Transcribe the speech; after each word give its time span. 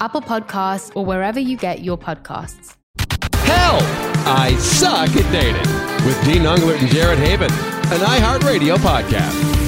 Apple 0.00 0.20
Podcasts, 0.20 0.94
or 0.94 1.04
wherever 1.04 1.40
you 1.40 1.56
get 1.56 1.82
your 1.82 1.98
podcasts. 1.98 2.76
Help, 3.34 3.82
I 4.26 4.56
suck 4.58 5.08
at 5.16 5.32
dating 5.32 6.06
with 6.06 6.22
Dean 6.24 6.42
Unglert 6.42 6.80
and 6.80 6.88
Jared 6.88 7.18
Haibon, 7.18 7.50
an 7.92 8.00
iHeartRadio 8.00 8.76
podcast. 8.76 9.58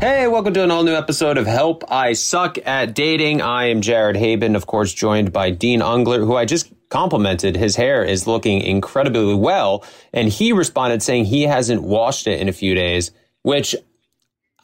Hey, 0.00 0.28
welcome 0.28 0.54
to 0.54 0.62
an 0.62 0.70
all 0.70 0.84
new 0.84 0.94
episode 0.94 1.38
of 1.38 1.46
Help 1.46 1.82
I 1.90 2.12
Suck 2.12 2.56
at 2.64 2.94
Dating. 2.94 3.42
I 3.42 3.64
am 3.64 3.80
Jared 3.80 4.14
Haibon, 4.14 4.54
of 4.54 4.66
course, 4.66 4.94
joined 4.94 5.32
by 5.32 5.50
Dean 5.50 5.80
Unglert, 5.80 6.24
who 6.24 6.36
I 6.36 6.44
just 6.44 6.72
complimented. 6.88 7.56
His 7.56 7.74
hair 7.74 8.04
is 8.04 8.26
looking 8.26 8.60
incredibly 8.62 9.34
well. 9.34 9.84
And 10.12 10.28
he 10.28 10.52
responded 10.52 11.02
saying 11.02 11.24
he 11.24 11.42
hasn't 11.42 11.82
washed 11.82 12.28
it 12.28 12.40
in 12.40 12.48
a 12.48 12.52
few 12.52 12.76
days, 12.76 13.10
which 13.42 13.74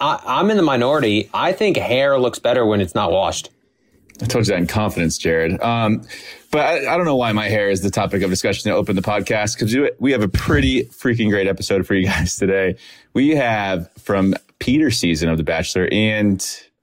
I, 0.00 0.40
am 0.40 0.50
in 0.50 0.56
the 0.56 0.62
minority. 0.62 1.30
I 1.32 1.52
think 1.52 1.76
hair 1.76 2.18
looks 2.18 2.38
better 2.38 2.66
when 2.66 2.80
it's 2.80 2.94
not 2.94 3.12
washed. 3.12 3.50
I 4.22 4.26
told 4.26 4.46
you 4.46 4.52
that 4.52 4.58
in 4.58 4.66
confidence, 4.66 5.18
Jared. 5.18 5.60
Um, 5.60 6.02
but 6.50 6.60
I, 6.60 6.94
I, 6.94 6.96
don't 6.96 7.04
know 7.04 7.16
why 7.16 7.32
my 7.32 7.48
hair 7.48 7.68
is 7.68 7.80
the 7.80 7.90
topic 7.90 8.22
of 8.22 8.30
discussion 8.30 8.70
to 8.70 8.76
open 8.76 8.94
the 8.94 9.02
podcast 9.02 9.58
because 9.58 9.76
we 9.98 10.12
have 10.12 10.22
a 10.22 10.28
pretty 10.28 10.84
freaking 10.84 11.30
great 11.30 11.48
episode 11.48 11.86
for 11.86 11.94
you 11.94 12.06
guys 12.06 12.36
today. 12.36 12.76
We 13.12 13.30
have 13.30 13.90
from 13.98 14.34
Peter 14.60 14.90
season 14.90 15.28
of 15.28 15.36
The 15.36 15.42
Bachelor 15.42 15.88
and 15.90 16.40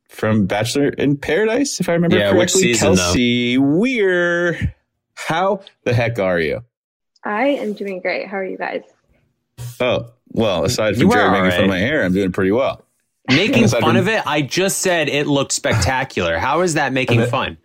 from 0.09 0.45
Bachelor 0.45 0.89
in 0.89 1.15
Paradise, 1.15 1.79
if 1.79 1.87
I 1.87 1.93
remember 1.93 2.17
yeah, 2.17 2.31
correctly, 2.31 2.41
which 2.41 2.51
season, 2.51 2.95
Kelsey 2.95 3.55
though? 3.55 3.61
Weir. 3.61 4.75
How 5.13 5.61
the 5.83 5.93
heck 5.93 6.19
are 6.19 6.39
you? 6.39 6.63
I 7.23 7.47
am 7.47 7.73
doing 7.73 8.01
great. 8.01 8.27
How 8.27 8.37
are 8.37 8.45
you 8.45 8.57
guys? 8.57 8.83
Oh, 9.79 10.11
well, 10.29 10.65
aside 10.65 10.97
from 10.97 11.09
Jared 11.11 11.31
making 11.31 11.43
right. 11.43 11.53
fun 11.53 11.63
of 11.63 11.69
my 11.69 11.79
hair, 11.79 12.03
I'm 12.03 12.13
doing 12.13 12.31
pretty 12.31 12.51
well. 12.51 12.83
Making 13.29 13.67
fun 13.67 13.81
from, 13.81 13.95
of 13.97 14.07
it? 14.07 14.25
I 14.25 14.41
just 14.41 14.79
said 14.79 15.07
it 15.07 15.27
looked 15.27 15.51
spectacular. 15.51 16.37
How 16.37 16.61
is 16.61 16.73
that 16.73 16.91
making 16.91 17.25
fun? 17.27 17.57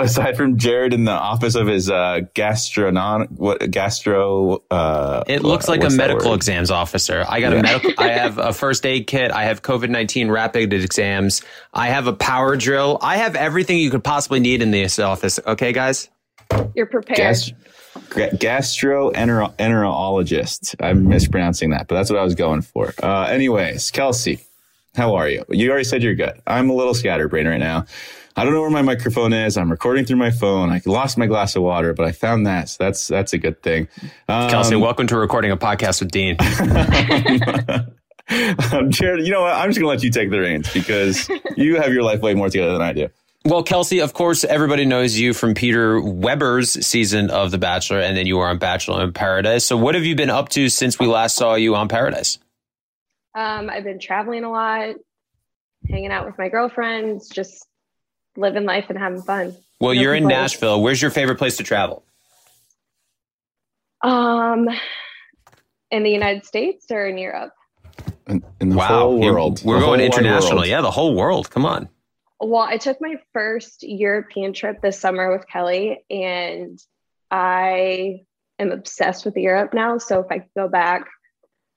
Aside 0.00 0.36
from 0.36 0.58
Jared 0.58 0.94
in 0.94 1.04
the 1.04 1.12
office 1.12 1.56
of 1.56 1.66
his 1.66 1.90
uh, 1.90 2.20
gastronon, 2.34 3.32
what 3.32 3.68
gastro? 3.70 4.62
Uh, 4.70 5.24
it 5.26 5.42
looks 5.42 5.68
like 5.68 5.82
a 5.82 5.90
medical 5.90 6.34
exams 6.34 6.70
officer. 6.70 7.24
I 7.28 7.40
got 7.40 7.52
yeah. 7.52 7.58
a 7.58 7.62
medical. 7.62 7.92
I 7.98 8.08
have 8.10 8.38
a 8.38 8.52
first 8.52 8.86
aid 8.86 9.08
kit. 9.08 9.32
I 9.32 9.44
have 9.44 9.62
COVID 9.62 9.90
nineteen 9.90 10.30
rapid 10.30 10.72
exams. 10.72 11.42
I 11.74 11.88
have 11.88 12.06
a 12.06 12.12
power 12.12 12.56
drill. 12.56 12.98
I 13.02 13.16
have 13.16 13.34
everything 13.34 13.78
you 13.78 13.90
could 13.90 14.04
possibly 14.04 14.38
need 14.38 14.62
in 14.62 14.70
this 14.70 15.00
office. 15.00 15.40
Okay, 15.44 15.72
guys. 15.72 16.08
You're 16.74 16.86
prepared. 16.86 17.18
Gastro 17.18 17.56
gastroenterologist. 18.10 20.74
I'm 20.80 21.08
mispronouncing 21.08 21.70
that, 21.70 21.88
but 21.88 21.94
that's 21.96 22.10
what 22.10 22.18
I 22.18 22.22
was 22.22 22.34
going 22.34 22.60
for. 22.62 22.92
Uh, 23.02 23.24
anyways, 23.24 23.90
Kelsey, 23.90 24.40
how 24.98 25.14
are 25.14 25.28
you? 25.28 25.44
You 25.48 25.70
already 25.70 25.84
said 25.84 26.02
you're 26.02 26.14
good. 26.14 26.42
I'm 26.46 26.68
a 26.68 26.74
little 26.74 26.92
scatterbrained 26.92 27.48
right 27.48 27.60
now. 27.60 27.86
I 28.36 28.44
don't 28.44 28.52
know 28.52 28.60
where 28.60 28.70
my 28.70 28.82
microphone 28.82 29.32
is. 29.32 29.56
I'm 29.56 29.70
recording 29.70 30.04
through 30.04 30.16
my 30.16 30.30
phone. 30.30 30.70
I 30.70 30.82
lost 30.84 31.16
my 31.16 31.26
glass 31.26 31.56
of 31.56 31.62
water, 31.62 31.94
but 31.94 32.06
I 32.06 32.12
found 32.12 32.46
that. 32.46 32.68
So 32.68 32.84
that's 32.84 33.08
that's 33.08 33.32
a 33.32 33.38
good 33.38 33.62
thing. 33.62 33.88
Um, 34.28 34.50
Kelsey, 34.50 34.76
welcome 34.76 35.06
to 35.06 35.16
recording 35.16 35.50
a 35.50 35.56
podcast 35.56 36.00
with 36.00 36.10
Dean. 36.10 36.36
um, 38.72 38.90
Jared, 38.90 39.24
you 39.24 39.32
know 39.32 39.42
what? 39.42 39.54
I'm 39.54 39.70
just 39.70 39.78
gonna 39.78 39.88
let 39.88 40.02
you 40.02 40.10
take 40.10 40.30
the 40.30 40.40
reins 40.40 40.72
because 40.72 41.28
you 41.56 41.76
have 41.76 41.92
your 41.92 42.02
life 42.02 42.20
way 42.20 42.34
more 42.34 42.50
together 42.50 42.72
than 42.72 42.82
I 42.82 42.92
do. 42.92 43.08
Well, 43.44 43.62
Kelsey, 43.62 44.00
of 44.00 44.14
course, 44.14 44.44
everybody 44.44 44.84
knows 44.84 45.18
you 45.18 45.32
from 45.32 45.54
Peter 45.54 46.00
Weber's 46.00 46.86
season 46.86 47.30
of 47.30 47.50
The 47.50 47.58
Bachelor, 47.58 48.00
and 48.00 48.16
then 48.16 48.26
you 48.26 48.36
were 48.36 48.48
on 48.48 48.58
Bachelor 48.58 49.04
in 49.04 49.12
Paradise. 49.12 49.64
So, 49.64 49.76
what 49.76 49.94
have 49.94 50.04
you 50.04 50.16
been 50.16 50.30
up 50.30 50.48
to 50.50 50.68
since 50.68 50.98
we 50.98 51.06
last 51.06 51.36
saw 51.36 51.54
you 51.54 51.76
on 51.76 51.88
Paradise? 51.88 52.38
Um, 53.34 53.70
I've 53.70 53.84
been 53.84 53.98
traveling 53.98 54.44
a 54.44 54.50
lot, 54.50 54.96
hanging 55.88 56.10
out 56.10 56.26
with 56.26 56.38
my 56.38 56.48
girlfriends, 56.48 57.28
just 57.28 57.66
living 58.36 58.64
life 58.64 58.86
and 58.88 58.98
having 58.98 59.22
fun. 59.22 59.56
Well, 59.80 59.94
you're 59.94 60.14
in 60.14 60.26
Nashville. 60.26 60.82
Where's 60.82 61.00
your 61.00 61.10
favorite 61.10 61.38
place 61.38 61.56
to 61.58 61.62
travel? 61.62 62.04
Um, 64.02 64.68
in 65.90 66.02
the 66.02 66.10
United 66.10 66.44
States 66.44 66.86
or 66.90 67.06
in 67.06 67.18
Europe? 67.18 67.52
In, 68.26 68.44
in 68.60 68.68
the 68.70 68.76
wow. 68.76 68.86
whole 68.86 69.20
world. 69.20 69.62
We're 69.64 69.80
going 69.80 70.00
international. 70.00 70.66
Yeah, 70.66 70.80
the 70.80 70.90
whole 70.90 71.14
world. 71.14 71.50
Come 71.50 71.64
on. 71.64 71.88
Well, 72.40 72.62
I 72.62 72.76
took 72.76 73.00
my 73.00 73.16
first 73.32 73.82
European 73.82 74.52
trip 74.52 74.80
this 74.80 74.98
summer 74.98 75.32
with 75.32 75.48
Kelly, 75.48 76.04
and 76.08 76.78
I 77.30 78.20
am 78.58 78.70
obsessed 78.70 79.24
with 79.24 79.36
Europe 79.36 79.74
now. 79.74 79.98
So 79.98 80.20
if 80.20 80.26
I 80.30 80.38
could 80.38 80.50
go 80.56 80.68
back, 80.68 81.06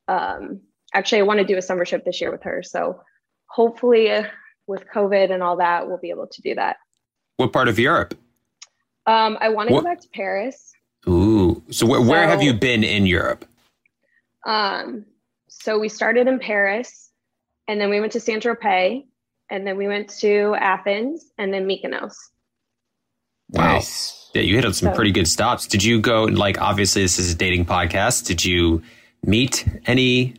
um, 0.07 0.61
actually, 0.93 1.19
I 1.19 1.23
want 1.23 1.39
to 1.39 1.45
do 1.45 1.57
a 1.57 1.61
summer 1.61 1.85
trip 1.85 2.05
this 2.05 2.21
year 2.21 2.31
with 2.31 2.43
her. 2.43 2.63
So 2.63 3.01
hopefully, 3.47 4.11
uh, 4.11 4.23
with 4.67 4.85
COVID 4.93 5.31
and 5.31 5.43
all 5.43 5.57
that, 5.57 5.87
we'll 5.87 5.97
be 5.97 6.09
able 6.09 6.27
to 6.27 6.41
do 6.41 6.55
that. 6.55 6.77
What 7.37 7.53
part 7.53 7.67
of 7.67 7.79
Europe? 7.79 8.15
Um, 9.05 9.37
I 9.41 9.49
want 9.49 9.69
to 9.69 9.75
go 9.75 9.81
back 9.81 9.99
to 10.01 10.09
Paris. 10.13 10.71
Ooh. 11.07 11.63
So, 11.71 11.87
wh- 11.87 12.07
where 12.07 12.27
have 12.27 12.43
you 12.43 12.53
been 12.53 12.83
in 12.83 13.05
Europe? 13.05 13.45
Um, 14.45 15.05
so 15.49 15.79
we 15.79 15.89
started 15.89 16.27
in 16.27 16.39
Paris, 16.39 17.11
and 17.67 17.81
then 17.81 17.89
we 17.89 17.99
went 17.99 18.11
to 18.13 18.19
Saint 18.19 18.43
Tropez, 18.43 19.03
and 19.49 19.65
then 19.65 19.77
we 19.77 19.87
went 19.87 20.09
to 20.19 20.55
Athens, 20.59 21.25
and 21.37 21.53
then 21.53 21.67
Mykonos. 21.67 22.13
Wow. 23.49 23.73
Nice. 23.73 24.29
Yeah, 24.33 24.43
you 24.43 24.55
hit 24.55 24.65
on 24.65 24.73
some 24.73 24.89
so, 24.89 24.95
pretty 24.95 25.11
good 25.11 25.27
stops. 25.27 25.67
Did 25.67 25.83
you 25.83 25.99
go 25.99 26.23
like 26.23 26.61
obviously 26.61 27.01
this 27.01 27.19
is 27.19 27.33
a 27.33 27.35
dating 27.35 27.65
podcast? 27.65 28.25
Did 28.25 28.45
you 28.45 28.81
meet 29.23 29.67
any 29.87 30.35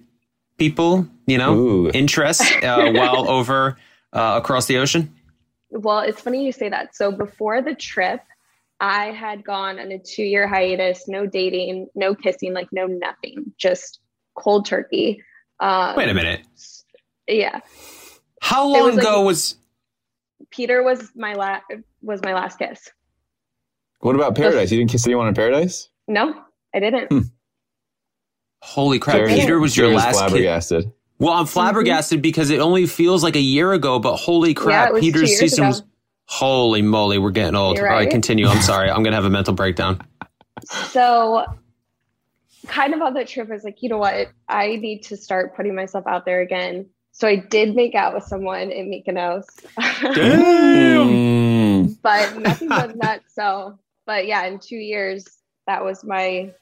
people, 0.63 1.09
you 1.27 1.37
know, 1.37 1.59
Ooh. 1.59 1.91
interest 1.91 2.41
uh, 2.63 2.93
while 2.93 3.29
over 3.29 3.77
uh, 4.13 4.39
across 4.41 4.67
the 4.67 4.79
ocean? 4.79 5.13
Well, 5.71 5.99
it's 5.99 6.21
funny 6.21 6.45
you 6.45 6.53
say 6.53 6.69
that. 6.69 6.95
So 6.95 7.11
before 7.11 7.63
the 7.63 7.75
trip, 7.75 8.21
I 8.79 9.07
had 9.07 9.43
gone 9.43 9.81
on 9.81 9.91
a 9.91 9.99
two 9.99 10.23
year 10.23 10.47
hiatus, 10.47 11.09
no 11.09 11.27
dating, 11.27 11.89
no 11.97 12.15
kissing, 12.15 12.53
like 12.53 12.69
no 12.71 12.87
nothing, 12.87 13.53
just 13.59 13.99
cold 14.37 14.65
turkey. 14.65 15.21
Um, 15.59 15.97
Wait 15.97 16.09
a 16.09 16.15
minute. 16.15 16.43
Yeah. 17.27 17.59
How 18.41 18.65
long 18.65 18.85
was 18.85 18.99
ago 18.99 19.17
like, 19.19 19.27
was 19.27 19.57
Peter 20.51 20.85
was 20.85 21.11
my 21.17 21.35
last 21.35 21.65
was 22.03 22.23
my 22.23 22.35
last 22.35 22.61
kiss. 22.61 22.89
What 23.99 24.15
about 24.15 24.37
Paradise? 24.37 24.71
You 24.71 24.79
didn't 24.79 24.93
kiss 24.93 25.07
anyone 25.07 25.27
in 25.27 25.35
Paradise? 25.35 25.89
No, 26.07 26.41
I 26.73 26.79
didn't. 26.79 27.09
Hmm. 27.09 27.21
Holy 28.63 29.01
crap! 29.01 29.27
Peter 29.27 29.59
was 29.59 29.77
your 29.77 29.89
last 29.89 30.17
flabbergasted. 30.17 30.93
Well, 31.19 31.33
I'm 31.33 31.47
flabbergasted 31.47 32.19
mm-hmm. 32.19 32.23
because 32.23 32.51
it 32.51 32.61
only 32.61 32.87
feels 32.87 33.25
like 33.25 33.35
a 33.35 33.41
year 33.41 33.73
ago, 33.73 33.99
but 33.99 34.17
holy 34.17 34.55
crap, 34.55 34.93
yeah, 34.95 35.01
Peter 35.01 35.27
Season's. 35.27 35.81
Ago. 35.81 35.89
Holy 36.27 36.81
moly, 36.81 37.19
we're 37.19 37.33
getting 37.33 37.57
old. 37.57 37.79
Right. 37.79 37.91
All 37.91 37.97
right, 37.97 38.09
continue. 38.09 38.47
I'm 38.47 38.63
sorry. 38.63 38.89
I'm 38.89 39.03
going 39.03 39.11
to 39.11 39.17
have 39.17 39.25
a 39.25 39.31
mental 39.39 39.53
breakdown. 39.53 40.01
So, 40.65 41.45
kind 42.69 42.95
of 42.95 43.03
on 43.03 43.15
that 43.15 43.27
trip, 43.29 43.51
I 43.51 43.53
was 43.53 43.65
like, 43.65 43.83
you 43.83 43.89
know 43.89 43.99
what? 43.99 44.29
I 44.49 44.77
need 44.77 45.03
to 45.05 45.17
start 45.17 45.57
putting 45.57 45.75
myself 45.75 46.07
out 46.07 46.25
there 46.25 46.41
again. 46.41 46.87
So, 47.11 47.27
I 47.29 47.37
did 47.37 47.75
make 47.75 47.95
out 47.97 48.15
with 48.15 48.25
someone 48.25 48.71
in 48.71 48.89
Mykonos. 48.91 49.45
Damn. 50.15 51.93
but 52.03 52.39
nothing 52.39 52.69
was 52.69 52.95
that. 53.01 53.23
So, 53.29 53.79
but 54.07 54.27
yeah, 54.27 54.47
in 54.47 54.61
two 54.61 54.77
years, 54.77 55.27
that 55.67 55.85
was 55.85 56.05
my 56.05 56.53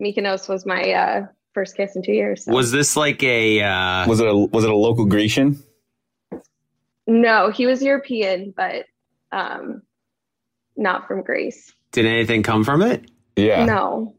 Mykonos 0.00 0.48
was 0.48 0.64
my 0.66 0.92
uh, 0.92 1.26
first 1.52 1.76
kiss 1.76 1.96
in 1.96 2.02
two 2.02 2.12
years. 2.12 2.44
So. 2.44 2.52
Was 2.52 2.72
this 2.72 2.96
like 2.96 3.22
a? 3.22 3.60
Uh... 3.60 4.06
Was 4.08 4.20
it 4.20 4.26
a 4.26 4.34
was 4.34 4.64
it 4.64 4.70
a 4.70 4.76
local 4.76 5.04
Grecian? 5.04 5.62
No, 7.06 7.50
he 7.50 7.66
was 7.66 7.82
European, 7.82 8.54
but 8.56 8.86
um, 9.32 9.82
not 10.76 11.08
from 11.08 11.22
Greece. 11.22 11.72
Did 11.92 12.06
anything 12.06 12.42
come 12.42 12.62
from 12.62 12.82
it? 12.82 13.10
Yeah. 13.36 13.64
No. 13.64 14.14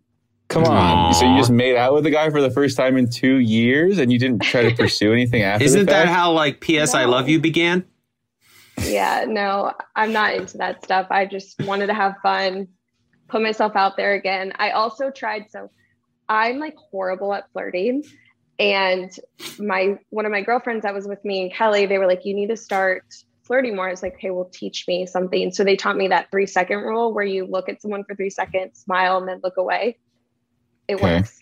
Come 0.50 0.66
on. 0.66 1.13
Aww. 1.13 1.16
So 1.16 1.31
you 1.31 1.38
just 1.38 1.51
made 1.51 1.78
out 1.78 1.94
with 1.94 2.04
the 2.04 2.10
guy 2.10 2.30
for 2.30 2.42
the 2.42 2.51
first 2.51 2.75
time 2.75 2.98
in 2.98 3.10
two 3.10 3.38
years, 3.38 3.98
and 3.98 4.12
you 4.12 4.19
didn't 4.19 4.42
try 4.42 4.69
to 4.69 4.75
pursue 4.75 5.13
anything 5.13 5.42
after? 5.42 5.63
Isn't 5.63 5.86
that 5.86 6.07
how 6.07 6.34
like 6.34 6.60
P.S. 6.60 6.94
No. 6.94 7.00
I 7.00 7.06
love 7.06 7.30
you 7.30 7.39
began? 7.39 7.86
Yeah. 8.84 9.25
No, 9.27 9.72
I'm 9.95 10.12
not 10.12 10.34
into 10.34 10.57
that 10.57 10.84
stuff. 10.84 11.07
I 11.10 11.25
just 11.25 11.62
wanted 11.62 11.88
to 11.88 11.94
have 11.94 12.16
fun, 12.22 12.68
put 13.31 13.42
myself 13.42 13.75
out 13.75 13.98
there 13.98 14.13
again. 14.13 14.54
I 14.57 14.72
also 14.72 15.10
tried 15.10 15.50
so. 15.50 15.72
I'm 16.30 16.60
like 16.60 16.75
horrible 16.75 17.33
at 17.33 17.51
flirting. 17.51 18.04
And 18.60 19.12
my 19.57 19.98
one 20.10 20.25
of 20.25 20.31
my 20.31 20.42
girlfriends 20.42 20.83
that 20.83 20.94
was 20.94 21.07
with 21.07 21.24
me 21.25 21.44
and 21.44 21.54
Kelly, 21.54 21.86
they 21.88 21.98
were 21.98 22.07
like, 22.07 22.25
you 22.25 22.36
need 22.36 22.50
to 22.50 22.57
start 22.57 23.04
flirting 23.44 23.75
more. 23.75 23.88
I 23.88 23.92
was 23.92 24.04
like, 24.04 24.18
hey, 24.19 24.30
well, 24.30 24.50
teach 24.54 24.86
me 24.88 25.07
something. 25.07 25.51
So 25.51 25.63
they 25.63 25.75
taught 25.75 25.98
me 25.98 26.10
that 26.10 26.30
three 26.30 26.45
second 26.45 26.80
rule 26.80 27.13
where 27.13 27.25
you 27.25 27.48
look 27.48 27.69
at 27.69 27.81
someone 27.81 28.04
for 28.04 28.16
three 28.16 28.30
seconds, 28.30 28.80
smile, 28.80 29.18
and 29.18 29.28
then 29.28 29.39
look 29.44 29.57
away. 29.57 29.98
It 30.88 30.95
okay. 30.95 31.18
works. 31.18 31.39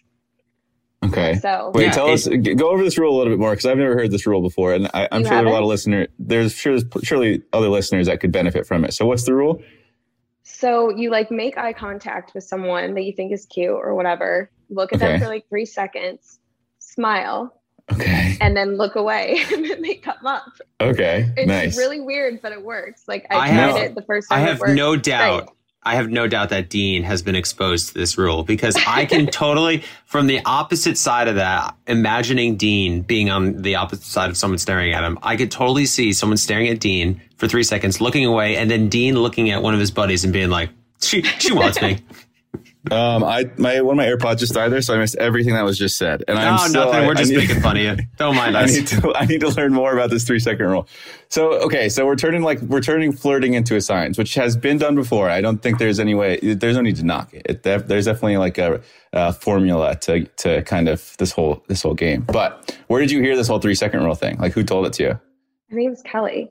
Okay. 1.03 1.35
So 1.35 1.71
wait, 1.73 1.85
yeah, 1.85 1.91
tell 1.91 2.09
us, 2.09 2.27
go 2.27 2.69
over 2.69 2.83
this 2.83 2.97
rule 2.97 3.15
a 3.15 3.17
little 3.17 3.33
bit 3.33 3.39
more 3.39 3.51
because 3.51 3.65
I've 3.65 3.77
never 3.77 3.95
heard 3.95 4.11
this 4.11 4.27
rule 4.27 4.41
before, 4.41 4.73
and 4.73 4.89
I, 4.93 5.07
am 5.11 5.23
sure 5.23 5.29
there 5.29 5.45
are 5.45 5.45
a 5.45 5.51
lot 5.51 5.61
of 5.61 5.69
listeners. 5.69 6.07
There's 6.19 6.53
sure 6.53 6.77
there's 6.79 7.03
surely 7.03 7.41
other 7.53 7.69
listeners 7.69 8.07
that 8.07 8.19
could 8.19 8.31
benefit 8.31 8.67
from 8.67 8.83
it. 8.83 8.93
So 8.93 9.05
what's 9.05 9.23
the 9.23 9.33
rule? 9.33 9.61
So 10.59 10.89
you 10.89 11.09
like 11.09 11.31
make 11.31 11.57
eye 11.57 11.71
contact 11.71 12.33
with 12.33 12.43
someone 12.43 12.93
that 12.95 13.03
you 13.03 13.13
think 13.13 13.31
is 13.31 13.45
cute 13.45 13.69
or 13.69 13.95
whatever. 13.95 14.51
Look 14.69 14.91
at 14.91 15.01
okay. 15.01 15.13
them 15.13 15.21
for 15.21 15.27
like 15.27 15.47
three 15.47 15.65
seconds, 15.65 16.39
smile. 16.79 17.55
Okay. 17.93 18.35
And 18.41 18.57
then 18.57 18.75
look 18.75 18.95
away 18.95 19.41
and 19.53 19.63
then 19.63 19.81
they 19.81 19.95
come 19.95 20.25
up. 20.25 20.51
Okay. 20.81 21.31
It's 21.37 21.47
nice. 21.47 21.77
really 21.77 22.01
weird, 22.01 22.41
but 22.41 22.51
it 22.51 22.61
works. 22.61 23.05
Like 23.07 23.25
I, 23.29 23.35
I 23.35 23.47
tried 23.47 23.55
have, 23.55 23.75
it 23.77 23.95
the 23.95 24.01
first 24.01 24.29
time. 24.29 24.37
I 24.37 24.41
have 24.41 24.61
no 24.67 24.97
doubt. 24.97 25.45
Great. 25.45 25.55
I 25.83 25.95
have 25.95 26.09
no 26.09 26.27
doubt 26.27 26.49
that 26.49 26.69
Dean 26.69 27.03
has 27.03 27.21
been 27.21 27.35
exposed 27.35 27.89
to 27.89 27.93
this 27.93 28.17
rule 28.17 28.43
because 28.43 28.75
I 28.85 29.05
can 29.05 29.27
totally, 29.31 29.83
from 30.05 30.27
the 30.27 30.41
opposite 30.45 30.97
side 30.97 31.27
of 31.29 31.35
that, 31.35 31.75
imagining 31.87 32.57
Dean 32.57 33.01
being 33.01 33.29
on 33.29 33.61
the 33.61 33.75
opposite 33.75 34.03
side 34.03 34.29
of 34.29 34.37
someone 34.37 34.57
staring 34.57 34.93
at 34.93 35.03
him, 35.03 35.17
I 35.23 35.37
could 35.37 35.51
totally 35.51 35.85
see 35.85 36.11
someone 36.11 36.37
staring 36.37 36.67
at 36.67 36.79
Dean 36.79 37.21
for 37.37 37.47
three 37.47 37.63
seconds, 37.63 38.01
looking 38.01 38.25
away, 38.25 38.57
and 38.57 38.69
then 38.69 38.89
Dean 38.89 39.15
looking 39.15 39.51
at 39.51 39.63
one 39.63 39.73
of 39.73 39.79
his 39.79 39.91
buddies 39.91 40.25
and 40.25 40.33
being 40.33 40.49
like, 40.49 40.69
"She, 41.01 41.21
she 41.21 41.53
wants 41.53 41.81
me." 41.81 41.99
Um, 42.89 43.25
I 43.25 43.51
my 43.57 43.81
one 43.81 43.93
of 43.93 43.97
my 43.97 44.05
AirPods 44.05 44.37
just 44.37 44.53
died 44.53 44.69
there, 44.69 44.81
so 44.81 44.95
I 44.95 44.97
missed 44.99 45.17
everything 45.17 45.53
that 45.53 45.65
was 45.65 45.77
just 45.77 45.97
said. 45.97 46.23
And 46.29 46.39
I'm 46.39 46.69
still, 46.69 46.85
nothing. 46.85 47.07
We're 47.07 47.13
just 47.13 47.29
need, 47.29 47.37
making 47.37 47.59
fun 47.59 47.75
of 47.75 47.83
you. 47.83 47.97
Don't 48.17 48.35
mind 48.35 48.55
us. 48.55 48.71
I 48.71 48.73
need 48.73 48.87
to 48.87 49.13
I 49.15 49.25
need 49.25 49.41
to 49.41 49.49
learn 49.49 49.73
more 49.73 49.91
about 49.93 50.09
this 50.09 50.23
three 50.23 50.39
second 50.39 50.65
rule. 50.65 50.87
So 51.27 51.61
okay, 51.63 51.89
so 51.89 52.05
we're 52.05 52.15
turning 52.15 52.41
like 52.41 52.61
we're 52.61 52.81
turning 52.81 53.11
flirting 53.11 53.53
into 53.53 53.75
a 53.75 53.81
science, 53.81 54.17
which 54.17 54.33
has 54.35 54.55
been 54.55 54.77
done 54.77 54.95
before. 54.95 55.29
I 55.29 55.41
don't 55.41 55.61
think 55.61 55.77
there's 55.77 55.99
any 55.99 56.15
way. 56.15 56.37
There's 56.37 56.77
no 56.77 56.81
need 56.81 56.95
to 56.95 57.05
knock 57.05 57.33
it. 57.33 57.65
it 57.65 57.87
there's 57.87 58.05
definitely 58.05 58.37
like 58.37 58.57
a, 58.57 58.81
a 59.11 59.33
formula 59.33 59.97
to 59.97 60.23
to 60.23 60.61
kind 60.63 60.87
of 60.87 61.17
this 61.17 61.33
whole 61.33 61.61
this 61.67 61.81
whole 61.81 61.95
game. 61.95 62.21
But 62.21 62.79
where 62.87 63.01
did 63.01 63.11
you 63.11 63.21
hear 63.21 63.35
this 63.35 63.49
whole 63.49 63.59
three 63.59 63.75
second 63.75 64.05
rule 64.05 64.15
thing? 64.15 64.37
Like 64.37 64.53
who 64.53 64.63
told 64.63 64.85
it 64.85 64.93
to 64.93 65.03
you? 65.03 65.09
Her 65.69 65.75
name's 65.75 66.01
Kelly. 66.01 66.49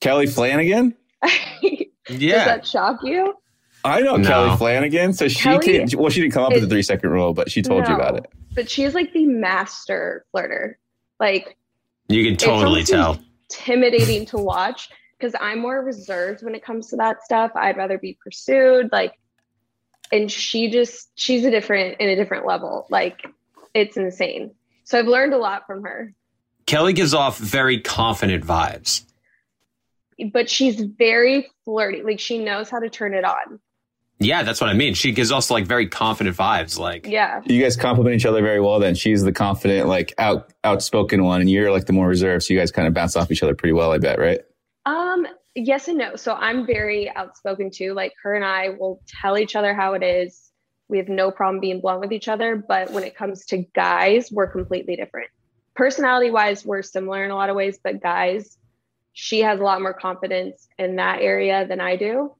Kelly 0.00 0.26
Flanagan. 0.26 0.94
yeah. 1.62 1.84
Does 2.08 2.44
that 2.46 2.66
shock 2.66 3.00
you? 3.02 3.34
I 3.84 4.00
know 4.00 4.16
no. 4.16 4.26
Kelly 4.26 4.56
Flanagan. 4.56 5.12
So 5.12 5.28
she 5.28 5.42
Kelly 5.42 5.64
came, 5.64 5.88
well, 5.98 6.10
she 6.10 6.22
didn't 6.22 6.32
come 6.32 6.44
up 6.44 6.52
with 6.52 6.62
the 6.62 6.68
three 6.68 6.82
second 6.82 7.10
rule, 7.10 7.34
but 7.34 7.50
she 7.50 7.60
told 7.60 7.84
no, 7.84 7.90
you 7.90 7.94
about 7.94 8.16
it. 8.16 8.26
But 8.54 8.70
she's 8.70 8.94
like 8.94 9.12
the 9.12 9.26
master 9.26 10.24
flirter. 10.34 10.74
Like 11.20 11.56
you 12.08 12.24
can 12.24 12.36
totally 12.36 12.82
tell. 12.84 13.18
Intimidating 13.50 14.26
to 14.26 14.38
watch 14.38 14.88
because 15.18 15.34
I'm 15.40 15.60
more 15.60 15.82
reserved 15.82 16.42
when 16.42 16.54
it 16.54 16.64
comes 16.64 16.88
to 16.88 16.96
that 16.96 17.22
stuff. 17.22 17.52
I'd 17.54 17.76
rather 17.76 17.98
be 17.98 18.18
pursued. 18.22 18.90
Like, 18.90 19.18
and 20.10 20.30
she 20.32 20.70
just 20.70 21.10
she's 21.14 21.44
a 21.44 21.50
different 21.50 22.00
in 22.00 22.08
a 22.08 22.16
different 22.16 22.46
level. 22.46 22.86
Like, 22.90 23.26
it's 23.74 23.96
insane. 23.96 24.52
So 24.84 24.98
I've 24.98 25.06
learned 25.06 25.34
a 25.34 25.38
lot 25.38 25.66
from 25.66 25.82
her. 25.84 26.14
Kelly 26.66 26.94
gives 26.94 27.12
off 27.12 27.38
very 27.38 27.80
confident 27.80 28.44
vibes. 28.44 29.04
But 30.32 30.48
she's 30.48 30.80
very 30.80 31.50
flirty. 31.64 32.02
Like 32.02 32.20
she 32.20 32.38
knows 32.38 32.70
how 32.70 32.80
to 32.80 32.88
turn 32.88 33.14
it 33.14 33.24
on. 33.24 33.60
Yeah, 34.24 34.42
that's 34.42 34.60
what 34.60 34.70
I 34.70 34.74
mean. 34.74 34.94
She 34.94 35.12
gives 35.12 35.30
also 35.30 35.54
like 35.54 35.66
very 35.66 35.88
confident 35.88 36.36
vibes. 36.36 36.78
Like, 36.78 37.06
yeah, 37.06 37.40
you 37.44 37.62
guys 37.62 37.76
complement 37.76 38.16
each 38.16 38.26
other 38.26 38.42
very 38.42 38.60
well. 38.60 38.78
Then 38.80 38.94
she's 38.94 39.22
the 39.22 39.32
confident, 39.32 39.86
like 39.88 40.14
out 40.18 40.52
outspoken 40.64 41.24
one, 41.24 41.40
and 41.40 41.50
you're 41.50 41.70
like 41.70 41.86
the 41.86 41.92
more 41.92 42.08
reserved. 42.08 42.44
So 42.44 42.54
you 42.54 42.60
guys 42.60 42.70
kind 42.70 42.88
of 42.88 42.94
bounce 42.94 43.16
off 43.16 43.30
each 43.30 43.42
other 43.42 43.54
pretty 43.54 43.72
well, 43.72 43.92
I 43.92 43.98
bet, 43.98 44.18
right? 44.18 44.40
Um, 44.86 45.26
yes 45.54 45.88
and 45.88 45.98
no. 45.98 46.16
So 46.16 46.34
I'm 46.34 46.66
very 46.66 47.14
outspoken 47.14 47.70
too. 47.70 47.94
Like 47.94 48.12
her 48.22 48.34
and 48.34 48.44
I 48.44 48.70
will 48.70 49.00
tell 49.06 49.38
each 49.38 49.56
other 49.56 49.74
how 49.74 49.94
it 49.94 50.02
is. 50.02 50.50
We 50.88 50.98
have 50.98 51.08
no 51.08 51.30
problem 51.30 51.60
being 51.60 51.80
blunt 51.80 52.00
with 52.00 52.12
each 52.12 52.28
other. 52.28 52.56
But 52.56 52.90
when 52.90 53.04
it 53.04 53.16
comes 53.16 53.46
to 53.46 53.58
guys, 53.74 54.30
we're 54.30 54.50
completely 54.50 54.96
different. 54.96 55.28
Personality 55.74 56.30
wise, 56.30 56.64
we're 56.64 56.82
similar 56.82 57.24
in 57.24 57.30
a 57.30 57.34
lot 57.34 57.50
of 57.50 57.56
ways, 57.56 57.78
but 57.82 58.00
guys, 58.00 58.56
she 59.12 59.40
has 59.40 59.58
a 59.58 59.62
lot 59.62 59.80
more 59.80 59.94
confidence 59.94 60.68
in 60.78 60.96
that 60.96 61.20
area 61.20 61.66
than 61.66 61.80
I 61.80 61.96
do. 61.96 62.34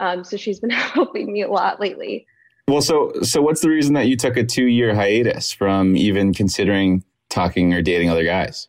Um, 0.00 0.24
so 0.24 0.36
she's 0.36 0.60
been 0.60 0.70
helping 0.70 1.32
me 1.32 1.42
a 1.42 1.50
lot 1.50 1.80
lately. 1.80 2.26
Well, 2.68 2.80
so 2.80 3.12
so 3.22 3.42
what's 3.42 3.60
the 3.60 3.68
reason 3.68 3.94
that 3.94 4.06
you 4.06 4.16
took 4.16 4.36
a 4.36 4.44
two 4.44 4.66
year 4.66 4.94
hiatus 4.94 5.52
from 5.52 5.96
even 5.96 6.32
considering 6.32 7.04
talking 7.28 7.74
or 7.74 7.82
dating 7.82 8.08
other 8.08 8.24
guys? 8.24 8.68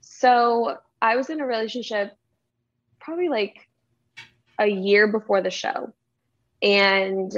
So 0.00 0.76
I 1.00 1.16
was 1.16 1.30
in 1.30 1.40
a 1.40 1.46
relationship 1.46 2.16
probably 3.00 3.28
like 3.28 3.68
a 4.58 4.66
year 4.66 5.08
before 5.08 5.40
the 5.40 5.50
show, 5.50 5.92
and 6.62 7.32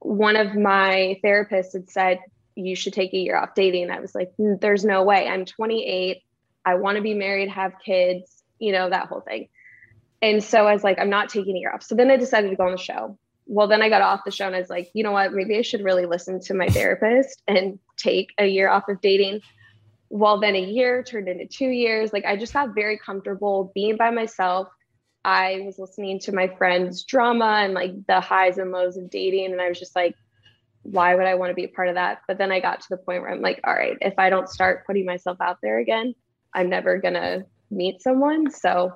one 0.00 0.36
of 0.36 0.54
my 0.54 1.18
therapists 1.24 1.72
had 1.72 1.88
said 1.88 2.18
you 2.56 2.76
should 2.76 2.92
take 2.92 3.12
a 3.12 3.18
year 3.18 3.36
off 3.36 3.54
dating. 3.54 3.90
I 3.90 4.00
was 4.00 4.14
like, 4.14 4.32
there's 4.38 4.84
no 4.84 5.02
way. 5.02 5.26
I'm 5.26 5.44
28. 5.44 6.22
I 6.64 6.74
want 6.76 6.96
to 6.96 7.02
be 7.02 7.14
married, 7.14 7.48
have 7.48 7.72
kids, 7.84 8.42
you 8.58 8.72
know, 8.72 8.90
that 8.90 9.06
whole 9.06 9.20
thing. 9.20 9.48
And 10.24 10.42
so 10.42 10.66
I 10.66 10.72
was 10.72 10.82
like, 10.82 10.98
I'm 10.98 11.10
not 11.10 11.28
taking 11.28 11.54
a 11.54 11.60
year 11.60 11.70
off. 11.70 11.82
So 11.82 11.94
then 11.94 12.10
I 12.10 12.16
decided 12.16 12.48
to 12.48 12.56
go 12.56 12.64
on 12.64 12.72
the 12.72 12.78
show. 12.78 13.18
Well, 13.44 13.68
then 13.68 13.82
I 13.82 13.90
got 13.90 14.00
off 14.00 14.22
the 14.24 14.30
show 14.30 14.46
and 14.46 14.56
I 14.56 14.60
was 14.60 14.70
like, 14.70 14.90
you 14.94 15.04
know 15.04 15.12
what? 15.12 15.34
Maybe 15.34 15.58
I 15.58 15.60
should 15.60 15.84
really 15.84 16.06
listen 16.06 16.40
to 16.40 16.54
my 16.54 16.66
therapist 16.66 17.42
and 17.46 17.78
take 17.98 18.30
a 18.38 18.46
year 18.46 18.70
off 18.70 18.88
of 18.88 19.02
dating. 19.02 19.42
Well, 20.08 20.40
then 20.40 20.56
a 20.56 20.62
year 20.62 21.02
turned 21.02 21.28
into 21.28 21.46
two 21.46 21.68
years. 21.68 22.10
Like 22.10 22.24
I 22.24 22.38
just 22.38 22.54
got 22.54 22.74
very 22.74 22.98
comfortable 22.98 23.70
being 23.74 23.98
by 23.98 24.12
myself. 24.12 24.68
I 25.26 25.60
was 25.66 25.78
listening 25.78 26.20
to 26.20 26.32
my 26.32 26.48
friends' 26.56 27.04
drama 27.04 27.60
and 27.62 27.74
like 27.74 28.06
the 28.06 28.20
highs 28.20 28.56
and 28.56 28.72
lows 28.72 28.96
of 28.96 29.10
dating. 29.10 29.52
And 29.52 29.60
I 29.60 29.68
was 29.68 29.78
just 29.78 29.94
like, 29.94 30.14
why 30.84 31.14
would 31.14 31.26
I 31.26 31.34
want 31.34 31.50
to 31.50 31.54
be 31.54 31.64
a 31.64 31.68
part 31.68 31.88
of 31.88 31.96
that? 31.96 32.22
But 32.26 32.38
then 32.38 32.50
I 32.50 32.60
got 32.60 32.80
to 32.80 32.86
the 32.88 32.96
point 32.96 33.20
where 33.20 33.30
I'm 33.30 33.42
like, 33.42 33.60
all 33.64 33.74
right, 33.74 33.98
if 34.00 34.14
I 34.16 34.30
don't 34.30 34.48
start 34.48 34.86
putting 34.86 35.04
myself 35.04 35.36
out 35.42 35.58
there 35.62 35.80
again, 35.80 36.14
I'm 36.54 36.70
never 36.70 36.98
going 36.98 37.14
to 37.14 37.44
meet 37.70 38.00
someone. 38.00 38.50
So 38.50 38.94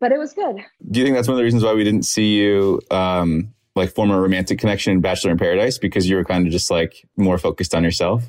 but 0.00 0.12
it 0.12 0.18
was 0.18 0.32
good. 0.32 0.56
Do 0.90 0.98
you 0.98 1.06
think 1.06 1.14
that's 1.14 1.28
one 1.28 1.34
of 1.34 1.38
the 1.38 1.44
reasons 1.44 1.62
why 1.62 1.74
we 1.74 1.84
didn't 1.84 2.04
see 2.04 2.34
you 2.34 2.80
um, 2.90 3.54
like 3.76 3.94
form 3.94 4.10
a 4.10 4.20
romantic 4.20 4.58
connection 4.58 4.92
in 4.92 5.00
Bachelor 5.00 5.30
in 5.30 5.38
Paradise 5.38 5.78
because 5.78 6.08
you 6.08 6.16
were 6.16 6.24
kind 6.24 6.46
of 6.46 6.52
just 6.52 6.70
like 6.70 7.06
more 7.16 7.38
focused 7.38 7.74
on 7.74 7.84
yourself? 7.84 8.24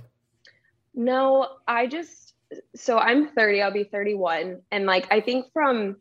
No, 0.94 1.48
I 1.68 1.88
just 1.88 2.34
so 2.76 2.98
I'm 3.00 3.30
30, 3.30 3.62
I'll 3.62 3.72
be 3.72 3.86
31 3.86 4.62
and 4.72 4.86
like 4.86 5.08
I 5.10 5.22
think 5.22 5.46
from 5.54 5.96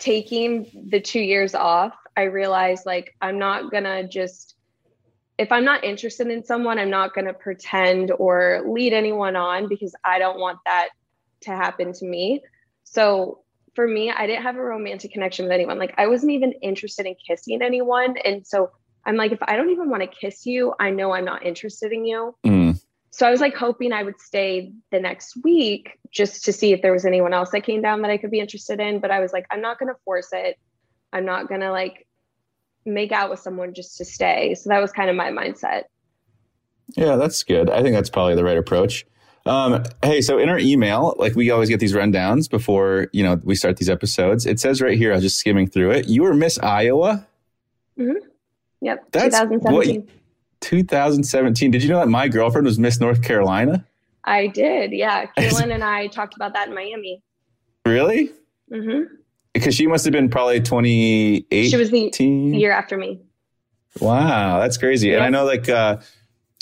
taking 0.00 0.66
the 0.90 1.00
2 1.00 1.20
years 1.20 1.54
off, 1.54 1.94
I 2.16 2.24
realized 2.24 2.84
like 2.84 3.14
I'm 3.22 3.38
not 3.38 3.70
to 3.84 4.08
just 4.08 4.56
if 5.38 5.52
I'm 5.52 5.64
not 5.64 5.84
interested 5.84 6.26
in 6.26 6.44
someone, 6.44 6.80
I'm 6.80 6.90
not 6.90 7.14
to 7.26 7.32
pretend 7.32 8.10
or 8.10 8.64
lead 8.66 8.92
anyone 8.92 9.36
on 9.36 9.68
because 9.68 9.94
I 10.04 10.18
don't 10.18 10.40
want 10.40 10.58
that 10.66 10.88
to 11.42 11.50
happen 11.50 11.92
to 11.92 12.04
me. 12.04 12.42
So 12.82 13.42
for 13.74 13.86
me, 13.86 14.10
I 14.10 14.26
didn't 14.26 14.42
have 14.42 14.56
a 14.56 14.62
romantic 14.62 15.12
connection 15.12 15.44
with 15.44 15.52
anyone. 15.52 15.78
Like 15.78 15.94
I 15.96 16.06
wasn't 16.06 16.32
even 16.32 16.52
interested 16.62 17.06
in 17.06 17.14
kissing 17.26 17.62
anyone. 17.62 18.16
And 18.24 18.46
so 18.46 18.70
I'm 19.04 19.16
like, 19.16 19.32
if 19.32 19.38
I 19.42 19.56
don't 19.56 19.70
even 19.70 19.90
want 19.90 20.02
to 20.02 20.08
kiss 20.08 20.46
you, 20.46 20.74
I 20.78 20.90
know 20.90 21.12
I'm 21.12 21.24
not 21.24 21.44
interested 21.44 21.92
in 21.92 22.04
you. 22.04 22.34
Mm. 22.44 22.80
so 23.10 23.26
I 23.26 23.30
was 23.30 23.40
like 23.40 23.54
hoping 23.54 23.92
I 23.92 24.02
would 24.02 24.20
stay 24.20 24.72
the 24.90 25.00
next 25.00 25.36
week 25.42 25.98
just 26.10 26.44
to 26.44 26.52
see 26.52 26.72
if 26.72 26.82
there 26.82 26.92
was 26.92 27.04
anyone 27.04 27.32
else 27.32 27.50
that 27.50 27.62
came 27.62 27.82
down 27.82 28.02
that 28.02 28.10
I 28.10 28.16
could 28.16 28.30
be 28.30 28.40
interested 28.40 28.80
in. 28.80 29.00
But 29.00 29.10
I 29.10 29.20
was 29.20 29.32
like, 29.32 29.46
I'm 29.50 29.60
not 29.60 29.78
going 29.78 29.92
to 29.92 29.98
force 30.04 30.28
it. 30.32 30.58
I'm 31.12 31.24
not 31.24 31.48
going 31.48 31.60
to 31.60 31.70
like 31.70 32.06
make 32.84 33.12
out 33.12 33.30
with 33.30 33.40
someone 33.40 33.74
just 33.74 33.96
to 33.98 34.04
stay. 34.04 34.54
So 34.54 34.70
that 34.70 34.80
was 34.80 34.92
kind 34.92 35.10
of 35.10 35.16
my 35.16 35.30
mindset. 35.30 35.84
Yeah, 36.96 37.16
that's 37.16 37.42
good. 37.42 37.70
I 37.70 37.82
think 37.82 37.94
that's 37.94 38.10
probably 38.10 38.34
the 38.34 38.44
right 38.44 38.56
approach. 38.56 39.04
Um, 39.48 39.82
hey, 40.02 40.20
so 40.20 40.38
in 40.38 40.48
our 40.48 40.58
email, 40.58 41.14
like 41.18 41.34
we 41.34 41.50
always 41.50 41.68
get 41.68 41.80
these 41.80 41.94
rundowns 41.94 42.48
before 42.50 43.08
you 43.12 43.24
know 43.24 43.40
we 43.44 43.54
start 43.54 43.76
these 43.78 43.88
episodes. 43.88 44.46
It 44.46 44.60
says 44.60 44.80
right 44.82 44.96
here, 44.98 45.12
I 45.12 45.14
was 45.16 45.24
just 45.24 45.38
skimming 45.38 45.66
through 45.68 45.90
it. 45.92 46.08
You 46.08 46.22
were 46.22 46.34
Miss 46.34 46.58
Iowa. 46.58 47.26
Mm-hmm. 47.98 48.18
Yep, 48.82 49.06
That's 49.12 49.24
2017. 49.40 50.00
what- 50.02 50.08
2017. 50.60 51.70
Did 51.70 51.82
you 51.82 51.88
know 51.88 52.00
that 52.00 52.08
my 52.08 52.28
girlfriend 52.28 52.64
was 52.66 52.78
Miss 52.78 53.00
North 53.00 53.22
Carolina? 53.22 53.84
I 54.24 54.48
did. 54.48 54.92
Yeah, 54.92 55.26
Caelynn 55.38 55.72
and 55.72 55.82
I 55.84 56.08
talked 56.08 56.34
about 56.36 56.52
that 56.54 56.68
in 56.68 56.74
Miami. 56.74 57.22
Really? 57.86 58.30
hmm 58.70 59.02
Because 59.54 59.74
she 59.74 59.86
must 59.86 60.04
have 60.04 60.12
been 60.12 60.28
probably 60.28 60.60
28. 60.60 61.70
She 61.70 61.76
was 61.76 61.90
the 61.90 62.10
year 62.24 62.72
after 62.72 62.96
me. 62.98 63.20
Wow, 64.00 64.60
that's 64.60 64.76
crazy. 64.76 65.14
And 65.14 65.22
I 65.24 65.30
know 65.30 65.44
like 65.44 65.68
uh 65.68 65.98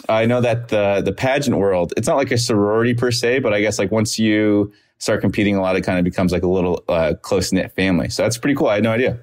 I 0.09 0.27
know 0.27 0.41
that 0.41 0.69
the 0.69 1.01
the 1.05 1.13
pageant 1.13 1.57
world, 1.57 1.93
it's 1.97 2.07
not 2.07 2.17
like 2.17 2.31
a 2.31 2.39
sorority 2.39 2.95
per 2.95 3.11
se, 3.11 3.41
but 3.41 3.53
I 3.55 3.61
guess 3.61 3.79
like 3.79 3.91
once 3.91 4.19
you 4.19 4.73
start 4.99 5.21
competing 5.21 5.57
a 5.57 5.61
lot, 5.61 5.77
it 5.77 5.83
kind 5.83 5.99
of 5.99 6.05
becomes 6.05 6.33
like 6.33 6.43
a 6.43 6.49
little 6.49 6.85
uh, 6.89 7.15
close 7.23 7.53
knit 7.53 7.73
family. 7.75 8.09
So 8.09 8.23
that's 8.23 8.39
pretty 8.39 8.55
cool. 8.57 8.69
I 8.69 8.75
had 8.75 8.83
no 8.85 8.93
idea. 8.93 9.19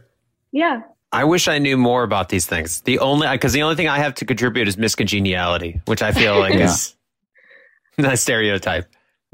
Yeah. 0.51 0.81
I 1.11 1.25
wish 1.25 1.47
I 1.47 1.59
knew 1.59 1.77
more 1.77 2.01
about 2.03 2.29
these 2.29 2.45
things. 2.47 2.81
The 2.81 2.99
only 2.99 3.27
because 3.31 3.53
the 3.53 3.61
only 3.63 3.75
thing 3.75 3.87
I 3.87 3.99
have 3.99 4.15
to 4.15 4.25
contribute 4.25 4.67
is 4.67 4.77
Miss 4.77 4.95
Congeniality, 4.95 5.79
which 5.85 6.01
I 6.01 6.11
feel 6.11 6.39
like 6.39 6.55
Yeah. 6.55 6.65
is 6.65 6.95
a 7.99 8.17
stereotype. 8.17 8.85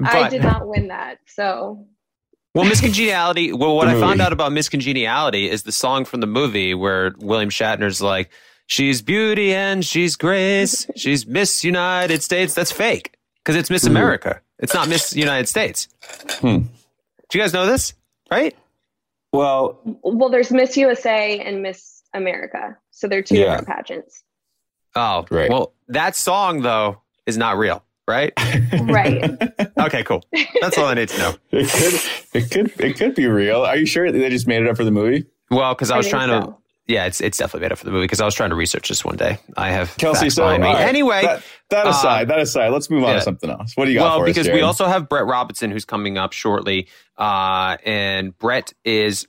I 0.02 0.28
did 0.28 0.42
not 0.42 0.68
win 0.68 0.88
that. 0.88 1.18
So 1.26 1.86
Well, 2.54 2.64
Miss 2.64 2.80
Congeniality. 2.82 3.52
Well, 3.54 3.76
what 3.76 3.88
I 3.88 3.98
found 3.98 4.20
out 4.20 4.32
about 4.32 4.52
Miss 4.52 4.68
Congeniality 4.68 5.48
is 5.48 5.62
the 5.62 5.72
song 5.72 6.04
from 6.04 6.20
the 6.20 6.26
movie 6.26 6.74
where 6.74 7.14
William 7.18 7.48
Shatner's 7.50 8.00
like, 8.02 8.30
"She's 8.70 9.02
beauty 9.02 9.52
and 9.52 9.84
she's 9.84 10.14
grace. 10.14 10.86
She's 10.94 11.26
Miss 11.26 11.64
United 11.64 12.22
States." 12.22 12.54
That's 12.54 12.70
fake 12.70 13.16
because 13.42 13.56
it's 13.56 13.68
Miss. 13.68 13.84
America. 13.84 14.40
It's 14.60 14.72
not 14.74 14.88
Miss 14.88 15.16
United 15.16 15.48
States. 15.48 15.88
Hmm. 16.40 16.58
Do 17.28 17.38
you 17.38 17.40
guys 17.40 17.52
know 17.52 17.66
this? 17.66 17.94
Right? 18.30 18.54
Well, 19.32 19.80
well, 20.02 20.28
there's 20.30 20.50
Miss 20.52 20.76
USA 20.76 21.38
and 21.40 21.62
Miss 21.62 22.02
America. 22.14 22.76
So 22.90 23.08
they're 23.08 23.22
two 23.22 23.36
Yeah. 23.36 23.56
different 23.56 23.68
pageants. 23.68 24.22
Oh, 24.94 25.24
right. 25.30 25.50
Well, 25.50 25.72
that 25.88 26.14
song 26.14 26.62
though 26.62 27.00
is 27.26 27.36
not 27.38 27.56
real, 27.58 27.82
right? 28.08 28.32
right. 28.82 29.30
Okay, 29.78 30.02
cool. 30.04 30.24
That's 30.60 30.76
all 30.78 30.86
I 30.86 30.94
need 30.94 31.08
to 31.08 31.18
know. 31.18 31.34
It 31.52 31.68
could 31.70 32.00
it 32.42 32.50
could 32.50 32.80
it 32.80 32.96
could 32.98 33.14
be 33.14 33.26
real. 33.26 33.62
Are 33.62 33.76
you 33.76 33.86
sure 33.86 34.10
they 34.12 34.28
just 34.30 34.46
made 34.46 34.62
it 34.62 34.68
up 34.68 34.76
for 34.76 34.84
the 34.84 34.90
movie? 34.90 35.26
Well, 35.50 35.74
because 35.74 35.90
I 35.90 35.94
I 35.94 35.96
was 35.98 36.06
think 36.06 36.14
trying 36.14 36.28
to. 36.42 36.54
Yeah, 36.90 37.06
it's 37.06 37.20
it's 37.20 37.38
definitely 37.38 37.66
made 37.66 37.72
up 37.72 37.78
for 37.78 37.84
the 37.84 37.92
movie 37.92 38.04
because 38.04 38.20
I 38.20 38.24
was 38.24 38.34
trying 38.34 38.50
to 38.50 38.56
research 38.56 38.88
this 38.88 39.04
one 39.04 39.16
day. 39.16 39.38
I 39.56 39.70
have 39.70 39.96
Kelsey, 39.96 40.28
so 40.28 40.42
behind 40.42 40.62
me. 40.64 40.68
right, 40.68 40.88
Anyway, 40.88 41.22
that, 41.22 41.42
that 41.70 41.86
uh, 41.86 41.90
aside, 41.90 42.28
that 42.28 42.40
aside, 42.40 42.68
let's 42.70 42.90
move 42.90 43.04
on 43.04 43.10
yeah. 43.10 43.14
to 43.16 43.22
something 43.22 43.48
else. 43.48 43.76
What 43.76 43.84
do 43.84 43.92
you 43.92 44.00
got 44.00 44.04
well, 44.06 44.18
for 44.18 44.24
us, 44.24 44.34
because 44.34 44.48
we 44.48 44.62
also 44.62 44.86
have 44.86 45.08
Brett 45.08 45.24
Robinson 45.24 45.70
who's 45.70 45.84
coming 45.84 46.18
up 46.18 46.32
shortly, 46.32 46.88
uh, 47.16 47.76
and 47.84 48.36
Brett 48.36 48.72
is 48.84 49.28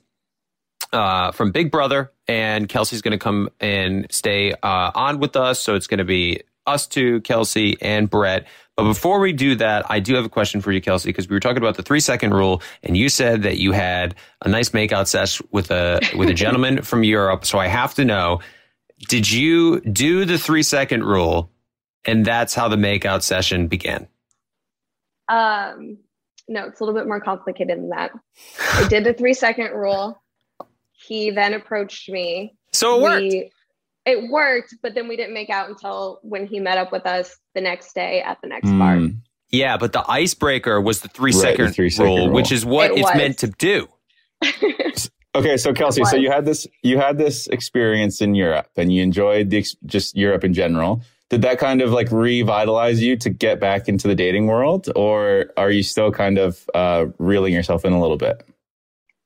uh, 0.92 1.30
from 1.30 1.52
Big 1.52 1.70
Brother, 1.70 2.12
and 2.26 2.68
Kelsey's 2.68 3.00
going 3.00 3.12
to 3.12 3.18
come 3.18 3.48
and 3.60 4.06
stay 4.10 4.52
uh, 4.52 4.90
on 4.94 5.20
with 5.20 5.36
us. 5.36 5.60
So 5.60 5.76
it's 5.76 5.86
going 5.86 5.98
to 5.98 6.04
be 6.04 6.42
us 6.66 6.88
two, 6.88 7.20
Kelsey 7.20 7.76
and 7.80 8.10
Brett. 8.10 8.46
But 8.82 8.88
before 8.88 9.20
we 9.20 9.32
do 9.32 9.54
that, 9.54 9.88
I 9.88 10.00
do 10.00 10.16
have 10.16 10.24
a 10.24 10.28
question 10.28 10.60
for 10.60 10.72
you, 10.72 10.80
Kelsey, 10.80 11.10
because 11.10 11.28
we 11.28 11.36
were 11.36 11.40
talking 11.40 11.58
about 11.58 11.76
the 11.76 11.84
three 11.84 12.00
second 12.00 12.34
rule, 12.34 12.60
and 12.82 12.96
you 12.96 13.08
said 13.08 13.44
that 13.44 13.58
you 13.58 13.70
had 13.70 14.16
a 14.44 14.48
nice 14.48 14.70
makeout 14.70 15.06
sesh 15.06 15.40
with 15.52 15.70
a 15.70 16.00
with 16.16 16.28
a 16.28 16.34
gentleman 16.34 16.82
from 16.82 17.04
Europe. 17.04 17.44
So 17.44 17.60
I 17.60 17.68
have 17.68 17.94
to 17.94 18.04
know, 18.04 18.40
did 19.08 19.30
you 19.30 19.80
do 19.82 20.24
the 20.24 20.36
three 20.36 20.64
second 20.64 21.04
rule, 21.04 21.48
and 22.04 22.24
that's 22.24 22.56
how 22.56 22.66
the 22.66 22.74
makeout 22.74 23.22
session 23.22 23.68
began? 23.68 24.08
Um, 25.28 25.98
no, 26.48 26.66
it's 26.66 26.80
a 26.80 26.84
little 26.84 26.98
bit 26.98 27.06
more 27.06 27.20
complicated 27.20 27.78
than 27.78 27.90
that. 27.90 28.10
I 28.72 28.88
did 28.88 29.04
the 29.04 29.14
three 29.14 29.34
second 29.34 29.70
rule. 29.74 30.20
He 30.90 31.30
then 31.30 31.54
approached 31.54 32.08
me. 32.08 32.56
So 32.74 32.96
it 32.96 33.02
worked. 33.02 33.54
We- 34.06 34.12
It 34.12 34.30
worked, 34.30 34.74
but 34.82 34.94
then 34.94 35.08
we 35.08 35.16
didn't 35.16 35.34
make 35.34 35.50
out 35.50 35.68
until 35.68 36.18
when 36.22 36.46
he 36.46 36.60
met 36.60 36.78
up 36.78 36.92
with 36.92 37.06
us 37.06 37.36
the 37.54 37.60
next 37.60 37.94
day 37.94 38.20
at 38.22 38.38
the 38.42 38.48
next 38.48 38.70
bar. 38.70 38.96
Mm. 38.96 39.16
Yeah, 39.50 39.76
but 39.76 39.92
the 39.92 40.02
icebreaker 40.10 40.80
was 40.80 41.00
the 41.00 41.08
three 41.08 41.32
Right, 41.32 41.40
second 41.40 41.66
the 41.66 41.72
three-second 41.72 42.06
rule, 42.06 42.26
rule. 42.26 42.34
which 42.34 42.50
is 42.50 42.64
what 42.64 42.90
It 42.90 42.98
it's 42.98 43.02
was. 43.10 43.16
meant 43.16 43.38
to 43.38 43.48
do. 43.48 43.88
Okay, 45.34 45.56
so 45.56 45.72
Kelsey, 45.72 46.04
so 46.04 46.16
you 46.16 46.30
had 46.30 46.44
this 46.44 46.66
you 46.82 46.98
had 46.98 47.16
this 47.16 47.46
experience 47.46 48.20
in 48.20 48.34
Europe, 48.34 48.68
and 48.76 48.92
you 48.92 49.02
enjoyed 49.02 49.48
the 49.48 49.56
ex- 49.60 49.74
just 49.86 50.14
Europe 50.14 50.44
in 50.44 50.52
general. 50.52 51.00
Did 51.30 51.40
that 51.40 51.58
kind 51.58 51.80
of 51.80 51.90
like 51.90 52.08
revitalize 52.12 53.02
you 53.02 53.16
to 53.16 53.30
get 53.30 53.58
back 53.58 53.88
into 53.88 54.06
the 54.08 54.14
dating 54.14 54.46
world, 54.46 54.90
or 54.94 55.46
are 55.56 55.70
you 55.70 55.82
still 55.82 56.12
kind 56.12 56.36
of 56.36 56.68
uh, 56.74 57.06
reeling 57.18 57.54
yourself 57.54 57.86
in 57.86 57.94
a 57.94 58.00
little 58.00 58.18
bit? 58.18 58.46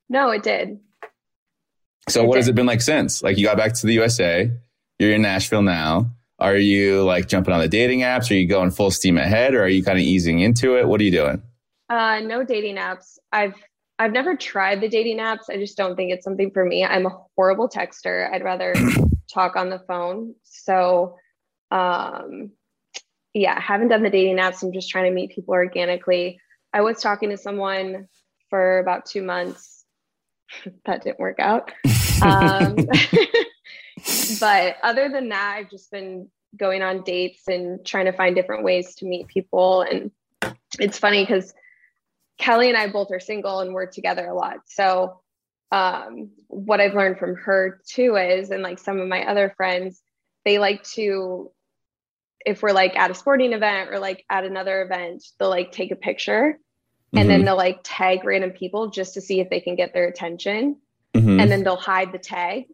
No, 0.07 0.29
it 0.29 0.43
did. 0.43 0.79
So, 2.07 2.23
what 2.23 2.37
has 2.37 2.47
it 2.47 2.55
been 2.55 2.65
like 2.67 2.81
since? 2.81 3.21
Like, 3.21 3.37
you 3.37 3.43
got 3.45 3.57
back 3.57 3.73
to 3.73 3.85
the 3.85 3.91
USA, 3.95 4.49
you're 4.99 5.13
in 5.13 5.21
Nashville 5.21 5.61
now. 5.61 6.09
Are 6.39 6.55
you 6.55 7.03
like 7.03 7.27
jumping 7.27 7.53
on 7.53 7.59
the 7.59 7.67
dating 7.67 8.01
apps? 8.01 8.29
Are 8.29 8.35
you 8.35 8.47
going 8.47 8.71
full 8.71 8.91
steam 8.91 9.17
ahead, 9.17 9.55
or 9.55 9.63
are 9.63 9.67
you 9.67 9.83
kind 9.83 9.97
of 9.97 10.03
easing 10.03 10.39
into 10.39 10.77
it? 10.77 10.87
What 10.87 11.01
are 11.01 11.03
you 11.03 11.11
doing? 11.11 11.41
Uh, 11.89 12.19
no 12.19 12.43
dating 12.43 12.75
apps. 12.75 13.17
I've 13.31 13.55
I've 13.99 14.11
never 14.11 14.35
tried 14.35 14.81
the 14.81 14.89
dating 14.89 15.17
apps. 15.17 15.49
I 15.49 15.57
just 15.57 15.77
don't 15.77 15.95
think 15.95 16.11
it's 16.11 16.23
something 16.23 16.51
for 16.51 16.63
me. 16.63 16.85
I'm 16.85 17.07
a 17.07 17.17
horrible 17.35 17.67
texter. 17.67 18.31
I'd 18.31 18.43
rather 18.43 18.75
talk 19.33 19.55
on 19.55 19.69
the 19.69 19.79
phone. 19.87 20.35
So, 20.43 21.15
um, 21.71 22.51
yeah, 23.33 23.55
I 23.57 23.61
haven't 23.61 23.87
done 23.87 24.03
the 24.03 24.11
dating 24.11 24.37
apps. 24.37 24.61
I'm 24.61 24.71
just 24.71 24.89
trying 24.89 25.05
to 25.05 25.15
meet 25.15 25.31
people 25.31 25.53
organically. 25.53 26.39
I 26.73 26.81
was 26.81 27.01
talking 27.01 27.31
to 27.31 27.37
someone 27.37 28.07
for 28.49 28.79
about 28.79 29.07
two 29.07 29.23
months. 29.23 29.85
that 30.85 31.03
didn't 31.03 31.19
work 31.19 31.39
out. 31.39 31.71
Um, 32.19 32.75
but 34.39 34.77
other 34.83 35.09
than 35.09 35.29
that, 35.29 35.55
I've 35.57 35.69
just 35.69 35.91
been 35.91 36.29
going 36.55 36.81
on 36.81 37.03
dates 37.03 37.47
and 37.47 37.85
trying 37.85 38.05
to 38.05 38.11
find 38.13 38.35
different 38.35 38.63
ways 38.63 38.95
to 38.95 39.05
meet 39.05 39.27
people. 39.27 39.81
And 39.81 40.11
it's 40.79 40.97
funny 40.97 41.23
because 41.23 41.53
Kelly 42.37 42.69
and 42.69 42.77
I 42.77 42.87
both 42.89 43.11
are 43.11 43.19
single 43.19 43.59
and 43.59 43.73
we're 43.73 43.87
together 43.87 44.27
a 44.27 44.33
lot. 44.33 44.59
So 44.65 45.21
um, 45.71 46.29
what 46.47 46.79
I've 46.79 46.93
learned 46.93 47.19
from 47.19 47.35
her 47.35 47.81
too 47.87 48.15
is, 48.15 48.51
and 48.51 48.63
like 48.63 48.79
some 48.79 48.99
of 48.99 49.07
my 49.07 49.25
other 49.27 49.53
friends, 49.57 50.01
they 50.45 50.59
like 50.59 50.83
to, 50.83 51.51
if 52.45 52.61
we're 52.61 52.71
like 52.71 52.95
at 52.97 53.11
a 53.11 53.15
sporting 53.15 53.53
event 53.53 53.89
or 53.91 53.99
like 53.99 54.23
at 54.29 54.45
another 54.45 54.81
event, 54.81 55.25
they'll 55.37 55.49
like 55.49 55.71
take 55.71 55.91
a 55.91 55.95
picture 55.95 56.57
and 57.13 57.29
then 57.29 57.41
Mhm. 57.41 57.45
they'll 57.45 57.57
like 57.57 57.79
tag 57.83 58.23
random 58.23 58.51
people 58.51 58.89
just 58.89 59.13
to 59.15 59.21
see 59.21 59.39
if 59.39 59.49
they 59.49 59.59
can 59.59 59.75
get 59.75 59.93
their 59.93 60.07
attention. 60.07 60.77
Mhm. 61.13 61.41
And 61.41 61.51
then 61.51 61.63
they'll 61.63 61.75
hide 61.75 62.11
the 62.11 62.19
tag 62.19 62.65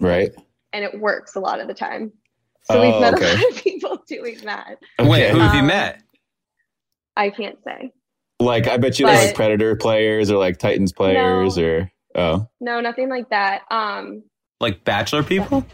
Right. 0.00 0.32
and 0.72 0.84
it 0.84 0.98
works 1.00 1.34
a 1.36 1.40
lot 1.40 1.60
of 1.60 1.68
the 1.68 1.74
time. 1.74 2.12
So 2.64 2.80
we've 2.82 2.94
Oh, 2.94 3.00
met 3.00 3.14
okay. 3.14 3.30
a 3.32 3.34
lot 3.36 3.50
of 3.52 3.62
people 3.62 4.02
doing 4.08 4.38
that. 4.44 4.78
Wait, 4.98 5.30
who 5.30 5.38
have 5.38 5.54
you 5.54 5.60
Um, 5.60 5.66
met? 5.68 6.02
I 7.16 7.30
can't 7.30 7.58
say. 7.64 7.92
Like, 8.40 8.66
I 8.68 8.76
bet 8.76 8.98
you 8.98 9.06
they're 9.06 9.26
like 9.26 9.34
Predator 9.34 9.76
players 9.76 10.30
or 10.30 10.36
like 10.38 10.58
Titans 10.58 10.92
players 10.92 11.56
or 11.58 11.90
oh. 12.14 12.46
No, 12.60 12.80
nothing 12.80 13.08
like 13.08 13.30
that. 13.30 13.62
Um, 13.70 14.24
Like 14.60 14.84
bachelor 14.84 15.22
people? 15.22 15.64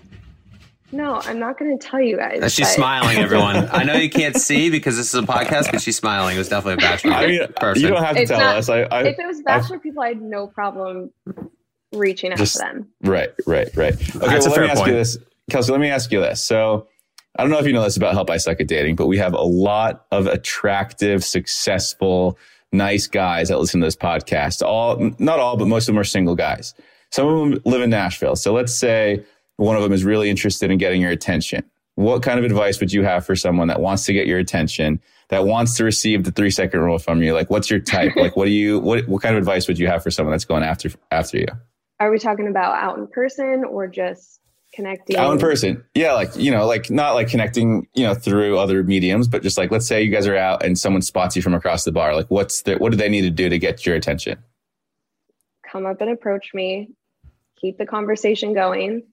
no, 0.92 1.20
I'm 1.24 1.38
not 1.38 1.58
going 1.58 1.76
to 1.78 1.84
tell 1.88 2.00
you 2.00 2.18
guys. 2.18 2.52
She's 2.52 2.66
but- 2.68 2.74
smiling, 2.74 3.16
everyone. 3.18 3.68
I 3.72 3.82
know 3.84 3.94
you 3.94 4.10
can't 4.10 4.36
see 4.36 4.68
because 4.70 4.96
this 4.96 5.08
is 5.12 5.14
a 5.20 5.26
podcast, 5.26 5.72
but 5.72 5.80
she's 5.80 5.96
smiling. 5.96 6.36
It 6.36 6.38
was 6.38 6.50
definitely 6.50 6.84
a 6.84 6.88
bachelor 6.88 7.12
I 7.14 7.26
mean, 7.26 7.46
person. 7.56 7.82
you 7.82 7.88
don't 7.88 8.04
have 8.04 8.14
to 8.16 8.22
It's 8.22 8.30
tell 8.30 8.38
not- 8.38 8.56
us. 8.56 8.68
I, 8.68 8.82
I, 8.82 9.02
if 9.04 9.18
it 9.18 9.26
was 9.26 9.40
bachelor 9.42 9.78
people, 9.80 10.02
I 10.02 10.08
had 10.08 10.20
no 10.22 10.46
problem 10.46 11.10
reaching 11.92 12.32
out 12.32 12.38
Just- 12.38 12.54
to 12.54 12.58
them. 12.60 12.88
Right, 13.02 13.30
right, 13.46 13.68
right. 13.76 13.94
Okay, 13.94 14.18
That's 14.18 14.46
a 14.46 14.50
well, 14.50 14.50
let 14.50 14.54
fair 14.54 14.64
me 14.64 14.70
ask 14.70 14.78
point. 14.78 14.90
you 14.90 14.96
this, 14.96 15.18
Kelsey. 15.50 15.72
Let 15.72 15.80
me 15.80 15.88
ask 15.90 16.10
you 16.12 16.20
this. 16.20 16.42
So, 16.42 16.88
I 17.38 17.42
don't 17.42 17.50
know 17.50 17.58
if 17.58 17.66
you 17.66 17.72
know 17.72 17.82
this 17.82 17.96
about 17.96 18.12
Help 18.12 18.28
I 18.28 18.36
Suck 18.36 18.60
at 18.60 18.68
Dating, 18.68 18.94
but 18.94 19.06
we 19.06 19.16
have 19.18 19.32
a 19.32 19.40
lot 19.40 20.04
of 20.10 20.26
attractive, 20.26 21.24
successful, 21.24 22.38
nice 22.72 23.06
guys 23.06 23.48
that 23.48 23.58
listen 23.58 23.80
to 23.80 23.86
this 23.86 23.96
podcast. 23.96 24.60
All, 24.66 24.98
not 25.18 25.38
all, 25.38 25.56
but 25.56 25.66
most 25.66 25.84
of 25.88 25.94
them 25.94 25.98
are 25.98 26.04
single 26.04 26.34
guys. 26.34 26.74
Some 27.10 27.26
of 27.28 27.38
them 27.50 27.62
live 27.64 27.80
in 27.82 27.90
Nashville. 27.90 28.36
So 28.36 28.52
let's 28.52 28.74
say 28.74 29.24
one 29.56 29.76
of 29.76 29.82
them 29.82 29.92
is 29.92 30.04
really 30.04 30.28
interested 30.28 30.70
in 30.70 30.78
getting 30.78 31.00
your 31.00 31.10
attention. 31.10 31.64
What 31.94 32.22
kind 32.22 32.38
of 32.38 32.44
advice 32.44 32.80
would 32.80 32.92
you 32.92 33.02
have 33.04 33.24
for 33.24 33.36
someone 33.36 33.68
that 33.68 33.80
wants 33.80 34.04
to 34.06 34.12
get 34.12 34.26
your 34.26 34.38
attention, 34.38 35.00
that 35.28 35.44
wants 35.44 35.76
to 35.76 35.84
receive 35.84 36.24
the 36.24 36.32
three 36.32 36.50
second 36.50 36.80
rule 36.80 36.98
from 36.98 37.22
you? 37.22 37.32
Like, 37.34 37.50
what's 37.50 37.70
your 37.70 37.80
type? 37.80 38.14
like, 38.16 38.36
what 38.36 38.46
do 38.46 38.50
you, 38.50 38.78
what, 38.78 39.06
what 39.08 39.22
kind 39.22 39.34
of 39.36 39.38
advice 39.38 39.68
would 39.68 39.78
you 39.78 39.86
have 39.86 40.02
for 40.02 40.10
someone 40.10 40.32
that's 40.32 40.44
going 40.46 40.62
after, 40.62 40.90
after 41.10 41.38
you? 41.38 41.46
Are 42.02 42.10
we 42.10 42.18
talking 42.18 42.48
about 42.48 42.82
out 42.82 42.98
in 42.98 43.06
person 43.06 43.64
or 43.64 43.86
just 43.86 44.40
connecting 44.74 45.16
out 45.16 45.32
in 45.32 45.38
person. 45.38 45.84
Yeah, 45.94 46.14
like 46.14 46.34
you 46.34 46.50
know, 46.50 46.66
like 46.66 46.90
not 46.90 47.14
like 47.14 47.28
connecting, 47.28 47.86
you 47.94 48.04
know, 48.04 48.14
through 48.14 48.58
other 48.58 48.82
mediums, 48.82 49.28
but 49.28 49.42
just 49.42 49.56
like 49.56 49.70
let's 49.70 49.86
say 49.86 50.02
you 50.02 50.10
guys 50.10 50.26
are 50.26 50.36
out 50.36 50.64
and 50.64 50.78
someone 50.78 51.02
spots 51.02 51.36
you 51.36 51.42
from 51.42 51.54
across 51.54 51.84
the 51.84 51.92
bar. 51.92 52.14
Like, 52.14 52.28
what's 52.28 52.62
the 52.62 52.76
what 52.76 52.90
do 52.90 52.98
they 52.98 53.08
need 53.08 53.22
to 53.22 53.30
do 53.30 53.48
to 53.48 53.58
get 53.58 53.86
your 53.86 53.94
attention? 53.94 54.38
Come 55.70 55.86
up 55.86 56.00
and 56.00 56.10
approach 56.10 56.52
me. 56.54 56.90
Keep 57.60 57.78
the 57.78 57.86
conversation 57.86 58.52
going. 58.54 59.04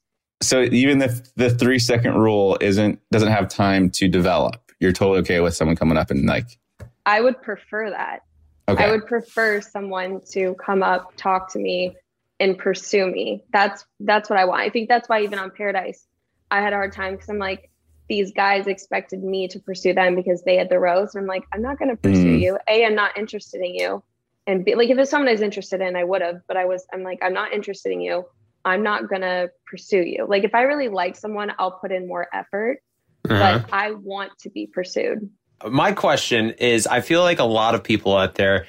So 0.42 0.64
even 0.64 1.02
if 1.02 1.34
the 1.36 1.50
three 1.50 1.80
second 1.80 2.16
rule 2.16 2.58
isn't 2.60 3.00
doesn't 3.12 3.32
have 3.32 3.50
time 3.50 3.90
to 3.92 4.08
develop, 4.08 4.72
you're 4.80 4.94
totally 4.94 5.20
okay 5.20 5.42
with 5.42 5.56
someone 5.56 5.76
coming 5.76 5.98
up 5.98 6.10
and 6.10 6.26
like. 6.26 6.58
I 7.06 7.22
would 7.22 7.42
prefer 7.42 7.90
that. 7.90 8.22
Okay. 8.68 8.84
I 8.84 8.92
would 8.92 9.08
prefer 9.08 9.62
someone 9.62 10.22
to 10.32 10.56
come 10.64 10.84
up, 10.84 11.14
talk 11.18 11.52
to 11.54 11.60
me, 11.60 11.96
and 12.40 12.58
pursue 12.58 13.08
me. 13.08 13.44
That's 13.52 13.86
that's 14.00 14.30
what 14.30 14.40
I 14.40 14.46
want. 14.46 14.62
I 14.62 14.70
think 14.70 14.90
that's 14.90 15.10
why 15.10 15.22
even 15.22 15.40
on 15.40 15.52
Paradise, 15.52 16.06
I 16.52 16.62
had 16.62 16.74
a 16.74 16.78
hard 16.78 16.94
time 16.94 17.14
because 17.14 17.30
I'm 17.30 17.38
like, 17.40 17.70
these 18.08 18.32
guys 18.32 18.68
expected 18.68 19.24
me 19.24 19.48
to 19.50 19.60
pursue 19.60 19.94
them 19.94 20.16
because 20.16 20.44
they 20.44 20.56
had 20.56 20.70
the 20.70 20.80
rose. 20.80 21.14
And 21.14 21.22
I'm 21.22 21.28
like, 21.28 21.44
I'm 21.54 21.62
not 21.62 21.78
going 21.78 21.90
to 21.90 21.96
pursue 21.96 22.38
Mm. 22.38 22.42
you. 22.42 22.60
A, 22.68 22.86
I'm 22.86 22.96
not 22.96 23.18
interested 23.18 23.62
in 23.62 23.76
you. 23.76 24.04
And 24.48 24.66
B, 24.66 24.74
like, 24.74 24.90
if 24.90 24.98
it's 24.98 25.12
someone 25.12 25.28
I 25.28 25.34
was 25.34 25.42
interested 25.42 25.80
in, 25.80 25.96
I 25.96 26.04
would 26.04 26.22
have. 26.22 26.42
But 26.48 26.58
I 26.58 26.66
was, 26.66 26.88
I'm 26.92 27.04
like, 27.04 27.20
I'm 27.22 27.34
not 27.34 27.54
interested 27.54 27.92
in 27.92 28.02
you. 28.02 28.26
I'm 28.66 28.82
not 28.82 29.08
going 29.08 29.22
to 29.22 29.52
pursue 29.68 30.02
you. 30.02 30.26
Like, 30.28 30.44
if 30.44 30.56
I 30.56 30.64
really 30.64 30.88
like 30.88 31.16
someone, 31.16 31.52
I'll 31.60 31.72
put 31.80 31.92
in 31.92 32.08
more 32.08 32.28
effort. 32.34 32.82
Uh-huh. 33.30 33.60
But 33.60 33.74
I 33.74 33.92
want 33.92 34.32
to 34.40 34.50
be 34.50 34.66
pursued. 34.66 35.30
My 35.70 35.92
question 35.92 36.52
is 36.52 36.88
I 36.88 37.02
feel 37.02 37.22
like 37.22 37.40
a 37.40 37.44
lot 37.44 37.76
of 37.76 37.84
people 37.84 38.16
out 38.16 38.36
there 38.36 38.66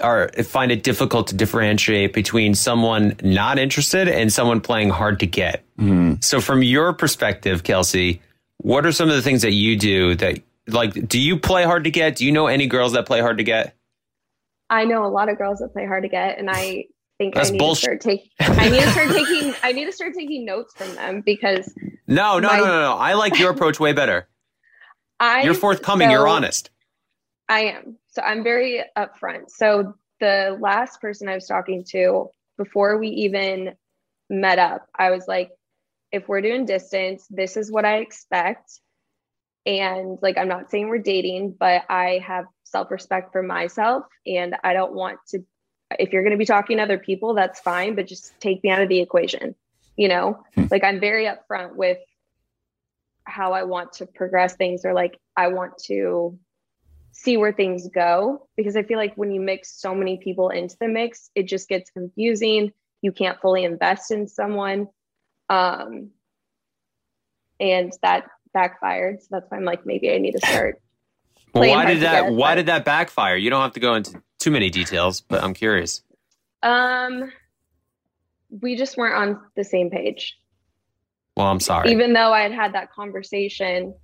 are 0.00 0.28
find 0.42 0.70
it 0.70 0.82
difficult 0.82 1.26
to 1.28 1.34
differentiate 1.34 2.12
between 2.12 2.54
someone 2.54 3.16
not 3.22 3.58
interested 3.58 4.08
and 4.08 4.32
someone 4.32 4.60
playing 4.60 4.90
hard 4.90 5.20
to 5.20 5.26
get. 5.26 5.64
Hmm. 5.78 6.14
So 6.20 6.40
from 6.40 6.62
your 6.62 6.92
perspective, 6.92 7.62
Kelsey, 7.62 8.20
what 8.58 8.84
are 8.84 8.92
some 8.92 9.08
of 9.08 9.14
the 9.16 9.22
things 9.22 9.42
that 9.42 9.52
you 9.52 9.76
do 9.76 10.14
that 10.16 10.40
like 10.68 11.08
do 11.08 11.18
you 11.20 11.38
play 11.38 11.64
hard 11.64 11.84
to 11.84 11.90
get? 11.90 12.16
Do 12.16 12.26
you 12.26 12.32
know 12.32 12.46
any 12.46 12.66
girls 12.66 12.92
that 12.92 13.06
play 13.06 13.20
hard 13.20 13.38
to 13.38 13.44
get? 13.44 13.74
I 14.70 14.84
know 14.84 15.04
a 15.04 15.08
lot 15.08 15.28
of 15.28 15.38
girls 15.38 15.58
that 15.60 15.72
play 15.72 15.86
hard 15.86 16.02
to 16.04 16.08
get, 16.08 16.38
and 16.38 16.50
I 16.50 16.84
think 17.18 17.34
That's 17.34 17.48
I 17.50 17.52
need 17.52 17.58
bullshit. 17.58 18.00
to 18.00 18.00
start 18.00 18.18
taking. 18.18 18.30
I 18.40 18.68
need 18.70 18.80
to 18.80 18.90
start 18.90 19.08
taking. 19.10 19.54
I 19.62 19.72
need 19.72 19.84
to 19.86 19.92
start 19.92 20.14
taking 20.14 20.44
notes 20.44 20.74
from 20.74 20.94
them 20.94 21.20
because 21.20 21.72
No, 22.06 22.38
no, 22.38 22.48
My- 22.48 22.58
no, 22.58 22.64
no, 22.66 22.80
no. 22.80 22.96
I 22.96 23.14
like 23.14 23.38
your 23.38 23.50
approach 23.50 23.78
way 23.80 23.92
better. 23.92 24.26
I 25.20 25.42
You're 25.42 25.54
forthcoming, 25.54 26.10
you're 26.10 26.26
honest. 26.28 26.70
I 27.48 27.60
am. 27.66 27.98
So 28.14 28.22
I'm 28.22 28.44
very 28.44 28.84
upfront. 28.96 29.50
So 29.50 29.94
the 30.20 30.56
last 30.60 31.00
person 31.00 31.28
I 31.28 31.34
was 31.34 31.46
talking 31.46 31.84
to 31.90 32.30
before 32.56 32.98
we 32.98 33.08
even 33.08 33.74
met 34.30 34.58
up, 34.58 34.86
I 34.96 35.10
was 35.10 35.26
like, 35.26 35.50
if 36.12 36.28
we're 36.28 36.40
doing 36.40 36.64
distance, 36.64 37.26
this 37.28 37.56
is 37.56 37.72
what 37.72 37.84
I 37.84 37.96
expect. 37.98 38.80
And 39.66 40.18
like, 40.22 40.38
I'm 40.38 40.48
not 40.48 40.70
saying 40.70 40.88
we're 40.88 40.98
dating, 40.98 41.56
but 41.58 41.82
I 41.88 42.22
have 42.24 42.44
self 42.62 42.90
respect 42.90 43.32
for 43.32 43.42
myself. 43.42 44.04
And 44.26 44.54
I 44.62 44.74
don't 44.74 44.94
want 44.94 45.18
to, 45.28 45.40
if 45.98 46.12
you're 46.12 46.22
going 46.22 46.32
to 46.32 46.38
be 46.38 46.44
talking 46.44 46.76
to 46.76 46.84
other 46.84 46.98
people, 46.98 47.34
that's 47.34 47.60
fine, 47.60 47.96
but 47.96 48.06
just 48.06 48.38
take 48.38 48.62
me 48.62 48.70
out 48.70 48.82
of 48.82 48.88
the 48.88 49.00
equation. 49.00 49.56
You 49.96 50.08
know, 50.08 50.44
hmm. 50.54 50.66
like 50.70 50.84
I'm 50.84 51.00
very 51.00 51.26
upfront 51.26 51.74
with 51.74 51.98
how 53.24 53.52
I 53.52 53.64
want 53.64 53.94
to 53.94 54.06
progress 54.06 54.54
things 54.54 54.84
or 54.84 54.92
like 54.92 55.18
I 55.36 55.48
want 55.48 55.78
to 55.86 56.38
see 57.14 57.36
where 57.36 57.52
things 57.52 57.88
go 57.88 58.46
because 58.56 58.76
I 58.76 58.82
feel 58.82 58.98
like 58.98 59.14
when 59.14 59.30
you 59.30 59.40
mix 59.40 59.80
so 59.80 59.94
many 59.94 60.18
people 60.18 60.50
into 60.50 60.76
the 60.80 60.88
mix, 60.88 61.30
it 61.34 61.44
just 61.44 61.68
gets 61.68 61.90
confusing. 61.90 62.72
You 63.02 63.12
can't 63.12 63.40
fully 63.40 63.64
invest 63.64 64.10
in 64.10 64.26
someone. 64.26 64.88
Um, 65.48 66.10
and 67.60 67.92
that 68.02 68.26
backfired. 68.52 69.22
So 69.22 69.28
that's 69.30 69.50
why 69.50 69.58
I'm 69.58 69.64
like, 69.64 69.86
maybe 69.86 70.12
I 70.12 70.18
need 70.18 70.32
to 70.32 70.46
start. 70.46 70.80
Well, 71.54 71.70
why 71.70 71.84
did 71.86 72.00
that 72.02 72.22
get, 72.24 72.32
why 72.32 72.50
but- 72.50 72.54
did 72.56 72.66
that 72.66 72.84
backfire? 72.84 73.36
You 73.36 73.48
don't 73.48 73.62
have 73.62 73.74
to 73.74 73.80
go 73.80 73.94
into 73.94 74.20
too 74.40 74.50
many 74.50 74.70
details, 74.70 75.20
but 75.20 75.40
I'm 75.40 75.54
curious. 75.54 76.02
Um, 76.64 77.30
we 78.50 78.74
just 78.74 78.96
weren't 78.96 79.14
on 79.14 79.40
the 79.54 79.62
same 79.62 79.88
page. 79.88 80.36
Well, 81.36 81.46
I'm 81.46 81.60
sorry. 81.60 81.92
Even 81.92 82.12
though 82.12 82.32
I 82.32 82.40
had 82.40 82.50
had 82.50 82.72
that 82.74 82.90
conversation, 82.90 83.94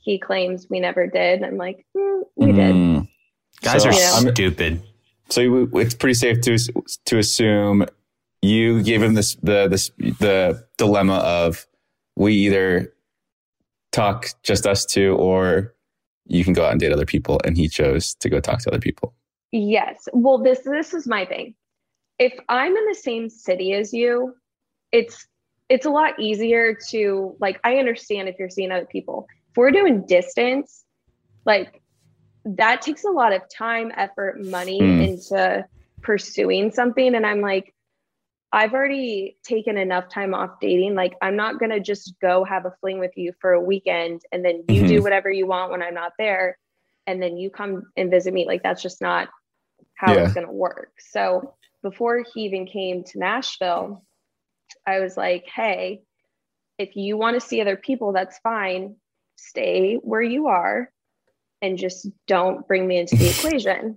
he 0.00 0.18
claims 0.18 0.66
we 0.70 0.80
never 0.80 1.06
did. 1.06 1.42
I'm 1.42 1.56
like, 1.56 1.84
mm, 1.96 2.22
we 2.36 2.52
did. 2.52 2.74
Mm. 2.74 3.08
Guys 3.62 3.82
So 3.82 3.88
are 3.90 3.92
I'm- 3.92 4.32
stupid. 4.34 4.82
So 5.28 5.68
it's 5.74 5.94
pretty 5.94 6.14
safe 6.14 6.40
to 6.42 6.58
to 7.04 7.18
assume 7.18 7.86
you 8.42 8.82
gave 8.82 9.02
him 9.02 9.14
this 9.14 9.36
the 9.36 9.68
this 9.68 9.90
the 10.18 10.66
dilemma 10.76 11.16
of 11.18 11.66
we 12.16 12.34
either 12.34 12.92
talk 13.92 14.28
just 14.42 14.66
us 14.66 14.84
two 14.84 15.14
or 15.16 15.74
you 16.26 16.42
can 16.44 16.52
go 16.52 16.64
out 16.64 16.72
and 16.72 16.80
date 16.80 16.92
other 16.92 17.06
people, 17.06 17.40
and 17.44 17.56
he 17.56 17.68
chose 17.68 18.14
to 18.14 18.28
go 18.28 18.40
talk 18.40 18.60
to 18.60 18.70
other 18.70 18.78
people. 18.80 19.14
Yes. 19.52 20.08
Well, 20.12 20.38
this 20.38 20.60
this 20.60 20.94
is 20.94 21.06
my 21.06 21.24
thing. 21.24 21.54
If 22.18 22.32
I'm 22.48 22.76
in 22.76 22.86
the 22.86 22.94
same 22.94 23.28
city 23.30 23.72
as 23.72 23.92
you, 23.92 24.34
it's 24.92 25.26
it's 25.68 25.86
a 25.86 25.90
lot 25.90 26.18
easier 26.18 26.76
to 26.90 27.36
like 27.40 27.60
I 27.62 27.76
understand 27.76 28.28
if 28.28 28.36
you're 28.38 28.50
seeing 28.50 28.72
other 28.72 28.84
people. 28.86 29.26
If 29.50 29.56
we're 29.56 29.70
doing 29.72 30.06
distance, 30.06 30.84
like 31.44 31.82
that 32.44 32.82
takes 32.82 33.04
a 33.04 33.10
lot 33.10 33.32
of 33.32 33.42
time, 33.54 33.92
effort, 33.96 34.40
money 34.40 34.80
Mm. 34.80 35.02
into 35.02 35.66
pursuing 36.02 36.70
something 36.70 37.14
and 37.14 37.26
I'm 37.26 37.40
like 37.40 37.74
I've 38.52 38.72
already 38.74 39.36
taken 39.44 39.76
enough 39.78 40.08
time 40.08 40.34
off 40.34 40.58
dating. 40.60 40.96
Like 40.96 41.14
I'm 41.22 41.36
not 41.36 41.60
going 41.60 41.70
to 41.70 41.78
just 41.78 42.14
go 42.20 42.42
have 42.42 42.66
a 42.66 42.74
fling 42.80 42.98
with 42.98 43.12
you 43.16 43.32
for 43.40 43.52
a 43.52 43.60
weekend 43.60 44.22
and 44.32 44.44
then 44.44 44.64
you 44.66 44.84
do 44.86 44.98
Mhm. 44.98 45.02
whatever 45.04 45.30
you 45.30 45.46
want 45.46 45.70
when 45.70 45.82
I'm 45.82 45.94
not 45.94 46.14
there 46.18 46.58
and 47.06 47.22
then 47.22 47.36
you 47.36 47.50
come 47.50 47.84
and 47.96 48.10
visit 48.10 48.34
me. 48.34 48.46
Like 48.46 48.64
that's 48.64 48.82
just 48.82 49.00
not 49.00 49.28
how 49.94 50.16
Yeah. 50.16 50.24
it's 50.24 50.34
going 50.34 50.46
to 50.48 50.52
work. 50.52 50.92
So 50.98 51.54
before 51.82 52.24
he 52.34 52.40
even 52.42 52.66
came 52.66 53.04
to 53.04 53.18
Nashville, 53.20 54.04
I 54.84 54.98
was 54.98 55.16
like, 55.16 55.46
"Hey, 55.46 56.02
if 56.76 56.96
you 56.96 57.16
want 57.16 57.40
to 57.40 57.46
see 57.46 57.60
other 57.60 57.76
people, 57.76 58.12
that's 58.12 58.38
fine. 58.38 58.96
Stay 59.48 59.96
where 60.02 60.22
you 60.22 60.48
are 60.48 60.90
and 61.62 61.78
just 61.78 62.08
don't 62.26 62.66
bring 62.66 62.86
me 62.86 62.98
into 62.98 63.16
the 63.16 63.30
equation." 63.38 63.96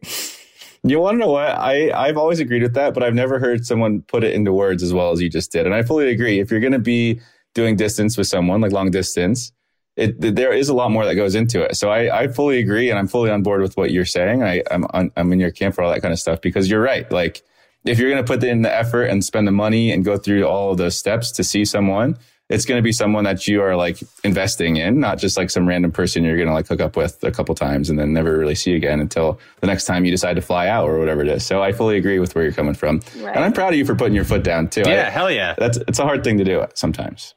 You 0.85 0.99
want 0.99 1.15
to 1.15 1.19
know 1.19 1.31
what? 1.31 1.47
I, 1.47 1.91
I've 1.91 2.17
always 2.17 2.41
agreed 2.41 2.61
with 2.61 2.73
that, 2.73 2.93
but 2.93 3.03
I've 3.03 3.13
never 3.13 3.39
heard 3.39 3.65
someone 3.65 4.01
put 4.01 4.25
it 4.25 4.33
into 4.33 4.51
words 4.51 4.83
as 4.83 4.93
well 4.93 5.11
as 5.11 5.21
you 5.21 5.29
just 5.29 5.49
did. 5.49 5.65
And 5.65 5.73
I 5.73 5.81
fully 5.81 6.09
agree. 6.09 6.41
If 6.41 6.51
you're 6.51 6.59
going 6.59 6.73
to 6.73 6.79
be 6.79 7.21
doing 7.55 7.77
distance 7.77 8.17
with 8.17 8.27
someone, 8.27 8.59
like 8.59 8.73
long 8.73 8.91
distance, 8.91 9.53
it, 9.95 10.19
there 10.19 10.51
is 10.51 10.67
a 10.67 10.73
lot 10.73 10.91
more 10.91 11.05
that 11.05 11.15
goes 11.15 11.35
into 11.35 11.61
it. 11.61 11.77
So 11.77 11.89
I, 11.89 12.23
I 12.23 12.27
fully 12.27 12.59
agree 12.59 12.89
and 12.89 12.99
I'm 12.99 13.07
fully 13.07 13.29
on 13.29 13.43
board 13.43 13.61
with 13.61 13.77
what 13.77 13.91
you're 13.91 14.03
saying. 14.03 14.43
I, 14.43 14.61
I'm, 14.71 14.85
on, 14.89 15.11
I'm 15.15 15.31
in 15.31 15.39
your 15.39 15.51
camp 15.51 15.75
for 15.75 15.83
all 15.83 15.93
that 15.93 16.01
kind 16.01 16.11
of 16.11 16.19
stuff 16.19 16.41
because 16.41 16.69
you're 16.69 16.81
right. 16.81 17.09
Like, 17.09 17.43
if 17.85 17.99
you're 17.99 18.09
going 18.09 18.23
to 18.23 18.27
put 18.27 18.43
in 18.43 18.61
the 18.61 18.73
effort 18.73 19.05
and 19.05 19.23
spend 19.23 19.47
the 19.47 19.51
money 19.51 19.91
and 19.91 20.03
go 20.03 20.17
through 20.17 20.45
all 20.45 20.71
of 20.71 20.77
those 20.77 20.97
steps 20.97 21.31
to 21.33 21.43
see 21.43 21.63
someone, 21.63 22.17
it's 22.53 22.65
going 22.65 22.77
to 22.77 22.83
be 22.83 22.91
someone 22.91 23.23
that 23.23 23.47
you 23.47 23.63
are 23.63 23.75
like 23.75 23.97
investing 24.23 24.77
in, 24.77 24.99
not 24.99 25.17
just 25.17 25.37
like 25.37 25.49
some 25.49 25.67
random 25.67 25.91
person 25.91 26.23
you're 26.23 26.35
going 26.37 26.47
to 26.47 26.53
like 26.53 26.67
hook 26.67 26.81
up 26.81 26.95
with 26.95 27.23
a 27.23 27.31
couple 27.31 27.55
times 27.55 27.89
and 27.89 27.97
then 27.97 28.13
never 28.13 28.37
really 28.37 28.53
see 28.53 28.75
again 28.75 28.99
until 28.99 29.39
the 29.59 29.65
next 29.65 29.85
time 29.85 30.05
you 30.05 30.11
decide 30.11 30.35
to 30.35 30.41
fly 30.41 30.67
out 30.67 30.87
or 30.87 30.99
whatever 30.99 31.21
it 31.21 31.27
is. 31.27 31.43
So 31.43 31.63
I 31.63 31.71
fully 31.71 31.97
agree 31.97 32.19
with 32.19 32.35
where 32.35 32.43
you're 32.43 32.53
coming 32.53 32.75
from. 32.75 33.01
Right. 33.17 33.35
And 33.35 33.43
I'm 33.43 33.53
proud 33.53 33.73
of 33.73 33.79
you 33.79 33.85
for 33.85 33.95
putting 33.95 34.13
your 34.13 34.23
foot 34.23 34.43
down 34.43 34.69
too. 34.69 34.83
Yeah, 34.85 35.07
I- 35.07 35.09
hell 35.09 35.31
yeah. 35.31 35.55
That's, 35.57 35.77
it's 35.87 35.97
a 35.97 36.03
hard 36.03 36.23
thing 36.23 36.37
to 36.37 36.43
do 36.43 36.63
sometimes. 36.75 37.33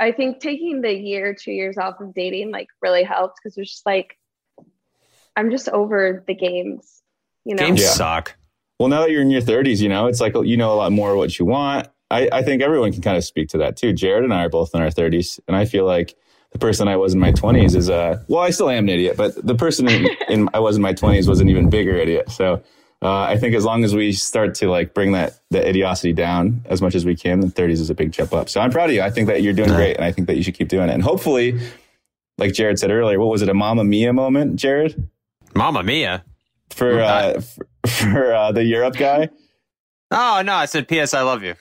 I 0.00 0.12
think 0.12 0.40
taking 0.40 0.80
the 0.80 0.92
year, 0.92 1.34
two 1.34 1.52
years 1.52 1.76
off 1.76 2.00
of 2.00 2.14
dating 2.14 2.50
like 2.50 2.68
really 2.80 3.02
helped 3.02 3.38
because 3.42 3.58
it's 3.58 3.70
just 3.70 3.86
like 3.86 4.16
I'm 5.36 5.50
just 5.50 5.68
over 5.68 6.24
the 6.26 6.34
games, 6.34 7.02
you 7.44 7.54
know. 7.54 7.62
Games 7.62 7.84
suck. 7.84 8.36
Well, 8.78 8.88
now 8.88 9.02
that 9.02 9.10
you're 9.10 9.22
in 9.22 9.30
your 9.30 9.42
30s, 9.42 9.80
you 9.80 9.88
know, 9.88 10.06
it's 10.06 10.20
like 10.20 10.34
you 10.44 10.56
know 10.56 10.72
a 10.72 10.76
lot 10.76 10.92
more 10.92 11.16
what 11.16 11.38
you 11.38 11.44
want. 11.44 11.88
I, 12.10 12.28
I 12.32 12.42
think 12.42 12.62
everyone 12.62 12.92
can 12.92 13.02
kind 13.02 13.16
of 13.16 13.24
speak 13.24 13.48
to 13.50 13.58
that 13.58 13.76
too. 13.76 13.92
Jared 13.92 14.24
and 14.24 14.32
I 14.32 14.44
are 14.44 14.48
both 14.48 14.74
in 14.74 14.80
our 14.80 14.88
30s, 14.88 15.40
and 15.48 15.56
I 15.56 15.64
feel 15.64 15.84
like 15.84 16.16
the 16.52 16.58
person 16.58 16.88
I 16.88 16.96
was 16.96 17.14
in 17.14 17.20
my 17.20 17.32
20s 17.32 17.74
is 17.74 17.90
uh 17.90 18.22
well, 18.28 18.42
I 18.42 18.50
still 18.50 18.70
am 18.70 18.84
an 18.84 18.88
idiot, 18.88 19.16
but 19.16 19.34
the 19.44 19.54
person 19.54 19.88
in, 19.88 20.08
in 20.28 20.48
I 20.54 20.60
was 20.60 20.76
in 20.76 20.82
my 20.82 20.92
20s 20.92 21.28
was 21.28 21.40
an 21.40 21.48
even 21.48 21.68
bigger 21.68 21.96
idiot. 21.96 22.30
So 22.30 22.62
uh, 23.02 23.20
I 23.22 23.36
think 23.36 23.54
as 23.54 23.64
long 23.64 23.84
as 23.84 23.94
we 23.94 24.12
start 24.12 24.54
to 24.56 24.70
like 24.70 24.94
bring 24.94 25.12
that 25.12 25.38
that 25.50 25.66
idiosity 25.66 26.14
down 26.14 26.62
as 26.66 26.80
much 26.80 26.94
as 26.94 27.04
we 27.04 27.14
can, 27.14 27.40
the 27.40 27.48
30s 27.48 27.72
is 27.72 27.90
a 27.90 27.94
big 27.94 28.12
jump 28.12 28.32
up. 28.32 28.48
So 28.48 28.60
I'm 28.60 28.70
proud 28.70 28.88
of 28.88 28.94
you. 28.96 29.02
I 29.02 29.10
think 29.10 29.28
that 29.28 29.42
you're 29.42 29.52
doing 29.52 29.68
great, 29.70 29.96
and 29.96 30.04
I 30.04 30.12
think 30.12 30.28
that 30.28 30.36
you 30.36 30.42
should 30.42 30.54
keep 30.54 30.68
doing 30.68 30.88
it. 30.88 30.94
And 30.94 31.02
hopefully, 31.02 31.60
like 32.38 32.54
Jared 32.54 32.78
said 32.78 32.90
earlier, 32.90 33.18
what 33.18 33.28
was 33.28 33.42
it, 33.42 33.48
a 33.48 33.54
Mamma 33.54 33.84
Mia 33.84 34.12
moment, 34.12 34.56
Jared? 34.56 35.08
Mamma 35.54 35.82
Mia. 35.82 36.24
For 36.70 37.00
uh, 37.00 37.40
for, 37.40 37.66
for 37.86 38.34
uh, 38.34 38.52
the 38.52 38.64
Europe 38.64 38.96
guy. 38.96 39.28
Oh 40.10 40.42
no, 40.44 40.54
I 40.54 40.66
said 40.66 40.86
PS 40.88 41.14
I 41.14 41.22
love 41.22 41.42
you. 41.42 41.54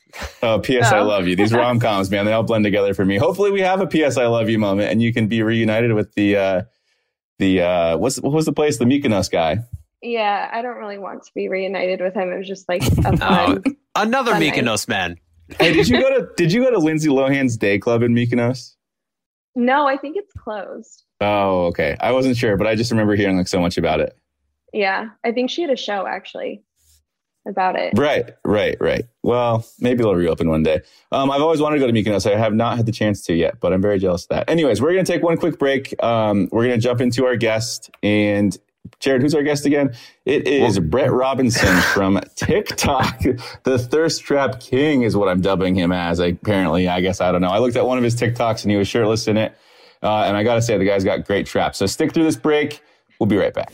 Oh, 0.43 0.59
P.S. 0.59 0.91
I 0.91 0.99
Oh. 0.99 1.05
love 1.05 1.27
you. 1.27 1.35
These 1.35 1.53
rom 1.61 1.79
coms, 1.79 2.11
man, 2.11 2.25
they 2.25 2.33
all 2.33 2.43
blend 2.43 2.63
together 2.63 2.93
for 2.93 3.03
me. 3.05 3.17
Hopefully, 3.17 3.51
we 3.51 3.61
have 3.61 3.81
a 3.81 3.87
P.S. 3.87 4.17
I 4.17 4.27
love 4.27 4.49
you 4.49 4.59
moment, 4.59 4.91
and 4.91 5.01
you 5.01 5.11
can 5.13 5.27
be 5.27 5.41
reunited 5.41 5.93
with 5.93 6.13
the 6.13 6.35
uh, 6.37 6.61
the 7.39 7.61
uh, 7.61 7.97
what's 7.97 8.19
what 8.21 8.33
was 8.33 8.45
the 8.45 8.53
place? 8.53 8.77
The 8.77 8.85
Mykonos 8.85 9.31
guy. 9.31 9.57
Yeah, 10.01 10.49
I 10.53 10.61
don't 10.61 10.77
really 10.77 10.99
want 10.99 11.23
to 11.23 11.31
be 11.33 11.49
reunited 11.49 11.99
with 12.01 12.13
him. 12.13 12.31
It 12.31 12.37
was 12.37 12.47
just 12.47 12.69
like 12.69 12.83
a 12.83 13.17
Oh, 13.21 13.57
another 13.95 14.31
fun 14.31 14.39
night. 14.41 14.53
Mykonos 14.53 14.87
man. 14.87 15.17
Hey, 15.59 15.73
did 15.73 15.87
you 15.87 15.99
go 15.99 16.09
to 16.19 16.27
did 16.37 16.53
you 16.53 16.63
go 16.63 16.69
to 16.69 16.77
Lindsay 16.77 17.09
Lohan's 17.09 17.57
day 17.57 17.79
club 17.79 18.03
in 18.03 18.13
Mykonos? 18.13 18.75
No, 19.55 19.87
I 19.87 19.97
think 19.97 20.17
it's 20.17 20.33
closed. 20.33 21.03
Oh, 21.21 21.67
okay. 21.67 21.95
I 21.99 22.11
wasn't 22.11 22.35
sure, 22.37 22.57
but 22.57 22.67
I 22.67 22.75
just 22.75 22.91
remember 22.91 23.15
hearing 23.15 23.37
like 23.37 23.47
so 23.47 23.59
much 23.59 23.77
about 23.77 24.01
it. 24.01 24.15
Yeah, 24.73 25.09
I 25.23 25.31
think 25.31 25.49
she 25.49 25.61
had 25.61 25.71
a 25.71 25.77
show 25.77 26.05
actually 26.05 26.61
about 27.45 27.75
it. 27.75 27.93
Right, 27.95 28.35
right, 28.43 28.77
right. 28.79 29.05
Well, 29.23 29.65
maybe 29.79 30.01
it'll 30.01 30.15
reopen 30.15 30.49
one 30.49 30.63
day. 30.63 30.81
Um, 31.11 31.31
I've 31.31 31.41
always 31.41 31.61
wanted 31.61 31.79
to 31.79 31.79
go 31.79 31.91
to 31.91 31.93
Mykonos. 31.93 32.29
I 32.31 32.37
have 32.37 32.53
not 32.53 32.77
had 32.77 32.85
the 32.85 32.91
chance 32.91 33.21
to 33.25 33.33
yet, 33.33 33.59
but 33.59 33.73
I'm 33.73 33.81
very 33.81 33.99
jealous 33.99 34.23
of 34.23 34.29
that. 34.29 34.49
Anyways, 34.49 34.81
we're 34.81 34.93
going 34.93 35.05
to 35.05 35.11
take 35.11 35.23
one 35.23 35.37
quick 35.37 35.59
break. 35.59 36.01
Um, 36.03 36.49
we're 36.51 36.65
going 36.65 36.79
to 36.79 36.83
jump 36.83 37.01
into 37.01 37.25
our 37.25 37.35
guest. 37.35 37.91
And 38.03 38.57
Jared, 38.99 39.21
who's 39.21 39.35
our 39.35 39.43
guest 39.43 39.65
again? 39.65 39.95
It 40.25 40.47
is 40.47 40.79
Brett 40.79 41.11
Robinson 41.11 41.75
from 41.93 42.19
TikTok. 42.35 43.21
The 43.63 43.77
thirst 43.79 44.23
trap 44.23 44.59
king 44.59 45.03
is 45.03 45.15
what 45.15 45.27
I'm 45.27 45.41
dubbing 45.41 45.75
him 45.75 45.91
as. 45.91 46.19
Apparently, 46.19 46.87
I 46.87 47.01
guess 47.01 47.21
I 47.21 47.31
don't 47.31 47.41
know. 47.41 47.49
I 47.49 47.59
looked 47.59 47.75
at 47.75 47.85
one 47.85 47.97
of 47.97 48.03
his 48.03 48.15
TikToks 48.15 48.63
and 48.63 48.71
he 48.71 48.77
was 48.77 48.87
shirtless 48.87 49.27
in 49.27 49.37
it. 49.37 49.57
Uh, 50.03 50.23
and 50.27 50.37
I 50.37 50.43
got 50.43 50.55
to 50.55 50.61
say, 50.61 50.77
the 50.77 50.85
guy's 50.85 51.03
got 51.03 51.25
great 51.25 51.47
traps. 51.47 51.79
So 51.79 51.85
stick 51.87 52.13
through 52.13 52.25
this 52.25 52.35
break. 52.35 52.81
We'll 53.19 53.27
be 53.27 53.37
right 53.37 53.53
back. 53.53 53.73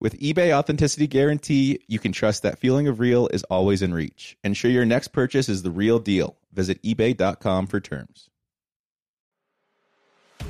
With 0.00 0.18
eBay 0.18 0.50
Authenticity 0.56 1.06
Guarantee, 1.06 1.80
you 1.86 1.98
can 1.98 2.12
trust 2.12 2.42
that 2.42 2.58
feeling 2.58 2.88
of 2.88 3.00
real 3.00 3.28
is 3.34 3.44
always 3.44 3.82
in 3.82 3.92
reach. 3.92 4.34
Ensure 4.42 4.70
your 4.70 4.86
next 4.86 5.08
purchase 5.08 5.46
is 5.46 5.62
the 5.62 5.70
real 5.70 5.98
deal. 5.98 6.38
Visit 6.54 6.82
eBay.com 6.82 7.66
for 7.66 7.80
terms. 7.80 8.30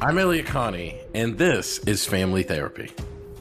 I'm 0.01 0.19
Elliot 0.19 0.47
Connie, 0.47 1.01
and 1.17 1.37
this 1.37 1.79
is 1.79 2.07
Family 2.07 2.45
Therapy. 2.45 2.93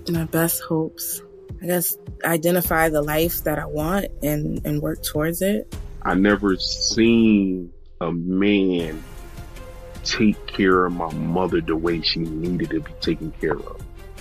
My 0.09 0.23
best 0.23 0.63
hopes, 0.63 1.21
I 1.61 1.67
guess, 1.67 1.95
identify 2.25 2.89
the 2.89 3.03
life 3.03 3.43
that 3.43 3.59
I 3.59 3.67
want 3.67 4.07
and, 4.23 4.65
and 4.65 4.81
work 4.81 5.03
towards 5.03 5.43
it. 5.43 5.75
I 6.01 6.15
never 6.15 6.55
seen 6.55 7.71
a 8.01 8.11
man 8.11 9.03
take 10.03 10.43
care 10.47 10.87
of 10.87 10.93
my 10.93 11.13
mother 11.13 11.61
the 11.61 11.75
way 11.75 12.01
she 12.01 12.21
needed 12.21 12.71
to 12.71 12.79
be 12.79 12.91
taken 12.99 13.31
care 13.33 13.59
of. 13.59 13.79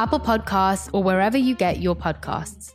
Apple 0.00 0.18
Podcasts, 0.18 0.88
or 0.94 1.02
wherever 1.02 1.36
you 1.36 1.54
get 1.54 1.80
your 1.80 1.94
podcasts. 1.94 2.72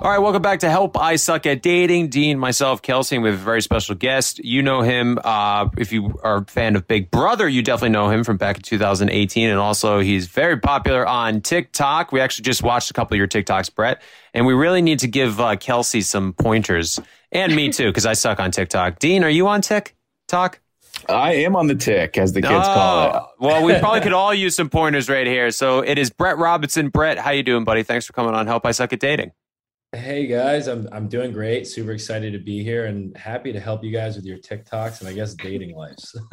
All 0.00 0.10
right, 0.10 0.18
welcome 0.18 0.42
back 0.42 0.60
to 0.60 0.70
Help 0.70 0.98
I 0.98 1.14
Suck 1.14 1.46
at 1.46 1.62
Dating. 1.62 2.08
Dean, 2.08 2.38
myself, 2.38 2.80
Kelsey, 2.80 3.16
and 3.16 3.22
we 3.22 3.30
have 3.30 3.38
a 3.38 3.44
very 3.44 3.60
special 3.60 3.94
guest. 3.94 4.40
You 4.42 4.62
know 4.62 4.80
him. 4.80 5.18
Uh, 5.22 5.68
if 5.76 5.92
you 5.92 6.18
are 6.24 6.38
a 6.38 6.44
fan 6.46 6.76
of 6.76 6.88
Big 6.88 7.10
Brother, 7.10 7.46
you 7.46 7.62
definitely 7.62 7.90
know 7.90 8.08
him 8.08 8.24
from 8.24 8.38
back 8.38 8.56
in 8.56 8.62
2018. 8.62 9.50
And 9.50 9.60
also, 9.60 10.00
he's 10.00 10.26
very 10.26 10.58
popular 10.58 11.06
on 11.06 11.40
TikTok. 11.42 12.10
We 12.10 12.20
actually 12.20 12.44
just 12.44 12.62
watched 12.64 12.90
a 12.90 12.94
couple 12.94 13.14
of 13.14 13.18
your 13.18 13.28
TikToks, 13.28 13.72
Brett. 13.74 14.02
And 14.34 14.46
we 14.46 14.54
really 14.54 14.82
need 14.82 15.00
to 15.00 15.08
give 15.08 15.38
uh, 15.38 15.56
Kelsey 15.56 16.00
some 16.00 16.32
pointers. 16.32 16.98
And 17.30 17.54
me 17.54 17.68
too, 17.72 17.86
because 17.86 18.06
I 18.06 18.14
suck 18.14 18.40
on 18.40 18.50
TikTok. 18.50 18.98
Dean, 18.98 19.22
are 19.22 19.30
you 19.30 19.46
on 19.46 19.60
TikTok? 19.60 20.58
I 21.08 21.32
am 21.34 21.56
on 21.56 21.66
the 21.66 21.74
tick, 21.74 22.18
as 22.18 22.32
the 22.32 22.42
kids 22.42 22.52
call 22.52 23.06
it. 23.06 23.12
Oh, 23.14 23.28
well, 23.40 23.64
we 23.64 23.78
probably 23.78 24.00
could 24.00 24.12
all 24.12 24.32
use 24.32 24.56
some 24.56 24.68
pointers 24.68 25.08
right 25.08 25.26
here. 25.26 25.50
So 25.50 25.80
it 25.80 25.98
is 25.98 26.10
Brett 26.10 26.38
Robinson. 26.38 26.88
Brett, 26.88 27.18
how 27.18 27.30
you 27.30 27.42
doing, 27.42 27.64
buddy? 27.64 27.82
Thanks 27.82 28.06
for 28.06 28.12
coming 28.12 28.34
on 28.34 28.46
Help 28.46 28.66
I 28.66 28.72
Suck 28.72 28.92
at 28.92 29.00
Dating. 29.00 29.32
Hey 29.94 30.26
guys, 30.26 30.68
I'm 30.68 30.88
I'm 30.90 31.06
doing 31.06 31.32
great. 31.32 31.66
Super 31.66 31.92
excited 31.92 32.32
to 32.32 32.38
be 32.38 32.64
here 32.64 32.86
and 32.86 33.14
happy 33.14 33.52
to 33.52 33.60
help 33.60 33.84
you 33.84 33.92
guys 33.92 34.16
with 34.16 34.24
your 34.24 34.38
TikToks 34.38 35.00
and 35.00 35.08
I 35.08 35.12
guess 35.12 35.34
dating 35.34 35.76
lives. 35.76 36.18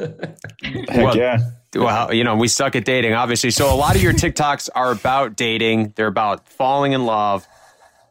well, 0.94 1.14
yeah. 1.14 1.36
Well, 1.74 2.10
you 2.14 2.24
know, 2.24 2.36
we 2.36 2.48
suck 2.48 2.74
at 2.74 2.86
dating, 2.86 3.12
obviously. 3.12 3.50
So 3.50 3.70
a 3.70 3.76
lot 3.76 3.96
of 3.96 4.02
your 4.02 4.14
TikToks 4.14 4.70
are 4.74 4.92
about 4.92 5.36
dating. 5.36 5.92
They're 5.94 6.06
about 6.06 6.48
falling 6.48 6.92
in 6.92 7.04
love. 7.04 7.46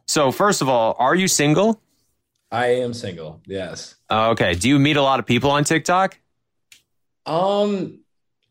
So 0.05 0.31
first 0.31 0.61
of 0.61 0.69
all, 0.69 0.95
are 0.99 1.15
you 1.15 1.27
single? 1.27 1.81
I 2.51 2.67
am 2.81 2.93
single. 2.93 3.41
Yes. 3.47 3.95
Uh, 4.07 4.29
okay. 4.29 4.53
Do 4.53 4.69
you 4.69 4.77
meet 4.77 4.97
a 4.97 5.01
lot 5.01 5.19
of 5.19 5.25
people 5.25 5.49
on 5.49 5.63
TikTok? 5.63 6.19
Um, 7.29 7.99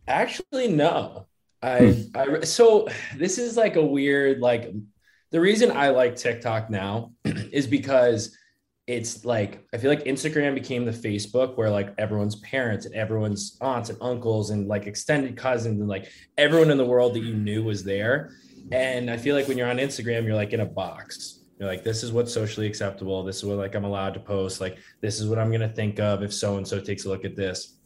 actually, 0.07 0.69
no. 0.69 1.27
I 1.61 2.07
I 2.15 2.45
so 2.45 2.89
this 3.17 3.37
is 3.37 3.57
like 3.57 3.75
a 3.75 3.85
weird 3.85 4.39
like 4.39 4.73
the 5.33 5.41
reason 5.41 5.73
I 5.73 5.89
like 5.89 6.15
TikTok 6.15 6.71
now 6.71 7.13
is 7.25 7.67
because 7.67 8.37
it's 8.87 9.25
like 9.25 9.67
I 9.75 9.79
feel 9.79 9.91
like 9.91 10.05
Instagram 10.05 10.55
became 10.55 10.85
the 10.85 10.93
Facebook 10.93 11.57
where 11.57 11.69
like 11.69 11.93
everyone's 11.99 12.37
parents 12.37 12.87
and 12.87 12.95
everyone's 12.95 13.59
aunts 13.61 13.91
and 13.91 13.99
uncles 14.01 14.51
and 14.51 14.69
like 14.69 14.87
extended 14.87 15.37
cousins 15.37 15.81
and 15.81 15.89
like 15.89 16.11
everyone 16.39 16.71
in 16.71 16.79
the 16.79 16.87
world 16.87 17.15
that 17.15 17.25
you 17.25 17.35
knew 17.35 17.65
was 17.65 17.83
there. 17.83 18.31
And 18.71 19.11
I 19.11 19.17
feel 19.17 19.35
like 19.35 19.49
when 19.49 19.59
you're 19.59 19.69
on 19.69 19.79
Instagram, 19.79 20.25
you're 20.25 20.37
like 20.37 20.53
in 20.53 20.61
a 20.61 20.67
box. 20.67 21.41
You're 21.59 21.69
like, 21.69 21.83
this 21.83 22.05
is 22.05 22.13
what's 22.13 22.33
socially 22.33 22.69
acceptable. 22.69 23.25
This 23.25 23.39
is 23.39 23.45
what 23.45 23.59
like 23.59 23.75
I'm 23.75 23.85
allowed 23.85 24.15
to 24.15 24.21
post. 24.21 24.61
Like 24.61 24.79
this 25.01 25.21
is 25.21 25.27
what 25.27 25.41
I'm 25.41 25.51
gonna 25.51 25.69
think 25.69 25.99
of 25.99 26.23
if 26.23 26.33
so 26.33 26.57
and 26.57 26.67
so 26.67 26.79
takes 26.81 27.05
a 27.05 27.09
look 27.09 27.25
at 27.25 27.35
this. 27.35 27.78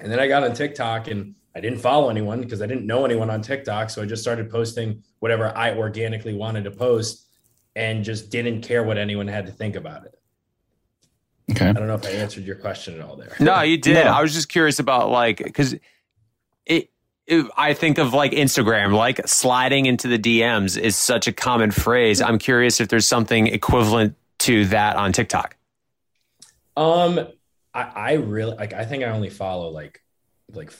And 0.00 0.10
then 0.10 0.20
I 0.20 0.28
got 0.28 0.44
on 0.44 0.54
TikTok 0.54 1.08
and 1.08 1.34
I 1.54 1.60
didn't 1.60 1.80
follow 1.80 2.08
anyone 2.08 2.40
because 2.40 2.62
I 2.62 2.66
didn't 2.66 2.86
know 2.86 3.04
anyone 3.04 3.30
on 3.30 3.42
TikTok. 3.42 3.90
So 3.90 4.02
I 4.02 4.06
just 4.06 4.22
started 4.22 4.50
posting 4.50 5.02
whatever 5.18 5.56
I 5.56 5.74
organically 5.76 6.34
wanted 6.34 6.64
to 6.64 6.70
post 6.70 7.26
and 7.74 8.04
just 8.04 8.30
didn't 8.30 8.62
care 8.62 8.82
what 8.84 8.98
anyone 8.98 9.28
had 9.28 9.46
to 9.46 9.52
think 9.52 9.76
about 9.76 10.04
it. 10.04 10.14
Okay. 11.50 11.68
I 11.68 11.72
don't 11.72 11.86
know 11.86 11.94
if 11.94 12.04
I 12.04 12.10
answered 12.10 12.44
your 12.44 12.56
question 12.56 12.94
at 12.94 13.00
all 13.00 13.16
there. 13.16 13.34
No, 13.40 13.62
you 13.62 13.78
did. 13.78 14.06
I 14.06 14.20
was 14.20 14.34
just 14.34 14.48
curious 14.48 14.78
about 14.78 15.10
like 15.10 15.38
because 15.38 15.72
it, 16.66 16.90
it. 17.26 17.46
I 17.56 17.72
think 17.72 17.98
of 17.98 18.12
like 18.12 18.32
Instagram, 18.32 18.94
like 18.94 19.26
sliding 19.26 19.86
into 19.86 20.08
the 20.08 20.18
DMs 20.18 20.78
is 20.78 20.94
such 20.96 21.26
a 21.26 21.32
common 21.32 21.70
phrase. 21.70 22.20
I'm 22.20 22.38
curious 22.38 22.80
if 22.80 22.88
there's 22.88 23.06
something 23.06 23.46
equivalent 23.46 24.14
to 24.40 24.66
that 24.66 24.96
on 24.96 25.12
TikTok. 25.12 25.56
Um, 26.76 27.26
I, 27.74 27.82
I 27.82 28.12
really 28.14 28.54
like. 28.56 28.72
I 28.72 28.84
think 28.84 29.04
I 29.04 29.08
only 29.08 29.30
follow 29.30 29.70
like 29.70 30.00
like 30.52 30.72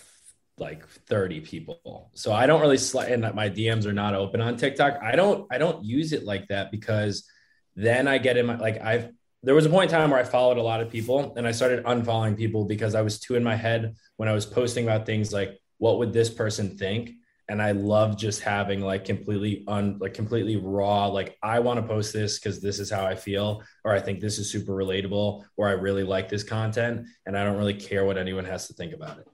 like 0.59 0.87
30 0.89 1.41
people. 1.41 2.11
So 2.15 2.33
I 2.33 2.47
don't 2.47 2.61
really 2.61 2.79
slide 2.79 3.13
and 3.13 3.23
my 3.35 3.49
DMs 3.49 3.87
are 3.87 3.93
not 3.93 4.15
open 4.15 4.41
on 4.41 4.57
TikTok. 4.57 4.99
I 5.03 5.15
don't 5.17 5.47
I 5.51 5.59
don't 5.59 5.85
use 5.85 6.13
it 6.13 6.25
like 6.25 6.49
that 6.49 6.71
because 6.71 7.29
then 7.77 8.09
I 8.09 8.19
get 8.19 8.37
in 8.37 8.47
my 8.47 8.57
like 8.57 8.81
I've 8.81 9.11
there 9.45 9.55
was 9.55 9.67
a 9.67 9.71
point 9.71 9.91
in 9.91 9.97
time 9.97 10.11
where 10.11 10.19
I 10.19 10.25
followed 10.25 10.59
a 10.59 10.63
lot 10.63 10.81
of 10.81 10.91
people 10.91 11.35
and 11.37 11.47
I 11.47 11.53
started 11.53 11.85
unfollowing 11.85 12.37
people 12.37 12.65
because 12.65 12.95
I 12.95 13.03
was 13.03 13.21
too 13.21 13.37
in 13.37 13.45
my 13.45 13.55
head 13.55 13.95
when 14.17 14.29
I 14.29 14.33
was 14.33 14.47
posting 14.47 14.85
about 14.85 15.07
things 15.07 15.33
like 15.33 15.59
what 15.79 15.99
would 15.99 16.13
this 16.13 16.29
person 16.29 16.77
think? 16.77 17.13
And 17.51 17.63
I 17.63 17.73
love 17.73 18.19
just 18.19 18.43
having 18.43 18.81
like 18.81 19.05
completely 19.05 19.65
un 19.67 19.97
like 20.01 20.13
completely 20.13 20.57
raw, 20.57 21.07
like 21.07 21.39
I 21.43 21.61
want 21.61 21.81
to 21.81 21.87
post 21.87 22.13
this 22.13 22.39
because 22.39 22.61
this 22.61 22.79
is 22.79 22.91
how 22.91 23.07
I 23.07 23.15
feel, 23.15 23.63
or 23.85 23.95
I 23.95 24.01
think 24.01 24.21
this 24.21 24.39
is 24.39 24.51
super 24.51 24.73
relatable, 24.73 25.45
or 25.57 25.69
I 25.69 25.73
really 25.73 26.05
like 26.05 26.29
this 26.29 26.43
content, 26.43 27.07
and 27.25 27.39
I 27.39 27.45
don't 27.45 27.57
really 27.57 27.75
care 27.75 28.05
what 28.05 28.19
anyone 28.19 28.45
has 28.45 28.69
to 28.69 28.75
think 28.75 28.93
about 28.93 29.19
it. 29.19 29.29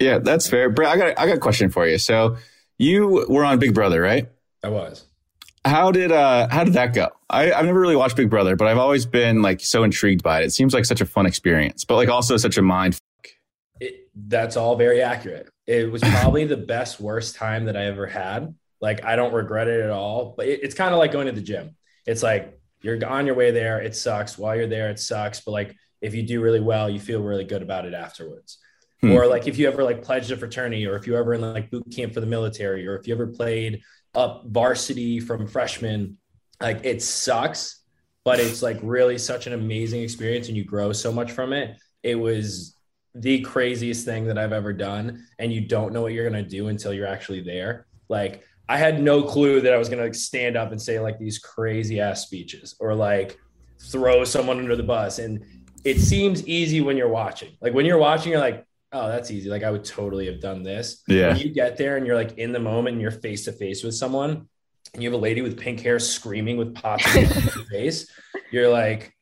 Yeah, 0.00 0.18
that's 0.18 0.48
fair. 0.48 0.70
Brett, 0.70 0.90
I 0.90 0.96
got 0.96 1.18
I 1.18 1.26
got 1.26 1.36
a 1.36 1.40
question 1.40 1.70
for 1.70 1.86
you. 1.86 1.98
So 1.98 2.36
you 2.78 3.26
were 3.28 3.44
on 3.44 3.58
Big 3.58 3.74
Brother, 3.74 4.00
right? 4.00 4.28
I 4.64 4.68
was. 4.68 5.04
How 5.64 5.92
did 5.92 6.10
uh 6.10 6.48
how 6.50 6.64
did 6.64 6.74
that 6.74 6.92
go? 6.92 7.10
I, 7.30 7.52
I've 7.52 7.64
never 7.64 7.80
really 7.80 7.96
watched 7.96 8.16
Big 8.16 8.28
Brother, 8.28 8.56
but 8.56 8.66
I've 8.66 8.78
always 8.78 9.06
been 9.06 9.42
like 9.42 9.60
so 9.60 9.84
intrigued 9.84 10.22
by 10.22 10.40
it. 10.40 10.46
It 10.46 10.50
seems 10.50 10.74
like 10.74 10.84
such 10.84 11.00
a 11.00 11.06
fun 11.06 11.26
experience, 11.26 11.84
but 11.84 11.94
like 11.96 12.08
also 12.08 12.36
such 12.36 12.58
a 12.58 12.62
mind. 12.62 12.98
It, 13.80 14.08
that's 14.14 14.56
all 14.56 14.76
very 14.76 15.00
accurate. 15.00 15.48
It 15.72 15.90
was 15.90 16.02
probably 16.02 16.44
the 16.44 16.56
best 16.56 17.00
worst 17.00 17.34
time 17.34 17.64
that 17.64 17.76
I 17.76 17.86
ever 17.86 18.06
had. 18.06 18.54
Like 18.80 19.04
I 19.04 19.16
don't 19.16 19.32
regret 19.32 19.68
it 19.68 19.80
at 19.80 19.90
all. 19.90 20.34
But 20.36 20.46
it, 20.46 20.60
it's 20.62 20.74
kind 20.74 20.92
of 20.92 20.98
like 20.98 21.12
going 21.12 21.26
to 21.26 21.32
the 21.32 21.40
gym. 21.40 21.76
It's 22.06 22.22
like 22.22 22.60
you're 22.82 23.02
on 23.06 23.26
your 23.26 23.34
way 23.34 23.52
there. 23.52 23.80
It 23.80 23.96
sucks. 23.96 24.36
While 24.36 24.54
you're 24.56 24.66
there, 24.66 24.90
it 24.90 24.98
sucks. 24.98 25.40
But 25.40 25.52
like 25.52 25.76
if 26.02 26.14
you 26.14 26.24
do 26.24 26.42
really 26.42 26.60
well, 26.60 26.90
you 26.90 27.00
feel 27.00 27.22
really 27.22 27.44
good 27.44 27.62
about 27.62 27.86
it 27.86 27.94
afterwards. 27.94 28.58
Hmm. 29.00 29.12
Or 29.12 29.26
like 29.26 29.48
if 29.48 29.58
you 29.58 29.66
ever 29.66 29.82
like 29.82 30.02
pledged 30.02 30.30
a 30.30 30.36
fraternity, 30.36 30.86
or 30.86 30.96
if 30.96 31.06
you 31.06 31.16
ever 31.16 31.32
in 31.32 31.40
like 31.40 31.70
boot 31.70 31.86
camp 31.94 32.12
for 32.12 32.20
the 32.20 32.26
military, 32.26 32.86
or 32.86 32.96
if 32.96 33.06
you 33.06 33.14
ever 33.14 33.28
played 33.28 33.82
up 34.14 34.44
varsity 34.46 35.20
from 35.20 35.46
freshman, 35.46 36.18
like 36.60 36.84
it 36.84 37.02
sucks, 37.02 37.80
but 38.24 38.40
it's 38.40 38.62
like 38.62 38.78
really 38.82 39.16
such 39.16 39.46
an 39.46 39.54
amazing 39.54 40.02
experience 40.02 40.48
and 40.48 40.56
you 40.56 40.64
grow 40.64 40.92
so 40.92 41.10
much 41.12 41.32
from 41.32 41.52
it. 41.52 41.78
It 42.02 42.16
was 42.16 42.76
the 43.14 43.40
craziest 43.40 44.04
thing 44.04 44.26
that 44.26 44.38
I've 44.38 44.52
ever 44.52 44.72
done. 44.72 45.26
And 45.38 45.52
you 45.52 45.60
don't 45.60 45.92
know 45.92 46.02
what 46.02 46.12
you're 46.12 46.28
going 46.28 46.42
to 46.42 46.48
do 46.48 46.68
until 46.68 46.92
you're 46.92 47.06
actually 47.06 47.40
there. 47.40 47.86
Like, 48.08 48.44
I 48.68 48.78
had 48.78 49.02
no 49.02 49.22
clue 49.22 49.60
that 49.60 49.72
I 49.72 49.76
was 49.76 49.88
going 49.88 49.98
to 49.98 50.04
like 50.04 50.14
stand 50.14 50.56
up 50.56 50.72
and 50.72 50.80
say 50.80 50.98
like 50.98 51.18
these 51.18 51.38
crazy 51.38 52.00
ass 52.00 52.22
speeches 52.22 52.74
or 52.80 52.94
like 52.94 53.38
throw 53.80 54.24
someone 54.24 54.58
under 54.58 54.76
the 54.76 54.82
bus. 54.82 55.18
And 55.18 55.44
it 55.84 55.98
seems 55.98 56.46
easy 56.46 56.80
when 56.80 56.96
you're 56.96 57.08
watching. 57.08 57.52
Like, 57.60 57.74
when 57.74 57.84
you're 57.84 57.98
watching, 57.98 58.32
you're 58.32 58.40
like, 58.40 58.64
oh, 58.92 59.08
that's 59.08 59.30
easy. 59.30 59.50
Like, 59.50 59.62
I 59.62 59.70
would 59.70 59.84
totally 59.84 60.26
have 60.26 60.40
done 60.40 60.62
this. 60.62 61.02
Yeah. 61.08 61.28
When 61.28 61.38
you 61.38 61.52
get 61.52 61.76
there 61.76 61.96
and 61.96 62.06
you're 62.06 62.16
like 62.16 62.38
in 62.38 62.52
the 62.52 62.60
moment 62.60 62.94
and 62.94 63.02
you're 63.02 63.10
face 63.10 63.44
to 63.46 63.52
face 63.52 63.82
with 63.82 63.94
someone 63.94 64.48
and 64.94 65.02
you 65.02 65.10
have 65.10 65.18
a 65.18 65.22
lady 65.22 65.42
with 65.42 65.58
pink 65.58 65.80
hair 65.80 65.98
screaming 65.98 66.56
with 66.56 66.74
pots 66.74 67.14
in 67.16 67.26
her 67.26 67.64
face, 67.70 68.06
you're 68.50 68.70
like, 68.70 69.12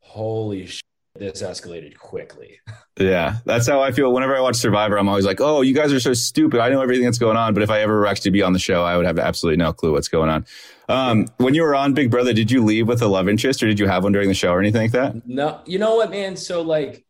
holy 0.00 0.66
shit, 0.66 0.85
this 1.18 1.42
escalated 1.42 1.96
quickly. 1.98 2.58
Yeah, 2.98 3.36
that's 3.44 3.66
how 3.68 3.80
I 3.82 3.92
feel. 3.92 4.12
Whenever 4.12 4.36
I 4.36 4.40
watch 4.40 4.56
Survivor, 4.56 4.98
I'm 4.98 5.08
always 5.08 5.26
like, 5.26 5.40
"Oh, 5.40 5.60
you 5.62 5.74
guys 5.74 5.92
are 5.92 6.00
so 6.00 6.12
stupid. 6.14 6.60
I 6.60 6.68
know 6.70 6.80
everything 6.80 7.04
that's 7.04 7.18
going 7.18 7.36
on." 7.36 7.54
But 7.54 7.62
if 7.62 7.70
I 7.70 7.80
ever 7.80 8.06
actually 8.06 8.30
be 8.32 8.42
on 8.42 8.52
the 8.52 8.58
show, 8.58 8.84
I 8.84 8.96
would 8.96 9.06
have 9.06 9.18
absolutely 9.18 9.58
no 9.58 9.72
clue 9.72 9.92
what's 9.92 10.08
going 10.08 10.30
on. 10.30 10.46
Um, 10.88 11.26
when 11.38 11.54
you 11.54 11.62
were 11.62 11.74
on 11.74 11.94
Big 11.94 12.10
Brother, 12.10 12.32
did 12.32 12.50
you 12.50 12.64
leave 12.64 12.86
with 12.88 13.02
a 13.02 13.06
love 13.08 13.28
interest, 13.28 13.62
or 13.62 13.66
did 13.66 13.78
you 13.78 13.86
have 13.86 14.02
one 14.04 14.12
during 14.12 14.28
the 14.28 14.34
show, 14.34 14.52
or 14.52 14.60
anything 14.60 14.82
like 14.82 14.92
that? 14.92 15.26
No, 15.28 15.60
you 15.66 15.78
know 15.78 15.96
what, 15.96 16.10
man. 16.10 16.36
So 16.36 16.62
like, 16.62 17.04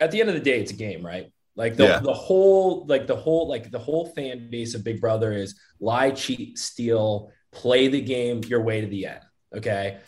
at 0.00 0.10
the 0.10 0.20
end 0.20 0.28
of 0.30 0.34
the 0.34 0.40
day, 0.40 0.60
it's 0.60 0.70
a 0.70 0.76
game, 0.76 1.04
right? 1.04 1.30
Like 1.56 1.76
the, 1.76 1.84
Yeah. 1.84 1.98
the 1.98 2.14
whole, 2.14 2.86
like 2.86 3.06
the 3.06 3.16
whole, 3.16 3.48
like 3.48 3.70
the 3.70 3.78
whole 3.78 4.06
fan 4.06 4.48
base 4.50 4.74
of 4.74 4.84
Big 4.84 5.00
Brother 5.00 5.32
is 5.32 5.58
lie, 5.80 6.10
cheat, 6.12 6.56
steal, 6.58 7.30
play 7.52 7.88
the 7.88 8.00
game 8.00 8.40
your 8.46 8.62
way 8.62 8.80
to 8.80 8.86
the 8.86 9.06
end. 9.06 9.20
Okay. 9.54 9.98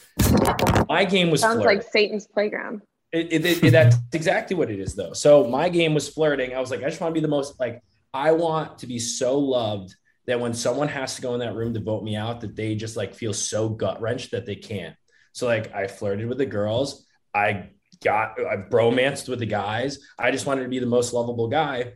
My 0.89 1.05
game 1.05 1.31
was 1.31 1.41
Sounds 1.41 1.61
flirting. 1.61 1.79
like 1.81 1.87
Satan's 1.91 2.27
playground. 2.29 2.81
It, 3.13 3.33
it, 3.45 3.63
it- 3.65 3.71
that's 3.73 3.97
exactly 4.13 4.57
what 4.57 4.71
it 4.71 4.81
is, 4.81 4.95
though. 4.95 5.13
So 5.13 5.47
my 5.49 5.69
game 5.69 5.95
was 5.95 6.09
flirting. 6.09 6.55
I 6.55 6.61
was 6.61 6.71
like, 6.71 6.81
I 6.83 6.89
just 6.89 7.01
want 7.01 7.13
to 7.15 7.21
be 7.21 7.23
the 7.23 7.29
most 7.29 7.59
like 7.61 7.83
I 8.15 8.33
want 8.33 8.79
to 8.79 8.87
be 8.87 8.99
so 8.99 9.39
loved 9.39 9.95
that 10.27 10.41
when 10.41 10.55
someone 10.55 10.89
has 10.89 11.17
to 11.17 11.23
go 11.23 11.35
in 11.35 11.41
that 11.41 11.55
room 11.55 11.75
to 11.75 11.81
vote 11.81 12.05
me 12.05 12.17
out, 12.17 12.41
that 12.43 12.57
they 12.57 12.75
just 12.75 12.97
like 12.97 13.15
feel 13.15 13.33
so 13.35 13.69
gut 13.69 14.01
wrenched 14.01 14.31
that 14.31 14.47
they 14.47 14.55
can't. 14.57 14.95
So 15.33 15.47
like 15.47 15.75
I 15.75 15.89
flirted 15.89 16.27
with 16.29 16.39
the 16.39 16.47
girls. 16.47 17.07
I 17.35 17.71
got 18.03 18.39
I 18.41 18.57
bromanced 18.57 19.29
with 19.29 19.39
the 19.41 19.47
guys. 19.47 19.99
I 20.19 20.31
just 20.31 20.47
wanted 20.47 20.63
to 20.65 20.69
be 20.69 20.79
the 20.79 20.87
most 20.87 21.13
lovable 21.13 21.49
guy. 21.49 21.95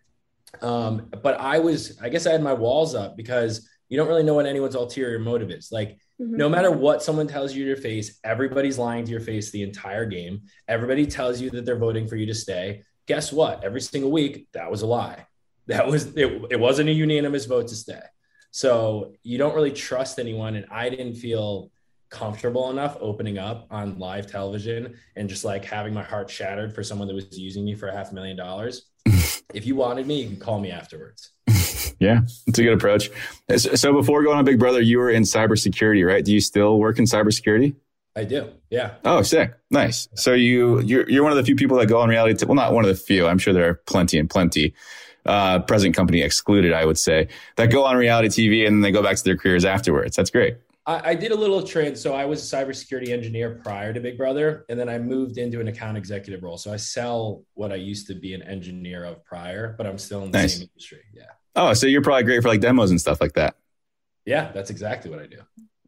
Um, 0.62 1.10
but 1.22 1.38
I 1.40 1.58
was, 1.58 1.98
I 2.00 2.08
guess 2.08 2.26
I 2.26 2.32
had 2.32 2.42
my 2.42 2.54
walls 2.54 2.94
up 2.94 3.16
because 3.16 3.68
you 3.88 3.96
don't 3.96 4.08
really 4.08 4.22
know 4.22 4.34
what 4.34 4.46
anyone's 4.46 4.74
ulterior 4.74 5.18
motive 5.18 5.50
is. 5.50 5.70
Like, 5.70 5.98
mm-hmm. 6.20 6.36
no 6.36 6.48
matter 6.48 6.70
what 6.70 7.02
someone 7.02 7.26
tells 7.26 7.54
you 7.54 7.64
to 7.64 7.68
your 7.68 7.76
face, 7.76 8.18
everybody's 8.24 8.78
lying 8.78 9.04
to 9.04 9.10
your 9.10 9.20
face 9.20 9.50
the 9.50 9.62
entire 9.62 10.06
game. 10.06 10.42
Everybody 10.68 11.06
tells 11.06 11.40
you 11.40 11.50
that 11.50 11.64
they're 11.64 11.76
voting 11.76 12.06
for 12.08 12.16
you 12.16 12.26
to 12.26 12.34
stay. 12.34 12.82
Guess 13.06 13.32
what? 13.32 13.62
Every 13.62 13.80
single 13.80 14.10
week, 14.10 14.48
that 14.52 14.70
was 14.70 14.82
a 14.82 14.86
lie. 14.86 15.26
That 15.68 15.88
was 15.88 16.14
it, 16.14 16.44
it 16.52 16.60
wasn't 16.60 16.90
a 16.90 16.92
unanimous 16.92 17.46
vote 17.46 17.66
to 17.66 17.74
stay. 17.74 17.98
So 18.52 19.14
you 19.24 19.36
don't 19.36 19.52
really 19.52 19.72
trust 19.72 20.20
anyone. 20.20 20.54
And 20.54 20.64
I 20.70 20.88
didn't 20.88 21.16
feel 21.16 21.72
comfortable 22.08 22.70
enough 22.70 22.96
opening 23.00 23.36
up 23.36 23.66
on 23.70 23.98
live 23.98 24.26
television 24.26 24.96
and 25.16 25.28
just 25.28 25.44
like 25.44 25.64
having 25.64 25.92
my 25.92 26.02
heart 26.02 26.30
shattered 26.30 26.72
for 26.72 26.82
someone 26.82 27.08
that 27.08 27.14
was 27.14 27.36
using 27.36 27.64
me 27.64 27.74
for 27.74 27.88
a 27.88 27.92
half 27.92 28.12
million 28.12 28.36
dollars. 28.36 28.86
if 29.54 29.66
you 29.66 29.74
wanted 29.74 30.06
me, 30.06 30.22
you 30.22 30.28
can 30.28 30.38
call 30.38 30.60
me 30.60 30.70
afterwards. 30.70 31.32
Yeah, 32.00 32.20
it's 32.46 32.58
a 32.58 32.62
good 32.62 32.74
approach. 32.74 33.10
So 33.56 33.74
so 33.74 33.92
before 33.92 34.22
going 34.22 34.38
on 34.38 34.44
Big 34.44 34.58
Brother, 34.58 34.80
you 34.80 34.98
were 34.98 35.10
in 35.10 35.22
cybersecurity, 35.22 36.06
right? 36.06 36.24
Do 36.24 36.32
you 36.32 36.40
still 36.40 36.78
work 36.78 36.98
in 36.98 37.04
cybersecurity? 37.04 37.74
I 38.14 38.24
do. 38.24 38.48
Yeah. 38.70 38.94
Oh, 39.04 39.22
sick. 39.22 39.52
Nice. 39.70 40.08
So 40.14 40.32
you 40.32 40.80
you're 40.80 41.08
you're 41.08 41.22
one 41.22 41.32
of 41.32 41.36
the 41.38 41.44
few 41.44 41.56
people 41.56 41.76
that 41.78 41.86
go 41.86 42.00
on 42.00 42.08
reality. 42.08 42.34
T- 42.38 42.46
well, 42.46 42.54
not 42.54 42.72
one 42.72 42.84
of 42.84 42.88
the 42.88 42.96
few. 42.96 43.26
I'm 43.26 43.38
sure 43.38 43.52
there 43.52 43.68
are 43.68 43.74
plenty 43.74 44.18
and 44.18 44.28
plenty. 44.30 44.74
Uh, 45.26 45.58
present 45.58 45.92
company 45.94 46.22
excluded, 46.22 46.72
I 46.72 46.84
would 46.84 46.96
say, 46.98 47.26
that 47.56 47.66
go 47.72 47.84
on 47.84 47.96
reality 47.96 48.28
TV 48.28 48.64
and 48.64 48.76
then 48.76 48.80
they 48.82 48.92
go 48.92 49.02
back 49.02 49.16
to 49.16 49.24
their 49.24 49.36
careers 49.36 49.64
afterwards. 49.64 50.14
That's 50.14 50.30
great. 50.30 50.56
I, 50.86 51.10
I 51.10 51.14
did 51.16 51.32
a 51.32 51.34
little 51.34 51.64
trend. 51.64 51.98
So 51.98 52.14
I 52.14 52.24
was 52.26 52.40
a 52.52 52.56
cybersecurity 52.56 53.08
engineer 53.08 53.60
prior 53.64 53.92
to 53.92 53.98
Big 53.98 54.16
Brother, 54.16 54.64
and 54.68 54.78
then 54.78 54.88
I 54.88 54.98
moved 55.00 55.36
into 55.36 55.58
an 55.60 55.66
account 55.66 55.96
executive 55.98 56.44
role. 56.44 56.58
So 56.58 56.72
I 56.72 56.76
sell 56.76 57.42
what 57.54 57.72
I 57.72 57.74
used 57.74 58.06
to 58.06 58.14
be 58.14 58.34
an 58.34 58.42
engineer 58.42 59.02
of 59.04 59.24
prior, 59.24 59.74
but 59.76 59.84
I'm 59.84 59.98
still 59.98 60.22
in 60.22 60.30
the 60.30 60.38
Nice. 60.38 60.54
same 60.58 60.68
industry. 60.72 61.00
Yeah. 61.12 61.24
Oh, 61.56 61.72
so 61.72 61.86
you're 61.86 62.02
probably 62.02 62.24
great 62.24 62.42
for 62.42 62.48
like 62.48 62.60
demos 62.60 62.90
and 62.90 63.00
stuff 63.00 63.20
like 63.20 63.32
that. 63.32 63.56
Yeah, 64.26 64.52
that's 64.52 64.70
exactly 64.70 65.10
what 65.10 65.20
I 65.20 65.26
do. 65.26 65.38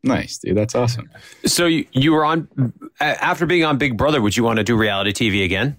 Nice, 0.03 0.39
dude. 0.39 0.57
That's 0.57 0.75
awesome. 0.75 1.11
So 1.45 1.67
you, 1.67 1.87
you 1.93 2.13
were 2.13 2.25
on 2.25 2.49
after 3.01 3.47
being 3.47 3.65
on 3.65 3.79
Big 3.79 3.97
Brother. 3.97 4.23
Would 4.23 4.37
you 4.37 4.45
want 4.45 4.59
to 4.59 4.65
do 4.65 4.77
reality 4.77 5.13
TV 5.13 5.45
again? 5.45 5.79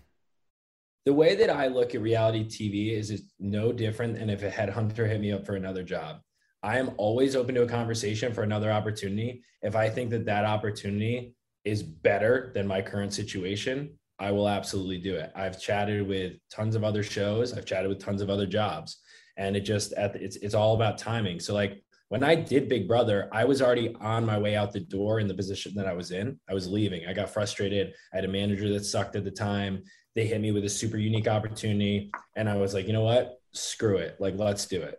The 1.05 1.13
way 1.13 1.35
that 1.35 1.49
I 1.49 1.67
look 1.67 1.95
at 1.95 2.01
reality 2.01 2.45
TV 2.45 2.97
is 2.97 3.09
it's 3.09 3.33
no 3.39 3.71
different 3.71 4.19
than 4.19 4.29
if 4.29 4.43
a 4.43 4.49
headhunter 4.51 5.07
hit 5.07 5.19
me 5.19 5.31
up 5.31 5.45
for 5.45 5.55
another 5.55 5.81
job. 5.81 6.17
I 6.61 6.77
am 6.77 6.91
always 6.97 7.35
open 7.35 7.55
to 7.55 7.63
a 7.63 7.67
conversation 7.67 8.33
for 8.33 8.43
another 8.43 8.71
opportunity. 8.71 9.41
If 9.61 9.75
I 9.75 9.89
think 9.89 10.09
that 10.11 10.25
that 10.25 10.45
opportunity 10.45 11.33
is 11.63 11.81
better 11.81 12.51
than 12.53 12.67
my 12.67 12.81
current 12.81 13.13
situation, 13.13 13.97
I 14.19 14.31
will 14.31 14.49
absolutely 14.49 14.97
do 14.99 15.15
it. 15.15 15.31
I've 15.33 15.59
chatted 15.59 16.05
with 16.05 16.33
tons 16.51 16.75
of 16.75 16.83
other 16.83 17.03
shows. 17.03 17.53
I've 17.53 17.65
chatted 17.65 17.87
with 17.89 18.03
tons 18.03 18.21
of 18.21 18.29
other 18.29 18.45
jobs, 18.45 19.01
and 19.39 19.55
it 19.55 19.61
just 19.61 19.93
at 19.93 20.15
it's 20.15 20.35
it's 20.37 20.53
all 20.53 20.75
about 20.75 20.99
timing. 20.99 21.39
So 21.39 21.55
like 21.55 21.81
when 22.09 22.23
I 22.23 22.35
did 22.35 22.69
Big 22.69 22.87
Brother, 22.87 23.29
I 23.31 23.45
was 23.45 23.61
already 23.61 23.95
on 24.01 24.25
my 24.25 24.37
way 24.37 24.55
out 24.55 24.71
the 24.71 24.79
door 24.79 25.19
in 25.19 25.27
the 25.27 25.33
position 25.33 25.73
that 25.75 25.87
I 25.87 25.93
was 25.93 26.11
in. 26.11 26.39
I 26.49 26.53
was 26.53 26.67
leaving. 26.67 27.07
I 27.07 27.13
got 27.13 27.29
frustrated. 27.29 27.93
I 28.13 28.17
had 28.17 28.25
a 28.25 28.27
manager 28.27 28.71
that 28.73 28.83
sucked 28.83 29.15
at 29.15 29.23
the 29.23 29.31
time. 29.31 29.83
They 30.15 30.25
hit 30.25 30.41
me 30.41 30.51
with 30.51 30.65
a 30.65 30.69
super 30.69 30.97
unique 30.97 31.27
opportunity. 31.27 32.11
And 32.35 32.49
I 32.49 32.57
was 32.57 32.73
like, 32.73 32.87
you 32.87 32.93
know 32.93 33.03
what? 33.03 33.39
Screw 33.53 33.97
it. 33.97 34.17
Like, 34.19 34.35
let's 34.37 34.65
do 34.65 34.81
it. 34.81 34.97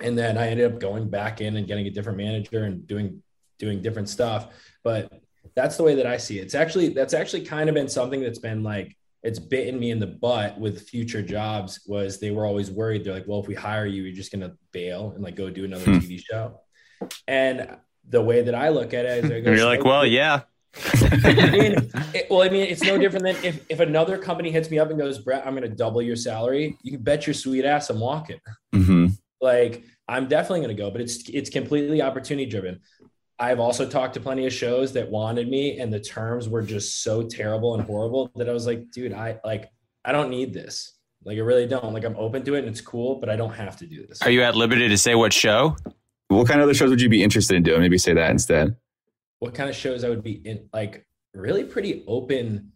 And 0.00 0.16
then 0.16 0.38
I 0.38 0.48
ended 0.48 0.72
up 0.72 0.80
going 0.80 1.08
back 1.08 1.42
in 1.42 1.56
and 1.56 1.66
getting 1.66 1.86
a 1.86 1.90
different 1.90 2.18
manager 2.18 2.64
and 2.64 2.86
doing 2.86 3.22
doing 3.58 3.82
different 3.82 4.08
stuff. 4.08 4.48
But 4.82 5.12
that's 5.54 5.76
the 5.76 5.84
way 5.84 5.94
that 5.96 6.06
I 6.06 6.16
see 6.16 6.38
it. 6.38 6.44
It's 6.44 6.54
actually 6.54 6.88
that's 6.88 7.14
actually 7.14 7.44
kind 7.44 7.68
of 7.68 7.74
been 7.74 7.88
something 7.88 8.22
that's 8.22 8.38
been 8.38 8.62
like 8.62 8.96
it's 9.22 9.38
bitten 9.38 9.78
me 9.78 9.90
in 9.90 9.98
the 9.98 10.06
butt 10.06 10.58
with 10.58 10.88
future 10.88 11.22
jobs 11.22 11.80
was 11.86 12.18
they 12.18 12.30
were 12.30 12.44
always 12.44 12.70
worried. 12.70 13.04
They're 13.04 13.14
like, 13.14 13.28
well, 13.28 13.40
if 13.40 13.46
we 13.46 13.54
hire 13.54 13.86
you, 13.86 14.02
you're 14.02 14.14
just 14.14 14.32
gonna 14.32 14.54
bail 14.72 15.12
and 15.14 15.22
like 15.22 15.36
go 15.36 15.50
do 15.50 15.64
another 15.64 15.84
hmm. 15.84 15.98
TV 15.98 16.20
show. 16.20 16.60
And 17.28 17.76
the 18.08 18.22
way 18.22 18.42
that 18.42 18.54
I 18.54 18.68
look 18.70 18.94
at 18.94 19.04
it 19.04 19.24
is, 19.24 19.44
go, 19.44 19.50
you're 19.52 19.66
like, 19.66 19.84
well, 19.84 20.04
yeah. 20.06 20.42
I 20.74 21.50
mean, 21.50 21.90
it, 22.14 22.26
well, 22.30 22.42
I 22.42 22.48
mean, 22.48 22.66
it's 22.66 22.82
no 22.82 22.98
different 22.98 23.24
than 23.24 23.36
if, 23.44 23.64
if 23.68 23.80
another 23.80 24.18
company 24.18 24.50
hits 24.50 24.70
me 24.70 24.78
up 24.78 24.90
and 24.90 24.98
goes, 24.98 25.18
Brett, 25.18 25.46
I'm 25.46 25.54
going 25.54 25.68
to 25.68 25.76
double 25.76 26.02
your 26.02 26.16
salary. 26.16 26.76
You 26.82 26.92
can 26.92 27.02
bet 27.02 27.26
your 27.26 27.34
sweet 27.34 27.64
ass 27.64 27.90
I'm 27.90 28.00
walking. 28.00 28.38
Mm-hmm. 28.74 29.08
Like, 29.40 29.84
I'm 30.08 30.28
definitely 30.28 30.60
going 30.60 30.76
to 30.76 30.82
go, 30.82 30.90
but 30.90 31.00
it's 31.00 31.28
it's 31.28 31.50
completely 31.50 32.02
opportunity 32.02 32.48
driven. 32.48 32.80
I've 33.42 33.58
also 33.58 33.88
talked 33.88 34.14
to 34.14 34.20
plenty 34.20 34.46
of 34.46 34.52
shows 34.52 34.92
that 34.92 35.10
wanted 35.10 35.48
me 35.48 35.80
and 35.80 35.92
the 35.92 35.98
terms 35.98 36.48
were 36.48 36.62
just 36.62 37.02
so 37.02 37.24
terrible 37.24 37.74
and 37.74 37.82
horrible 37.82 38.30
that 38.36 38.48
I 38.48 38.52
was 38.52 38.68
like, 38.68 38.92
dude, 38.92 39.12
I 39.12 39.40
like 39.44 39.68
I 40.04 40.12
don't 40.12 40.30
need 40.30 40.54
this. 40.54 40.96
Like 41.24 41.38
I 41.38 41.40
really 41.40 41.66
don't. 41.66 41.92
Like 41.92 42.04
I'm 42.04 42.14
open 42.16 42.44
to 42.44 42.54
it 42.54 42.60
and 42.60 42.68
it's 42.68 42.80
cool, 42.80 43.16
but 43.16 43.28
I 43.28 43.34
don't 43.34 43.52
have 43.52 43.76
to 43.78 43.86
do 43.86 44.06
this. 44.06 44.22
Are 44.22 44.30
you 44.30 44.44
at 44.44 44.54
liberty 44.54 44.88
to 44.88 44.96
say 44.96 45.16
what 45.16 45.32
show? 45.32 45.76
What 46.28 46.46
kind 46.46 46.60
of 46.60 46.64
other 46.64 46.74
shows 46.74 46.90
would 46.90 47.00
you 47.00 47.08
be 47.08 47.20
interested 47.20 47.56
in 47.56 47.64
doing? 47.64 47.80
Maybe 47.80 47.98
say 47.98 48.14
that 48.14 48.30
instead. 48.30 48.76
What 49.40 49.54
kind 49.54 49.68
of 49.68 49.74
shows 49.74 50.04
I 50.04 50.08
would 50.08 50.22
be 50.22 50.34
in 50.34 50.68
like 50.72 51.04
really 51.34 51.64
pretty 51.64 52.04
open. 52.06 52.70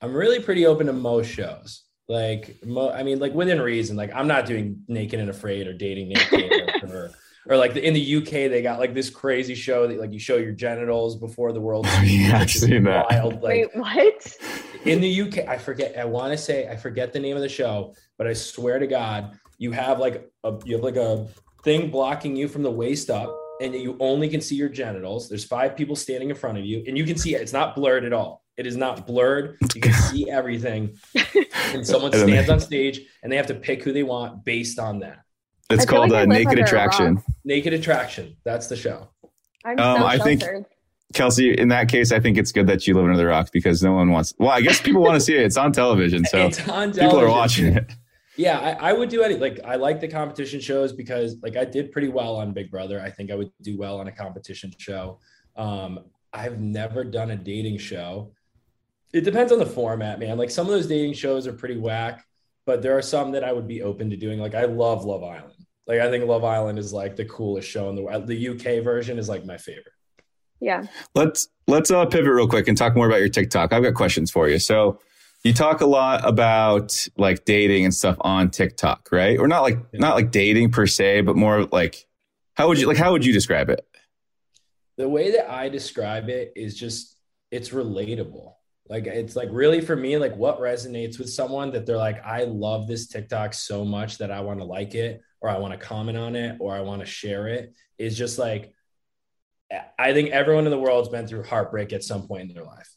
I'm 0.00 0.14
really 0.14 0.38
pretty 0.38 0.66
open 0.66 0.86
to 0.86 0.92
most 0.92 1.28
shows. 1.28 1.82
Like 2.08 2.64
mo- 2.64 2.92
I 2.92 3.02
mean, 3.02 3.18
like 3.18 3.34
within 3.34 3.60
reason. 3.60 3.96
Like 3.96 4.14
I'm 4.14 4.28
not 4.28 4.46
doing 4.46 4.84
naked 4.86 5.18
and 5.18 5.30
afraid 5.30 5.66
or 5.66 5.72
dating 5.72 6.10
naked 6.10 6.84
or 6.84 6.94
or 6.94 7.10
like 7.54 7.76
in 7.76 7.94
the 7.94 8.16
UK, 8.16 8.30
they 8.50 8.60
got 8.62 8.80
like 8.80 8.92
this 8.92 9.08
crazy 9.08 9.54
show 9.54 9.86
that 9.86 10.00
like 10.00 10.12
you 10.12 10.18
show 10.18 10.36
your 10.36 10.52
genitals 10.52 11.16
before 11.16 11.52
the 11.52 11.60
world. 11.60 11.86
yeah, 12.02 12.38
I've 12.38 12.50
seen 12.50 12.84
that. 12.84 13.06
Wild, 13.10 13.42
like, 13.42 13.70
Wait, 13.74 13.76
what? 13.76 14.36
In 14.84 15.00
the 15.00 15.22
UK, 15.22 15.48
I 15.48 15.56
forget. 15.56 15.96
I 15.96 16.04
want 16.04 16.32
to 16.32 16.38
say 16.38 16.68
I 16.68 16.76
forget 16.76 17.12
the 17.12 17.20
name 17.20 17.36
of 17.36 17.42
the 17.42 17.48
show, 17.48 17.94
but 18.18 18.26
I 18.26 18.32
swear 18.32 18.80
to 18.80 18.86
God, 18.86 19.38
you 19.58 19.70
have 19.72 20.00
like 20.00 20.28
a 20.42 20.54
you 20.64 20.74
have 20.74 20.84
like 20.84 20.96
a 20.96 21.28
thing 21.62 21.90
blocking 21.90 22.34
you 22.34 22.48
from 22.48 22.62
the 22.62 22.70
waist 22.70 23.10
up, 23.10 23.36
and 23.60 23.74
you 23.74 23.96
only 24.00 24.28
can 24.28 24.40
see 24.40 24.56
your 24.56 24.68
genitals. 24.68 25.28
There's 25.28 25.44
five 25.44 25.76
people 25.76 25.94
standing 25.94 26.30
in 26.30 26.36
front 26.36 26.58
of 26.58 26.64
you, 26.64 26.82
and 26.86 26.98
you 26.98 27.04
can 27.04 27.16
see 27.16 27.34
it. 27.34 27.42
It's 27.42 27.52
not 27.52 27.76
blurred 27.76 28.04
at 28.04 28.12
all. 28.12 28.42
It 28.56 28.66
is 28.66 28.76
not 28.76 29.06
blurred. 29.06 29.58
You 29.74 29.80
can 29.82 29.92
see 29.92 30.30
everything. 30.30 30.96
and 31.74 31.86
someone 31.86 32.12
stands 32.12 32.48
on 32.48 32.58
stage, 32.58 33.00
and 33.22 33.30
they 33.30 33.36
have 33.36 33.48
to 33.48 33.54
pick 33.54 33.82
who 33.82 33.92
they 33.92 34.02
want 34.02 34.44
based 34.44 34.78
on 34.78 35.00
that. 35.00 35.25
It's 35.70 35.84
called 35.84 36.10
like 36.10 36.28
uh, 36.28 36.32
Naked 36.32 36.58
Attraction. 36.58 37.22
Naked 37.44 37.72
Attraction. 37.72 38.36
That's 38.44 38.68
the 38.68 38.76
show. 38.76 39.08
I'm 39.64 39.78
um, 39.80 40.00
so 40.00 40.06
I 40.06 40.18
think 40.18 40.42
Kelsey, 41.12 41.52
in 41.52 41.68
that 41.68 41.88
case, 41.88 42.12
I 42.12 42.20
think 42.20 42.38
it's 42.38 42.52
good 42.52 42.66
that 42.68 42.86
you 42.86 42.94
live 42.94 43.04
under 43.04 43.16
the 43.16 43.26
rock 43.26 43.50
because 43.52 43.82
no 43.82 43.92
one 43.92 44.10
wants. 44.10 44.34
Well, 44.38 44.50
I 44.50 44.60
guess 44.60 44.80
people 44.80 45.02
want 45.02 45.14
to 45.14 45.20
see 45.20 45.34
it. 45.34 45.42
It's 45.42 45.56
on 45.56 45.72
television, 45.72 46.24
so 46.24 46.44
on 46.44 46.50
television. 46.52 47.04
people 47.04 47.20
are 47.20 47.28
watching 47.28 47.76
it. 47.76 47.92
Yeah, 48.36 48.58
I, 48.58 48.90
I, 48.90 48.92
would 48.92 49.08
do 49.08 49.22
any 49.22 49.36
like 49.36 49.60
I 49.64 49.76
like 49.76 49.98
the 49.98 50.08
competition 50.08 50.60
shows 50.60 50.92
because 50.92 51.36
like 51.42 51.56
I 51.56 51.64
did 51.64 51.90
pretty 51.90 52.08
well 52.08 52.36
on 52.36 52.52
Big 52.52 52.70
Brother. 52.70 53.00
I 53.00 53.10
think 53.10 53.30
I 53.30 53.34
would 53.34 53.50
do 53.62 53.78
well 53.78 53.98
on 53.98 54.08
a 54.08 54.12
competition 54.12 54.72
show. 54.76 55.20
Um, 55.56 56.00
I've 56.34 56.60
never 56.60 57.02
done 57.02 57.30
a 57.30 57.36
dating 57.36 57.78
show. 57.78 58.32
It 59.14 59.22
depends 59.22 59.52
on 59.52 59.58
the 59.58 59.66
format, 59.66 60.18
man. 60.18 60.36
Like 60.36 60.50
some 60.50 60.66
of 60.66 60.72
those 60.72 60.86
dating 60.86 61.14
shows 61.14 61.46
are 61.46 61.52
pretty 61.54 61.78
whack, 61.78 62.26
but 62.66 62.82
there 62.82 62.96
are 62.96 63.02
some 63.02 63.32
that 63.32 63.42
I 63.42 63.52
would 63.52 63.66
be 63.66 63.80
open 63.80 64.10
to 64.10 64.16
doing. 64.16 64.38
Like 64.38 64.54
I 64.54 64.66
love 64.66 65.04
Love 65.06 65.24
Island. 65.24 65.55
Like 65.86 66.00
I 66.00 66.10
think 66.10 66.24
Love 66.24 66.44
Island 66.44 66.78
is 66.78 66.92
like 66.92 67.16
the 67.16 67.24
coolest 67.24 67.68
show 67.68 67.88
in 67.88 67.96
the 67.96 68.02
world. 68.02 68.26
The 68.26 68.48
UK 68.48 68.82
version 68.82 69.18
is 69.18 69.28
like 69.28 69.44
my 69.44 69.56
favorite. 69.56 69.92
Yeah. 70.60 70.86
Let's 71.14 71.48
let's 71.66 71.90
uh, 71.90 72.06
pivot 72.06 72.32
real 72.32 72.48
quick 72.48 72.68
and 72.68 72.76
talk 72.76 72.96
more 72.96 73.06
about 73.06 73.20
your 73.20 73.28
TikTok. 73.28 73.72
I've 73.72 73.82
got 73.82 73.94
questions 73.94 74.30
for 74.30 74.48
you. 74.48 74.58
So 74.58 75.00
you 75.44 75.52
talk 75.52 75.80
a 75.80 75.86
lot 75.86 76.26
about 76.26 77.06
like 77.16 77.44
dating 77.44 77.84
and 77.84 77.94
stuff 77.94 78.16
on 78.20 78.50
TikTok, 78.50 79.08
right? 79.12 79.38
Or 79.38 79.46
not 79.46 79.62
like 79.62 79.78
yeah. 79.92 80.00
not 80.00 80.16
like 80.16 80.30
dating 80.30 80.72
per 80.72 80.86
se, 80.86 81.20
but 81.22 81.36
more 81.36 81.64
like 81.64 82.06
how 82.54 82.68
would 82.68 82.80
you 82.80 82.86
like 82.86 82.96
how 82.96 83.12
would 83.12 83.24
you 83.24 83.32
describe 83.32 83.68
it? 83.68 83.86
The 84.96 85.08
way 85.08 85.32
that 85.32 85.50
I 85.50 85.68
describe 85.68 86.28
it 86.28 86.52
is 86.56 86.74
just 86.74 87.16
it's 87.50 87.68
relatable. 87.68 88.54
Like 88.88 89.06
it's 89.06 89.36
like 89.36 89.48
really 89.50 89.80
for 89.80 89.96
me, 89.96 90.16
like 90.16 90.34
what 90.36 90.60
resonates 90.60 91.18
with 91.18 91.28
someone 91.28 91.70
that 91.72 91.86
they're 91.86 91.96
like, 91.96 92.24
I 92.24 92.44
love 92.44 92.86
this 92.86 93.08
TikTok 93.08 93.52
so 93.52 93.84
much 93.84 94.18
that 94.18 94.30
I 94.30 94.40
want 94.40 94.60
to 94.60 94.64
like 94.64 94.94
it, 94.94 95.20
or 95.40 95.50
I 95.50 95.58
want 95.58 95.72
to 95.72 95.78
comment 95.78 96.18
on 96.18 96.36
it, 96.36 96.56
or 96.60 96.74
I 96.74 96.80
want 96.80 97.00
to 97.00 97.06
share 97.06 97.48
it. 97.48 97.74
Is 97.98 98.16
just 98.16 98.38
like 98.38 98.72
I 99.98 100.12
think 100.12 100.30
everyone 100.30 100.64
in 100.64 100.70
the 100.70 100.78
world's 100.78 101.08
been 101.08 101.26
through 101.26 101.44
heartbreak 101.44 101.92
at 101.92 102.04
some 102.04 102.26
point 102.26 102.48
in 102.48 102.54
their 102.54 102.64
life. 102.64 102.90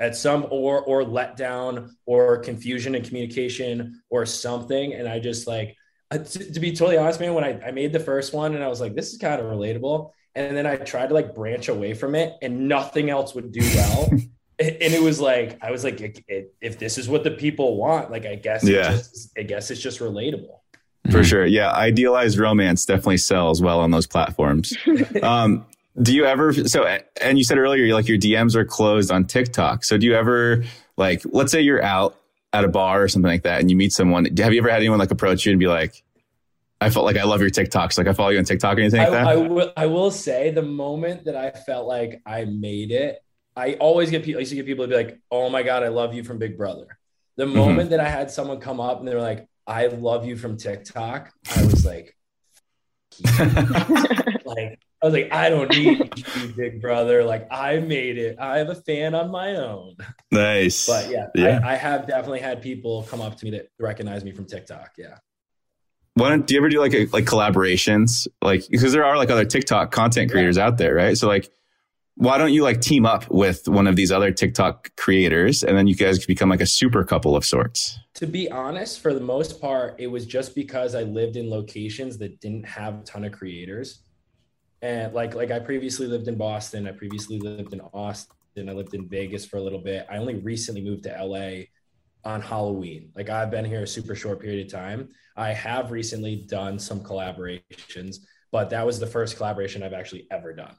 At 0.00 0.16
some 0.16 0.46
or 0.50 0.80
or 0.80 1.02
letdown 1.02 1.90
or 2.06 2.38
confusion 2.38 2.94
in 2.94 3.02
communication 3.02 4.00
or 4.08 4.26
something. 4.26 4.94
And 4.94 5.08
I 5.08 5.18
just 5.18 5.46
like 5.46 5.76
uh, 6.10 6.18
to, 6.18 6.52
to 6.52 6.60
be 6.60 6.72
totally 6.72 6.96
honest, 6.96 7.20
man, 7.20 7.34
when 7.34 7.44
I, 7.44 7.60
I 7.66 7.70
made 7.72 7.92
the 7.92 8.00
first 8.00 8.32
one 8.32 8.54
and 8.54 8.64
I 8.64 8.68
was 8.68 8.80
like, 8.80 8.94
this 8.94 9.12
is 9.12 9.18
kind 9.18 9.40
of 9.40 9.48
relatable. 9.48 10.12
And 10.34 10.56
then 10.56 10.66
I 10.66 10.76
tried 10.76 11.08
to 11.08 11.14
like 11.14 11.34
branch 11.34 11.68
away 11.68 11.94
from 11.94 12.14
it 12.14 12.34
and 12.40 12.68
nothing 12.68 13.10
else 13.10 13.34
would 13.34 13.50
do 13.50 13.60
well. 13.60 14.08
and 14.58 14.94
it 14.94 15.02
was 15.02 15.20
like 15.20 15.58
I 15.62 15.70
was 15.70 15.84
like, 15.84 16.24
if 16.28 16.78
this 16.78 16.96
is 16.96 17.08
what 17.08 17.24
the 17.24 17.32
people 17.32 17.76
want, 17.76 18.10
like 18.10 18.24
I 18.24 18.36
guess, 18.36 18.64
yeah, 18.64 18.90
just, 18.90 19.36
I 19.36 19.42
guess 19.42 19.70
it's 19.70 19.80
just 19.80 19.98
relatable. 19.98 20.57
For 21.10 21.24
sure, 21.24 21.46
yeah. 21.46 21.72
Idealized 21.72 22.38
romance 22.38 22.84
definitely 22.84 23.18
sells 23.18 23.62
well 23.62 23.80
on 23.80 23.90
those 23.90 24.06
platforms. 24.06 24.76
um, 25.22 25.66
do 26.00 26.14
you 26.14 26.24
ever? 26.24 26.52
So, 26.52 26.84
and 27.20 27.38
you 27.38 27.44
said 27.44 27.58
earlier, 27.58 27.92
like 27.92 28.08
your 28.08 28.18
DMs 28.18 28.54
are 28.54 28.64
closed 28.64 29.10
on 29.10 29.24
TikTok. 29.24 29.84
So, 29.84 29.98
do 29.98 30.06
you 30.06 30.14
ever 30.14 30.64
like, 30.96 31.22
let's 31.24 31.50
say 31.50 31.60
you're 31.60 31.82
out 31.82 32.16
at 32.52 32.64
a 32.64 32.68
bar 32.68 33.02
or 33.02 33.08
something 33.08 33.30
like 33.30 33.42
that, 33.42 33.60
and 33.60 33.70
you 33.70 33.76
meet 33.76 33.92
someone? 33.92 34.24
Have 34.24 34.52
you 34.52 34.60
ever 34.60 34.70
had 34.70 34.80
anyone 34.80 34.98
like 34.98 35.10
approach 35.10 35.44
you 35.44 35.52
and 35.52 35.58
be 35.58 35.66
like, 35.66 36.02
I 36.80 36.90
felt 36.90 37.04
like 37.04 37.16
I 37.16 37.24
love 37.24 37.40
your 37.40 37.50
TikToks. 37.50 37.98
Like 37.98 38.06
I 38.06 38.12
follow 38.12 38.30
you 38.30 38.38
on 38.38 38.44
TikTok 38.44 38.76
or 38.76 38.80
anything 38.80 39.00
like 39.00 39.10
that. 39.10 39.26
I, 39.26 39.32
I 39.32 39.36
will. 39.36 39.72
I 39.76 39.86
will 39.86 40.10
say 40.10 40.50
the 40.50 40.62
moment 40.62 41.24
that 41.24 41.34
I 41.34 41.50
felt 41.50 41.88
like 41.88 42.22
I 42.24 42.44
made 42.44 42.92
it 42.92 43.22
I 43.58 43.74
always 43.74 44.08
get 44.08 44.22
people, 44.22 44.38
I 44.38 44.42
used 44.42 44.50
to 44.50 44.56
get 44.56 44.66
people 44.66 44.84
to 44.84 44.88
be 44.88 44.94
like, 44.94 45.18
oh 45.32 45.50
my 45.50 45.64
God, 45.64 45.82
I 45.82 45.88
love 45.88 46.14
you 46.14 46.22
from 46.22 46.38
Big 46.38 46.56
Brother. 46.56 46.96
The 47.36 47.44
mm-hmm. 47.44 47.56
moment 47.56 47.90
that 47.90 47.98
I 47.98 48.08
had 48.08 48.30
someone 48.30 48.60
come 48.60 48.78
up 48.78 49.00
and 49.00 49.08
they're 49.08 49.20
like, 49.20 49.48
I 49.68 49.86
love 49.86 50.24
you 50.24 50.36
from 50.36 50.56
TikTok, 50.56 51.30
I 51.54 51.64
was 51.64 51.84
like, 51.84 52.16
like, 53.38 54.80
I 55.00 55.04
was 55.04 55.12
like, 55.12 55.32
I 55.32 55.50
don't 55.50 55.70
need 55.70 56.10
you, 56.16 56.48
Big 56.56 56.80
Brother. 56.80 57.22
Like, 57.22 57.46
I 57.52 57.78
made 57.78 58.16
it. 58.16 58.38
I 58.40 58.58
have 58.58 58.70
a 58.70 58.74
fan 58.74 59.14
on 59.14 59.30
my 59.30 59.56
own. 59.56 59.96
Nice. 60.32 60.86
But 60.86 61.10
yeah, 61.10 61.26
yeah. 61.34 61.60
I, 61.62 61.72
I 61.72 61.76
have 61.76 62.06
definitely 62.06 62.40
had 62.40 62.62
people 62.62 63.06
come 63.10 63.20
up 63.20 63.36
to 63.36 63.44
me 63.44 63.50
that 63.52 63.68
recognize 63.78 64.24
me 64.24 64.32
from 64.32 64.46
TikTok. 64.46 64.92
Yeah. 64.96 65.18
Why 66.14 66.30
don't 66.30 66.46
do 66.46 66.54
you 66.54 66.60
ever 66.60 66.68
do 66.68 66.80
like 66.80 66.94
a, 66.94 67.06
like 67.06 67.26
collaborations? 67.26 68.26
Like 68.42 68.66
because 68.68 68.92
there 68.92 69.04
are 69.04 69.16
like 69.16 69.30
other 69.30 69.44
TikTok 69.44 69.92
content 69.92 70.30
creators 70.30 70.56
yeah. 70.56 70.66
out 70.66 70.78
there, 70.78 70.94
right? 70.94 71.16
So 71.16 71.28
like 71.28 71.48
why 72.18 72.36
don't 72.36 72.52
you 72.52 72.64
like 72.64 72.80
team 72.80 73.06
up 73.06 73.30
with 73.30 73.68
one 73.68 73.86
of 73.86 73.94
these 73.94 74.10
other 74.10 74.32
TikTok 74.32 74.90
creators 74.96 75.62
and 75.62 75.78
then 75.78 75.86
you 75.86 75.94
guys 75.94 76.26
become 76.26 76.48
like 76.48 76.60
a 76.60 76.66
super 76.66 77.04
couple 77.04 77.36
of 77.36 77.44
sorts? 77.44 77.96
To 78.14 78.26
be 78.26 78.50
honest, 78.50 78.98
for 78.98 79.14
the 79.14 79.20
most 79.20 79.60
part, 79.60 79.94
it 79.98 80.08
was 80.08 80.26
just 80.26 80.56
because 80.56 80.96
I 80.96 81.04
lived 81.04 81.36
in 81.36 81.48
locations 81.48 82.18
that 82.18 82.40
didn't 82.40 82.66
have 82.66 82.98
a 82.98 83.02
ton 83.04 83.22
of 83.22 83.30
creators. 83.30 84.00
And 84.82 85.14
like 85.14 85.36
like 85.36 85.52
I 85.52 85.60
previously 85.60 86.08
lived 86.08 86.26
in 86.26 86.36
Boston, 86.36 86.88
I 86.88 86.92
previously 86.92 87.38
lived 87.38 87.72
in 87.72 87.80
Austin, 87.94 88.68
I 88.68 88.72
lived 88.72 88.94
in 88.94 89.08
Vegas 89.08 89.46
for 89.46 89.58
a 89.58 89.62
little 89.62 89.80
bit. 89.80 90.04
I 90.10 90.16
only 90.16 90.34
recently 90.34 90.82
moved 90.82 91.04
to 91.04 91.24
LA 91.24 91.66
on 92.24 92.40
Halloween. 92.40 93.12
Like 93.14 93.30
I've 93.30 93.52
been 93.52 93.64
here 93.64 93.84
a 93.84 93.86
super 93.86 94.16
short 94.16 94.40
period 94.40 94.66
of 94.66 94.72
time. 94.72 95.10
I 95.36 95.52
have 95.52 95.92
recently 95.92 96.34
done 96.34 96.80
some 96.80 96.98
collaborations, 96.98 98.16
but 98.50 98.70
that 98.70 98.84
was 98.84 98.98
the 98.98 99.06
first 99.06 99.36
collaboration 99.36 99.84
I've 99.84 99.92
actually 99.92 100.26
ever 100.32 100.52
done. 100.52 100.74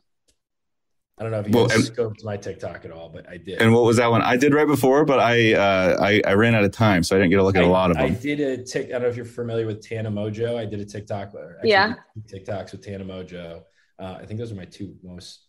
I 1.20 1.24
don't 1.24 1.32
know 1.32 1.40
if 1.40 1.48
you 1.48 1.54
well, 1.54 1.68
scoped 1.68 2.24
my 2.24 2.38
TikTok 2.38 2.86
at 2.86 2.92
all, 2.92 3.10
but 3.10 3.28
I 3.30 3.36
did. 3.36 3.62
And 3.62 3.74
what 3.74 3.84
was 3.84 3.98
that 3.98 4.10
one? 4.10 4.22
I 4.22 4.38
did 4.38 4.54
right 4.54 4.68
before, 4.68 5.04
but 5.04 5.20
I 5.20 5.54
uh, 5.54 5.98
I, 6.02 6.22
I, 6.26 6.34
ran 6.34 6.56
out 6.56 6.64
of 6.64 6.72
time, 6.72 7.04
so 7.04 7.14
I 7.14 7.20
didn't 7.20 7.32
get 7.32 7.40
a 7.40 7.44
look 7.44 7.58
at 7.58 7.64
I, 7.64 7.68
a 7.68 7.70
lot 7.70 7.92
of 7.92 7.98
them. 7.98 8.06
I 8.06 8.10
did 8.10 8.40
a 8.40 8.64
tick. 8.64 8.88
I 8.88 8.92
don't 8.94 9.02
know 9.02 9.08
if 9.10 9.18
you're 9.18 9.26
familiar 9.26 9.66
with 9.66 9.86
Tana 9.86 10.10
Mongeau. 10.10 10.58
I 10.58 10.64
did 10.64 10.80
a 10.80 10.86
TikTok. 10.86 11.34
yeah. 11.62 11.96
TikToks 12.34 12.72
with 12.72 12.86
Tana 12.86 13.04
Mongeau. 13.04 13.64
Uh, 14.00 14.18
I 14.22 14.26
think 14.26 14.40
those 14.40 14.54
are 14.54 14.56
my 14.56 14.64
two 14.64 14.96
most, 15.04 15.48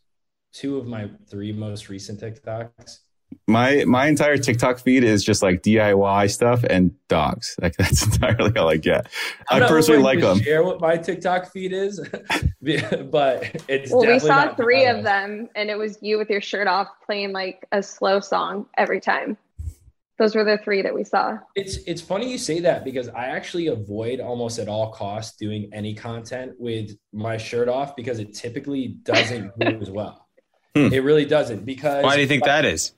two 0.52 0.76
of 0.76 0.88
my 0.88 1.08
three 1.30 1.52
most 1.52 1.88
recent 1.88 2.20
TikToks. 2.20 2.98
My 3.46 3.84
my 3.84 4.06
entire 4.06 4.36
TikTok 4.36 4.78
feed 4.78 5.02
is 5.02 5.24
just 5.24 5.42
like 5.42 5.62
DIY 5.62 6.30
stuff 6.30 6.62
and 6.64 6.92
dogs. 7.08 7.56
Like 7.60 7.74
that's 7.78 8.04
entirely 8.04 8.56
all 8.56 8.68
I 8.68 8.76
get. 8.76 9.08
I'm 9.48 9.62
I 9.62 9.68
personally 9.68 10.02
like 10.02 10.20
to 10.20 10.26
them. 10.26 10.40
Share 10.40 10.62
what 10.62 10.80
my 10.80 10.96
TikTok 10.96 11.50
feed 11.52 11.72
is, 11.72 12.00
but 12.60 13.64
it's 13.68 13.92
Well, 13.92 14.06
we 14.06 14.18
saw 14.18 14.28
not 14.28 14.56
three 14.56 14.86
of 14.86 15.02
them, 15.02 15.48
and 15.54 15.70
it 15.70 15.76
was 15.76 15.98
you 16.00 16.18
with 16.18 16.30
your 16.30 16.40
shirt 16.40 16.68
off 16.68 16.88
playing 17.04 17.32
like 17.32 17.66
a 17.72 17.82
slow 17.82 18.20
song 18.20 18.66
every 18.76 19.00
time. 19.00 19.36
Those 20.20 20.34
were 20.34 20.44
the 20.44 20.58
three 20.58 20.82
that 20.82 20.94
we 20.94 21.02
saw. 21.02 21.38
It's 21.54 21.78
it's 21.86 22.02
funny 22.02 22.30
you 22.30 22.36
say 22.36 22.60
that 22.60 22.84
because 22.84 23.08
I 23.08 23.24
actually 23.28 23.68
avoid 23.68 24.20
almost 24.20 24.58
at 24.58 24.68
all 24.68 24.92
costs 24.92 25.38
doing 25.38 25.70
any 25.72 25.94
content 25.94 26.52
with 26.58 26.90
my 27.10 27.38
shirt 27.38 27.68
off 27.68 27.96
because 27.96 28.18
it 28.18 28.34
typically 28.34 28.88
doesn't 28.88 29.58
do 29.58 29.66
as 29.80 29.90
well. 29.90 30.28
Hmm. 30.76 30.92
It 30.92 31.02
really 31.04 31.24
doesn't 31.24 31.64
because 31.64 32.04
Why 32.04 32.16
do 32.16 32.20
you 32.20 32.28
think 32.28 32.44
that 32.44 32.66
is? 32.66 32.92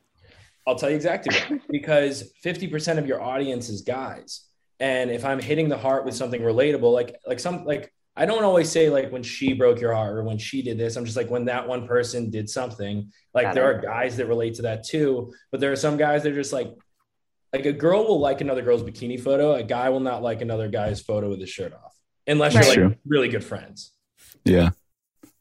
I'll 0.66 0.76
tell 0.76 0.90
you 0.90 0.96
exactly 0.96 1.34
why. 1.36 1.60
Because 1.70 2.32
50% 2.44 2.98
of 2.98 3.06
your 3.06 3.20
audience 3.20 3.68
is 3.68 3.82
guys. 3.82 4.42
And 4.80 5.10
if 5.10 5.24
I'm 5.24 5.40
hitting 5.40 5.68
the 5.68 5.76
heart 5.78 6.04
with 6.04 6.14
something 6.14 6.40
relatable, 6.40 6.92
like 6.92 7.16
like 7.26 7.40
some 7.40 7.64
like 7.64 7.92
I 8.16 8.26
don't 8.26 8.44
always 8.44 8.68
say 8.68 8.90
like 8.90 9.10
when 9.10 9.22
she 9.22 9.54
broke 9.54 9.80
your 9.80 9.94
heart 9.94 10.16
or 10.16 10.22
when 10.24 10.38
she 10.38 10.60
did 10.62 10.76
this. 10.78 10.96
I'm 10.96 11.04
just 11.04 11.16
like 11.16 11.30
when 11.30 11.46
that 11.46 11.66
one 11.66 11.86
person 11.86 12.30
did 12.30 12.50
something. 12.50 13.10
Like 13.32 13.44
Got 13.46 13.54
there 13.54 13.70
it. 13.72 13.76
are 13.76 13.80
guys 13.80 14.16
that 14.16 14.26
relate 14.26 14.54
to 14.54 14.62
that 14.62 14.84
too, 14.84 15.32
but 15.50 15.60
there 15.60 15.72
are 15.72 15.76
some 15.76 15.96
guys 15.96 16.22
that 16.24 16.32
are 16.32 16.34
just 16.36 16.52
like 16.52 16.72
like 17.52 17.64
a 17.66 17.72
girl 17.72 18.04
will 18.06 18.18
like 18.20 18.40
another 18.40 18.62
girl's 18.62 18.82
bikini 18.82 19.20
photo. 19.20 19.54
A 19.54 19.62
guy 19.62 19.88
will 19.88 20.00
not 20.00 20.22
like 20.22 20.42
another 20.42 20.68
guy's 20.68 21.00
photo 21.00 21.28
with 21.30 21.40
his 21.40 21.50
shirt 21.50 21.72
off, 21.72 21.94
unless 22.26 22.54
Right. 22.54 22.64
you're 22.76 22.88
like 22.88 22.94
True. 22.94 23.00
really 23.06 23.28
good 23.28 23.44
friends. 23.44 23.92
Yeah. 24.44 24.70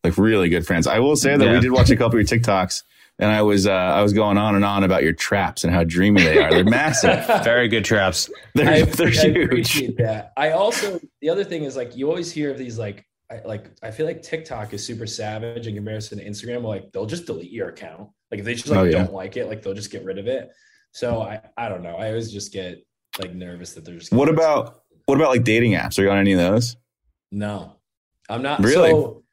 Like 0.03 0.17
really 0.17 0.49
good 0.49 0.65
friends. 0.67 0.87
I 0.87 0.99
will 0.99 1.15
say 1.15 1.35
that 1.37 1.43
Yeah. 1.45 1.53
we 1.53 1.59
did 1.61 1.71
watch 1.71 1.89
a 1.89 1.95
couple 1.95 2.19
of 2.19 2.29
your 2.31 2.39
TikToks 2.39 2.83
and 3.21 3.31
I 3.31 3.41
was 3.43 3.67
uh, 3.67 3.71
I 3.71 4.01
was 4.01 4.11
going 4.13 4.37
on 4.37 4.55
and 4.55 4.65
on 4.65 4.83
about 4.83 5.03
your 5.03 5.13
traps 5.13 5.63
and 5.63 5.73
how 5.73 5.83
dreamy 5.83 6.21
they 6.23 6.39
are. 6.43 6.51
They're 6.51 6.63
massive. 6.63 7.25
Very 7.43 7.67
good 7.67 7.85
traps. 7.85 8.29
They're, 8.55 8.69
I, 8.69 8.81
they're 8.81 9.07
I 9.07 9.11
huge. 9.11 9.37
appreciate 9.45 9.97
that. 9.97 10.33
I 10.35 10.51
also 10.51 10.99
the 11.21 11.29
other 11.29 11.43
thing 11.43 11.63
is 11.63 11.75
like 11.77 11.95
you 11.95 12.09
always 12.09 12.31
hear 12.31 12.51
of 12.51 12.57
these 12.57 12.77
like 12.77 13.05
I, 13.31 13.39
like 13.45 13.71
I 13.81 13.91
feel 13.91 14.05
like 14.05 14.21
TikTok 14.21 14.73
is 14.73 14.85
super 14.85 15.07
savage 15.07 15.67
in 15.67 15.75
comparison 15.75 16.17
to 16.17 16.25
Instagram. 16.25 16.63
Like 16.63 16.91
they'll 16.91 17.05
just 17.05 17.25
delete 17.27 17.51
your 17.51 17.69
account. 17.69 18.09
Like 18.31 18.39
if 18.39 18.45
they 18.45 18.55
just 18.55 18.67
like 18.67 18.79
Oh, 18.79 18.83
yeah. 18.83 18.91
don't 19.03 19.13
like 19.13 19.37
it, 19.37 19.47
like 19.47 19.61
they'll 19.61 19.73
just 19.73 19.91
get 19.91 20.03
rid 20.03 20.17
of 20.17 20.27
it. 20.27 20.49
So 20.91 21.21
I 21.21 21.39
I 21.55 21.69
don't 21.69 21.83
know. 21.83 21.95
I 21.95 22.07
always 22.09 22.31
just 22.31 22.51
get 22.51 22.83
like 23.19 23.33
nervous 23.33 23.73
that 23.73 23.85
they're 23.85 23.97
just 23.99 24.11
What 24.11 24.29
about 24.29 24.81
what 25.05 25.15
about 25.15 25.29
like 25.29 25.43
dating 25.43 25.73
apps? 25.73 25.99
Are 25.99 26.03
you 26.03 26.09
on 26.11 26.17
any 26.17 26.33
of 26.33 26.39
those? 26.39 26.75
no. 27.31 27.77
I'm 28.29 28.41
not 28.41 28.63
Really? 28.63 28.91
So, 28.91 29.23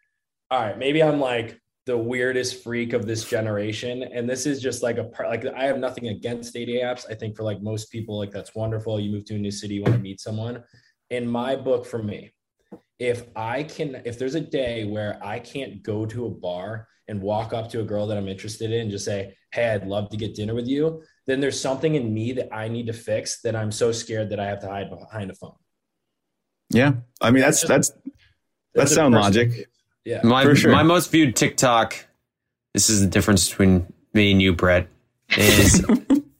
all 0.50 0.60
right, 0.60 0.76
maybe 0.76 1.02
I'm 1.04 1.20
like 1.20 1.60
the 1.88 1.96
weirdest 1.96 2.62
freak 2.62 2.92
of 2.92 3.06
this 3.06 3.24
generation, 3.24 4.02
and 4.02 4.28
this 4.28 4.44
is 4.44 4.60
just 4.60 4.82
like 4.82 4.98
a 4.98 5.04
part. 5.04 5.30
Like 5.30 5.46
I 5.46 5.64
have 5.64 5.78
nothing 5.78 6.08
against 6.08 6.52
dating 6.52 6.82
apps. 6.82 7.06
I 7.10 7.14
think 7.14 7.34
for 7.34 7.44
like 7.44 7.62
most 7.62 7.90
people, 7.90 8.18
like 8.18 8.30
that's 8.30 8.54
wonderful. 8.54 9.00
You 9.00 9.10
move 9.10 9.24
to 9.24 9.36
a 9.36 9.38
new 9.38 9.50
city, 9.50 9.76
you 9.76 9.82
want 9.82 9.94
to 9.94 10.00
meet 10.00 10.20
someone. 10.20 10.62
In 11.08 11.26
my 11.26 11.56
book, 11.56 11.86
for 11.86 12.02
me, 12.02 12.34
if 12.98 13.24
I 13.34 13.62
can, 13.62 14.02
if 14.04 14.18
there's 14.18 14.34
a 14.34 14.40
day 14.40 14.84
where 14.84 15.18
I 15.24 15.38
can't 15.38 15.82
go 15.82 16.04
to 16.04 16.26
a 16.26 16.30
bar 16.30 16.86
and 17.08 17.22
walk 17.22 17.54
up 17.54 17.70
to 17.70 17.80
a 17.80 17.84
girl 17.84 18.06
that 18.06 18.18
I'm 18.18 18.28
interested 18.28 18.70
in 18.70 18.82
and 18.82 18.90
just 18.90 19.06
say, 19.06 19.34
"Hey, 19.52 19.70
I'd 19.70 19.86
love 19.86 20.10
to 20.10 20.18
get 20.18 20.34
dinner 20.34 20.54
with 20.54 20.68
you," 20.68 21.02
then 21.26 21.40
there's 21.40 21.58
something 21.58 21.94
in 21.94 22.12
me 22.12 22.32
that 22.32 22.54
I 22.54 22.68
need 22.68 22.86
to 22.88 22.92
fix 22.92 23.40
that 23.44 23.56
I'm 23.56 23.72
so 23.72 23.92
scared 23.92 24.28
that 24.28 24.38
I 24.38 24.46
have 24.46 24.60
to 24.60 24.68
hide 24.68 24.90
behind 24.90 25.30
a 25.30 25.34
phone. 25.34 25.56
Yeah. 26.68 26.92
I 27.22 27.30
mean 27.30 27.40
that's 27.40 27.62
that's 27.62 27.88
that's 27.88 28.10
That's 28.74 28.90
a 28.92 28.94
sound 28.94 29.14
logic. 29.14 29.70
Yeah. 30.08 30.22
My 30.24 30.42
For 30.42 30.56
sure. 30.56 30.72
my 30.72 30.82
most 30.82 31.12
viewed 31.12 31.36
TikTok. 31.36 32.06
This 32.72 32.88
is 32.88 33.02
the 33.02 33.06
difference 33.06 33.46
between 33.50 33.92
me 34.14 34.32
and 34.32 34.40
you, 34.40 34.54
Brett. 34.54 34.88
Is 35.36 35.84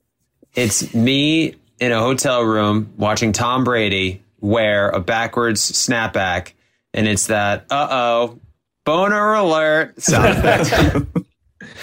it's 0.55 0.95
me 0.95 1.57
in 1.79 1.93
a 1.93 1.99
hotel 1.99 2.43
room 2.43 2.95
watching 2.97 3.33
Tom 3.33 3.64
Brady 3.64 4.23
wear 4.41 4.89
a 4.89 5.01
backwards 5.01 5.61
snapback, 5.71 6.53
and 6.95 7.07
it's 7.07 7.27
that 7.27 7.66
uh 7.71 7.89
oh 7.91 8.41
boner 8.87 9.35
alert 9.35 10.01
sound 10.01 10.39
effect. 10.39 11.07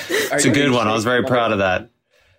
It's 0.10 0.46
a 0.46 0.50
good 0.50 0.72
one. 0.72 0.88
I 0.88 0.94
was 0.94 1.04
very 1.04 1.24
proud 1.24 1.52
of 1.52 1.60
that. 1.60 1.90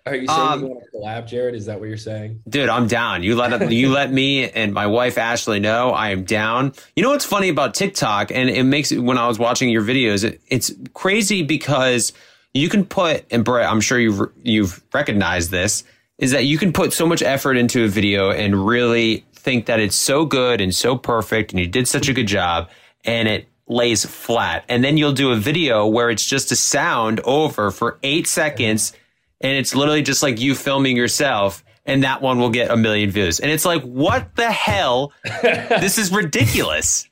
Are 0.07 0.15
you 0.15 0.27
saying 0.27 0.39
Um, 0.39 0.61
you 0.61 0.67
want 0.67 0.83
to 0.83 0.97
collab, 0.97 1.27
Jared? 1.27 1.55
Is 1.55 1.65
that 1.65 1.79
what 1.79 1.89
you're 1.89 1.97
saying? 1.97 2.41
Dude, 2.47 2.69
I'm 2.69 2.87
down. 2.87 3.23
You 3.23 3.35
let 3.35 3.71
you 3.71 3.89
let 3.93 4.11
me 4.11 4.49
and 4.49 4.73
my 4.73 4.87
wife 4.87 5.17
Ashley 5.17 5.59
know 5.59 5.91
I 5.91 6.09
am 6.09 6.23
down. 6.23 6.73
You 6.95 7.03
know 7.03 7.09
what's 7.09 7.25
funny 7.25 7.49
about 7.49 7.73
TikTok, 7.73 8.31
and 8.31 8.49
it 8.49 8.63
makes 8.63 8.91
it 8.91 8.99
when 8.99 9.17
I 9.17 9.27
was 9.27 9.37
watching 9.39 9.69
your 9.69 9.83
videos, 9.83 10.23
it, 10.23 10.41
it's 10.47 10.71
crazy 10.93 11.43
because 11.43 12.13
you 12.53 12.69
can 12.69 12.85
put 12.85 13.25
and 13.31 13.43
Brett, 13.43 13.69
I'm 13.69 13.81
sure 13.81 13.99
you've 13.99 14.21
you've 14.43 14.83
recognized 14.93 15.51
this 15.51 15.83
is 16.17 16.31
that 16.31 16.45
you 16.45 16.57
can 16.57 16.73
put 16.73 16.93
so 16.93 17.05
much 17.05 17.21
effort 17.21 17.57
into 17.57 17.83
a 17.83 17.87
video 17.87 18.31
and 18.31 18.65
really 18.65 19.23
think 19.33 19.67
that 19.67 19.79
it's 19.79 19.95
so 19.95 20.25
good 20.25 20.61
and 20.61 20.73
so 20.73 20.97
perfect, 20.97 21.51
and 21.51 21.59
you 21.59 21.67
did 21.67 21.87
such 21.87 22.09
a 22.09 22.13
good 22.13 22.27
job, 22.27 22.69
and 23.05 23.27
it 23.27 23.47
lays 23.67 24.05
flat, 24.05 24.63
and 24.69 24.83
then 24.83 24.97
you'll 24.97 25.13
do 25.13 25.31
a 25.31 25.35
video 25.35 25.85
where 25.85 26.09
it's 26.09 26.25
just 26.25 26.51
a 26.51 26.55
sound 26.55 27.19
over 27.21 27.69
for 27.69 27.99
eight 28.01 28.27
seconds 28.27 28.93
and 29.41 29.57
it's 29.57 29.75
literally 29.75 30.01
just 30.01 30.23
like 30.23 30.39
you 30.39 30.55
filming 30.55 30.97
yourself 30.97 31.63
and 31.85 32.03
that 32.03 32.21
one 32.21 32.39
will 32.39 32.49
get 32.49 32.69
a 32.69 32.77
million 32.77 33.09
views 33.09 33.39
and 33.39 33.51
it's 33.51 33.65
like 33.65 33.81
what 33.83 34.35
the 34.35 34.51
hell 34.51 35.13
this 35.41 35.97
is 35.97 36.11
ridiculous 36.11 37.07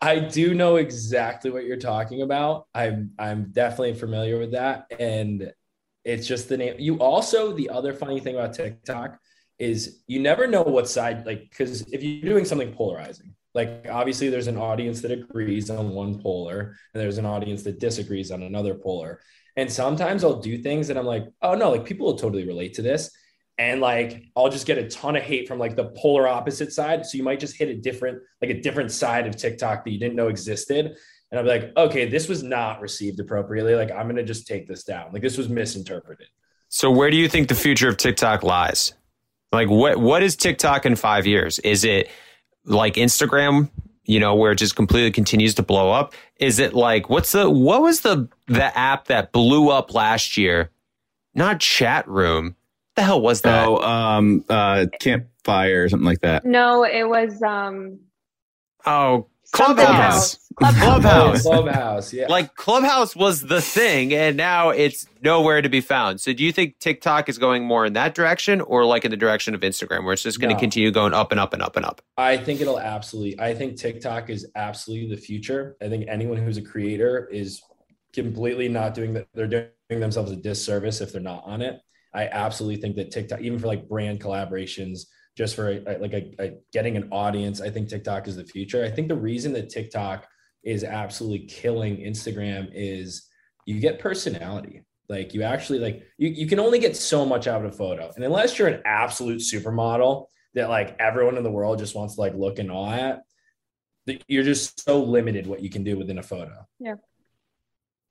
I 0.00 0.18
do 0.18 0.54
know 0.54 0.76
exactly 0.76 1.50
what 1.50 1.64
you're 1.64 1.76
talking 1.76 2.22
about. 2.22 2.66
I'm 2.74 3.12
I'm 3.18 3.50
definitely 3.52 3.94
familiar 3.94 4.38
with 4.38 4.52
that, 4.52 4.86
and 4.98 5.52
it's 6.04 6.26
just 6.26 6.48
the 6.48 6.56
name. 6.56 6.76
You 6.78 6.98
also 6.98 7.52
the 7.52 7.70
other 7.70 7.92
funny 7.92 8.20
thing 8.20 8.34
about 8.34 8.54
TikTok 8.54 9.18
is 9.58 10.02
you 10.06 10.20
never 10.20 10.46
know 10.46 10.62
what 10.62 10.88
side 10.88 11.24
like 11.24 11.48
because 11.50 11.82
if 11.92 12.02
you're 12.02 12.30
doing 12.30 12.44
something 12.44 12.72
polarizing, 12.72 13.34
like 13.56 13.86
obviously 13.90 14.28
there's 14.28 14.46
an 14.46 14.58
audience 14.58 15.00
that 15.00 15.10
agrees 15.10 15.70
on 15.70 15.90
one 15.90 16.20
polar 16.20 16.76
and 16.92 17.02
there's 17.02 17.18
an 17.18 17.24
audience 17.24 17.62
that 17.62 17.80
disagrees 17.80 18.30
on 18.30 18.42
another 18.42 18.74
polar. 18.74 19.20
And 19.56 19.72
sometimes 19.72 20.22
I'll 20.22 20.40
do 20.40 20.58
things 20.58 20.86
that 20.88 20.98
I'm 20.98 21.06
like, 21.06 21.24
oh 21.40 21.54
no, 21.54 21.70
like 21.70 21.86
people 21.86 22.06
will 22.06 22.18
totally 22.18 22.46
relate 22.46 22.74
to 22.74 22.82
this. 22.82 23.10
And 23.56 23.80
like 23.80 24.24
I'll 24.36 24.50
just 24.50 24.66
get 24.66 24.76
a 24.76 24.86
ton 24.88 25.16
of 25.16 25.22
hate 25.22 25.48
from 25.48 25.58
like 25.58 25.74
the 25.74 25.86
polar 25.96 26.28
opposite 26.28 26.72
side. 26.72 27.06
So 27.06 27.16
you 27.16 27.24
might 27.24 27.40
just 27.40 27.56
hit 27.56 27.68
a 27.68 27.74
different, 27.74 28.18
like 28.42 28.50
a 28.50 28.60
different 28.60 28.92
side 28.92 29.26
of 29.26 29.34
TikTok 29.34 29.84
that 29.84 29.90
you 29.90 29.98
didn't 29.98 30.16
know 30.16 30.28
existed. 30.28 30.94
And 31.30 31.38
I'll 31.40 31.44
be 31.44 31.50
like, 31.50 31.72
okay, 31.76 32.06
this 32.06 32.28
was 32.28 32.42
not 32.42 32.82
received 32.82 33.18
appropriately. 33.18 33.74
Like 33.74 33.90
I'm 33.90 34.06
gonna 34.06 34.22
just 34.22 34.46
take 34.46 34.68
this 34.68 34.84
down. 34.84 35.12
Like 35.12 35.22
this 35.22 35.38
was 35.38 35.48
misinterpreted. 35.48 36.28
so 36.68 36.90
where 36.90 37.10
do 37.10 37.16
you 37.16 37.28
think 37.28 37.48
the 37.48 37.54
future 37.54 37.88
of 37.88 37.96
tiktok 37.96 38.42
lies 38.42 38.92
like 39.52 39.68
what 39.68 39.98
what 39.98 40.22
is 40.22 40.34
tiktok 40.36 40.84
in 40.84 40.96
five 40.96 41.26
years 41.26 41.58
is 41.60 41.84
it 41.84 42.10
like 42.66 42.94
instagram 42.94 43.70
you 44.06 44.20
know 44.20 44.34
where 44.34 44.52
it 44.52 44.56
just 44.56 44.76
completely 44.76 45.10
continues 45.10 45.54
to 45.54 45.62
blow 45.62 45.90
up? 45.90 46.14
Is 46.36 46.58
it 46.58 46.74
like 46.74 47.10
what's 47.10 47.32
the 47.32 47.50
what 47.50 47.82
was 47.82 48.00
the 48.00 48.28
the 48.46 48.76
app 48.78 49.06
that 49.06 49.32
blew 49.32 49.68
up 49.68 49.92
last 49.92 50.36
year? 50.36 50.70
Not 51.34 51.60
chat 51.60 52.08
room. 52.08 52.56
The 52.94 53.02
hell 53.02 53.20
was 53.20 53.42
that? 53.42 53.66
Oh, 53.68 53.78
um, 53.78 54.44
uh, 54.48 54.86
campfire 55.00 55.84
or 55.84 55.88
something 55.88 56.06
like 56.06 56.20
that. 56.20 56.46
No, 56.46 56.84
it 56.84 57.08
was 57.08 57.42
um 57.42 57.98
oh 58.86 59.26
something 59.56 59.84
clubhouse. 59.84 60.38
Clubhouse. 60.56 61.42
Clubhouse, 61.42 62.12
yeah. 62.12 62.28
Like 62.28 62.54
Clubhouse 62.54 63.14
was 63.14 63.42
the 63.42 63.60
thing, 63.60 64.14
and 64.14 64.36
now 64.36 64.70
it's 64.70 65.06
nowhere 65.22 65.60
to 65.60 65.68
be 65.68 65.82
found. 65.82 66.20
So, 66.20 66.32
do 66.32 66.42
you 66.42 66.52
think 66.52 66.78
TikTok 66.78 67.28
is 67.28 67.36
going 67.36 67.64
more 67.64 67.84
in 67.84 67.92
that 67.92 68.14
direction, 68.14 68.62
or 68.62 68.84
like 68.86 69.04
in 69.04 69.10
the 69.10 69.16
direction 69.18 69.54
of 69.54 69.60
Instagram, 69.60 70.04
where 70.04 70.14
it's 70.14 70.22
just 70.22 70.40
going 70.40 70.48
to 70.48 70.54
No. 70.54 70.60
continue 70.60 70.90
going 70.90 71.12
up 71.12 71.30
and 71.30 71.38
up 71.40 71.52
and 71.52 71.62
up 71.62 71.76
and 71.76 71.84
up? 71.84 72.00
I 72.16 72.38
think 72.38 72.60
it'll 72.60 72.80
absolutely. 72.80 73.38
I 73.38 73.54
think 73.54 73.76
TikTok 73.76 74.30
is 74.30 74.46
absolutely 74.56 75.14
the 75.14 75.20
future. 75.20 75.76
I 75.82 75.88
think 75.88 76.06
anyone 76.08 76.38
who's 76.38 76.56
a 76.56 76.62
creator 76.62 77.28
is 77.30 77.60
completely 78.14 78.68
not 78.68 78.94
doing 78.94 79.12
that. 79.14 79.26
They're 79.34 79.46
doing 79.46 80.00
themselves 80.00 80.32
a 80.32 80.36
disservice 80.36 81.02
if 81.02 81.12
they're 81.12 81.20
not 81.20 81.42
on 81.44 81.60
it. 81.60 81.80
I 82.14 82.28
absolutely 82.28 82.80
think 82.80 82.96
that 82.96 83.10
TikTok, 83.10 83.42
even 83.42 83.58
for 83.58 83.66
like 83.66 83.88
brand 83.88 84.20
collaborations, 84.20 85.00
just 85.36 85.54
for 85.54 85.70
a, 85.70 85.98
like 85.98 86.12
a, 86.12 86.34
a, 86.38 86.54
getting 86.72 86.96
an 86.96 87.08
audience, 87.12 87.60
I 87.60 87.70
think 87.70 87.88
TikTok 87.88 88.26
is 88.26 88.36
the 88.36 88.44
future. 88.44 88.84
I 88.84 88.90
think 88.90 89.08
the 89.08 89.16
reason 89.16 89.52
that 89.52 89.68
TikTok 89.68 90.26
is 90.64 90.82
absolutely 90.82 91.46
killing 91.46 91.98
Instagram 91.98 92.70
is 92.72 93.28
you 93.66 93.78
get 93.80 93.98
personality. 93.98 94.82
Like 95.08 95.34
you 95.34 95.42
actually 95.42 95.78
like 95.78 96.02
you, 96.18 96.28
you 96.30 96.46
can 96.46 96.58
only 96.58 96.78
get 96.78 96.96
so 96.96 97.24
much 97.24 97.46
out 97.46 97.64
of 97.64 97.72
a 97.72 97.76
photo. 97.76 98.10
And 98.16 98.24
unless 98.24 98.58
you're 98.58 98.68
an 98.68 98.82
absolute 98.84 99.40
supermodel 99.40 100.26
that 100.54 100.68
like 100.68 100.96
everyone 100.98 101.36
in 101.36 101.44
the 101.44 101.50
world 101.50 101.78
just 101.78 101.94
wants 101.94 102.14
to 102.14 102.20
like 102.20 102.34
look 102.34 102.58
and 102.58 102.72
awe 102.72 102.92
at, 102.92 103.22
that 104.06 104.24
you're 104.26 104.42
just 104.42 104.80
so 104.84 105.02
limited 105.02 105.46
what 105.46 105.62
you 105.62 105.70
can 105.70 105.84
do 105.84 105.96
within 105.96 106.18
a 106.18 106.22
photo. 106.22 106.66
Yeah. 106.80 106.94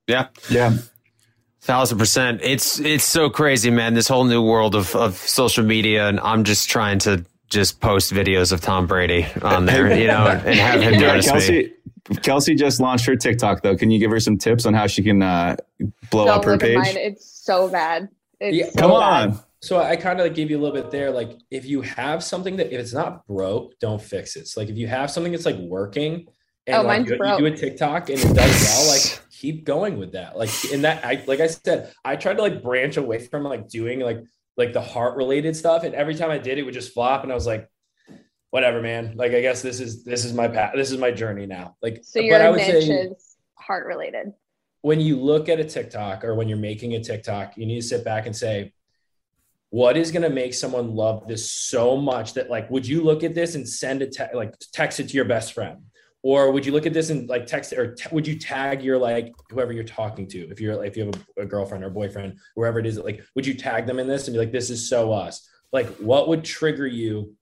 Yeah, 0.07 0.27
yeah, 0.51 0.77
thousand 1.65 1.97
percent. 1.97 2.41
It's 2.43 2.79
it's 2.79 3.03
so 3.03 3.29
crazy, 3.29 3.69
man. 3.71 3.93
This 3.93 4.07
whole 4.07 4.23
new 4.23 4.41
world 4.43 4.75
of 4.75 4.95
of 4.95 5.15
social 5.15 5.63
media, 5.63 6.07
and 6.07 6.19
I'm 6.21 6.43
just 6.43 6.69
trying 6.69 6.99
to 6.99 7.25
just 7.49 7.79
post 7.81 8.13
videos 8.13 8.51
of 8.51 8.61
Tom 8.61 8.87
Brady 8.87 9.25
on 9.41 9.65
there, 9.65 9.97
you 9.97 10.07
know, 10.07 10.27
and 10.27 10.59
have 10.59 10.81
him 10.81 10.93
Yeah, 10.95 10.99
notice 10.99 11.25
me. 11.27 11.31
Kelsey, 11.31 11.73
Kelsey 12.23 12.55
just 12.55 12.79
launched 12.79 13.05
her 13.05 13.15
TikTok 13.15 13.61
though. 13.63 13.75
Can 13.75 13.91
you 13.91 13.99
give 13.99 14.11
her 14.11 14.19
some 14.19 14.37
tips 14.37 14.65
on 14.65 14.73
how 14.73 14.87
she 14.87 15.03
can 15.03 15.21
uh, 15.21 15.55
blow 16.09 16.25
Don't 16.25 16.39
up 16.39 16.45
her 16.45 16.57
page? 16.57 16.77
mine. 16.77 16.97
It's 16.97 17.25
so 17.43 17.67
bad. 17.69 18.09
It's 18.39 18.73
so 18.73 18.79
Come 18.79 18.91
bad. 18.91 19.29
on. 19.29 19.39
So 19.61 19.79
I 19.79 19.95
kind 19.95 20.19
of 20.19 20.25
like 20.27 20.35
gave 20.35 20.51
you 20.51 20.59
a 20.59 20.61
little 20.61 20.75
bit 20.79 20.91
there. 20.91 21.09
Like 21.11 21.31
if 21.49 21.65
you 21.65 21.81
have 21.81 22.23
something 22.23 22.57
that 22.57 22.67
if 22.67 22.79
it's 22.79 22.93
not 22.93 23.25
broke, 23.25 23.79
don't 23.79 24.01
fix 24.01 24.35
it. 24.35 24.47
So 24.47 24.59
like 24.61 24.69
if 24.69 24.77
you 24.77 24.87
have 24.87 25.09
something 25.09 25.31
that's 25.31 25.45
like 25.45 25.57
working 25.57 26.27
Oh, 26.67 26.71
and 26.71 26.75
Oh, 26.75 26.87
like 26.87 26.99
mine's 26.99 27.09
you, 27.09 27.15
you 27.15 27.37
do 27.37 27.45
a 27.45 27.57
TikTok 27.57 28.09
and 28.09 28.19
it 28.19 28.33
does 28.33 28.63
well, 28.63 28.87
like 28.89 29.19
keep 29.31 29.65
going 29.65 29.97
with 29.97 30.13
that. 30.13 30.37
Like 30.37 30.49
in 30.71 30.81
that 30.83 31.05
I 31.05 31.23
like 31.27 31.39
I 31.39 31.47
said, 31.47 31.93
I 32.03 32.15
tried 32.15 32.37
to 32.37 32.41
like 32.41 32.63
branch 32.63 32.97
away 32.97 33.19
from 33.19 33.43
like 33.43 33.67
doing 33.69 33.99
like 33.99 34.23
like 34.57 34.73
the 34.73 34.81
heart 34.81 35.15
related 35.15 35.55
stuff. 35.55 35.83
And 35.83 35.93
every 35.93 36.15
time 36.15 36.31
I 36.31 36.37
did 36.37 36.57
it 36.57 36.63
would 36.63 36.73
just 36.73 36.93
flop. 36.93 37.23
And 37.23 37.31
I 37.31 37.35
was 37.35 37.45
like, 37.45 37.69
whatever, 38.49 38.81
man. 38.81 39.13
Like 39.15 39.33
I 39.33 39.41
guess 39.41 39.61
this 39.61 39.79
is 39.79 40.03
this 40.03 40.25
is 40.25 40.33
my 40.33 40.47
path. 40.47 40.73
This 40.75 40.91
is 40.91 40.97
my 40.97 41.11
journey 41.11 41.45
now. 41.45 41.75
Like 41.81 41.99
So 42.03 42.19
but 42.19 42.25
your 42.25 42.41
I 42.41 42.49
would 42.49 42.57
niche 42.57 42.85
say 42.85 42.91
is 42.91 43.35
heart 43.55 43.85
related. 43.85 44.33
when 44.81 44.99
you 44.99 45.19
look 45.19 45.49
at 45.49 45.59
a 45.59 45.63
TikTok 45.63 46.23
or 46.23 46.33
when 46.35 46.47
you're 46.47 46.57
making 46.57 46.93
a 46.95 46.99
TikTok, 47.03 47.57
you 47.57 47.65
need 47.65 47.81
to 47.81 47.87
sit 47.87 48.03
back 48.05 48.25
and 48.25 48.35
say, 48.35 48.73
what 49.69 49.97
is 49.97 50.11
going 50.11 50.21
to 50.21 50.29
make 50.29 50.53
someone 50.53 50.95
love 50.95 51.27
this 51.27 51.51
so 51.51 51.97
much 51.97 52.33
that 52.35 52.49
like, 52.49 52.69
would 52.69 52.87
you 52.87 53.03
look 53.03 53.23
at 53.23 53.33
this 53.35 53.55
and 53.55 53.67
send 53.67 54.01
it, 54.01 54.13
te- 54.13 54.33
like 54.33 54.53
text 54.71 54.99
it 54.99 55.09
to 55.09 55.13
your 55.15 55.25
best 55.25 55.53
friend? 55.53 55.77
Or 56.25 56.49
would 56.49 56.65
you 56.65 56.71
look 56.71 56.87
at 56.87 56.93
this 56.93 57.11
and 57.11 57.29
like 57.29 57.45
text 57.45 57.71
or 57.71 57.93
t- 57.93 58.09
would 58.11 58.25
you 58.25 58.39
tag 58.39 58.81
your 58.81 58.97
like 58.97 59.31
whoever 59.51 59.71
you're 59.71 59.83
talking 59.83 60.27
to? 60.29 60.49
If 60.49 60.59
you're 60.59 60.75
like 60.75 60.87
if 60.87 60.97
you 60.97 61.05
have 61.05 61.15
a, 61.37 61.43
a 61.43 61.45
girlfriend 61.45 61.83
or 61.83 61.91
boyfriend, 61.91 62.39
wherever 62.55 62.79
it 62.79 62.87
is, 62.87 62.97
like, 62.97 63.23
would 63.35 63.45
you 63.45 63.53
tag 63.53 63.85
them 63.85 63.99
in 63.99 64.07
this 64.07 64.27
and 64.27 64.33
be 64.33 64.39
like, 64.39 64.51
this 64.51 64.71
is 64.71 64.89
so 64.89 65.13
us? 65.13 65.47
Like, 65.71 65.87
what 65.97 66.27
would 66.27 66.43
trigger 66.43 66.87
you 66.87 67.35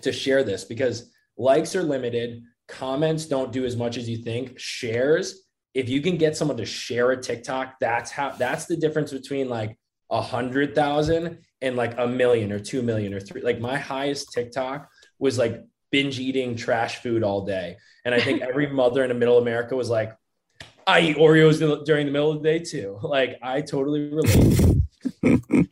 to 0.00 0.12
share 0.12 0.44
this? 0.44 0.64
Because 0.64 1.12
likes 1.36 1.76
are 1.76 1.82
limited, 1.82 2.42
comments 2.68 3.26
don't 3.26 3.52
do 3.52 3.66
as 3.66 3.76
much 3.76 3.98
as 3.98 4.08
you 4.08 4.16
think, 4.16 4.58
shares 4.58 5.42
if 5.74 5.88
you 5.88 6.00
can 6.00 6.16
get 6.16 6.36
someone 6.36 6.56
to 6.58 6.66
share 6.66 7.10
a 7.12 7.20
TikTok, 7.20 7.74
that's 7.80 8.10
how 8.10 8.30
that's 8.30 8.66
the 8.66 8.76
difference 8.76 9.12
between 9.12 9.48
like 9.48 9.78
a 10.10 10.20
hundred 10.20 10.74
thousand 10.74 11.38
and 11.62 11.76
like 11.76 11.98
a 11.98 12.06
million 12.06 12.52
or 12.52 12.58
two 12.58 12.82
million 12.82 13.14
or 13.14 13.20
three. 13.20 13.40
Like 13.40 13.60
my 13.60 13.78
highest 13.78 14.32
TikTok 14.32 14.88
was 15.18 15.38
like 15.38 15.64
binge 15.92 16.18
eating 16.18 16.56
trash 16.56 16.96
food 16.96 17.22
all 17.22 17.44
day. 17.44 17.76
And 18.04 18.14
I 18.14 18.20
think 18.20 18.42
every 18.48 18.66
mother 18.66 19.04
in 19.04 19.08
the 19.08 19.14
middle 19.14 19.38
America 19.38 19.76
was 19.76 19.88
like, 19.88 20.16
I 20.84 21.00
eat 21.00 21.16
Oreos 21.16 21.84
during 21.84 22.06
the 22.06 22.12
middle 22.12 22.32
of 22.32 22.42
the 22.42 22.48
day 22.48 22.58
too. 22.58 22.98
Like 23.02 23.38
I 23.40 23.60
totally 23.60 24.10
relate. 24.10 24.78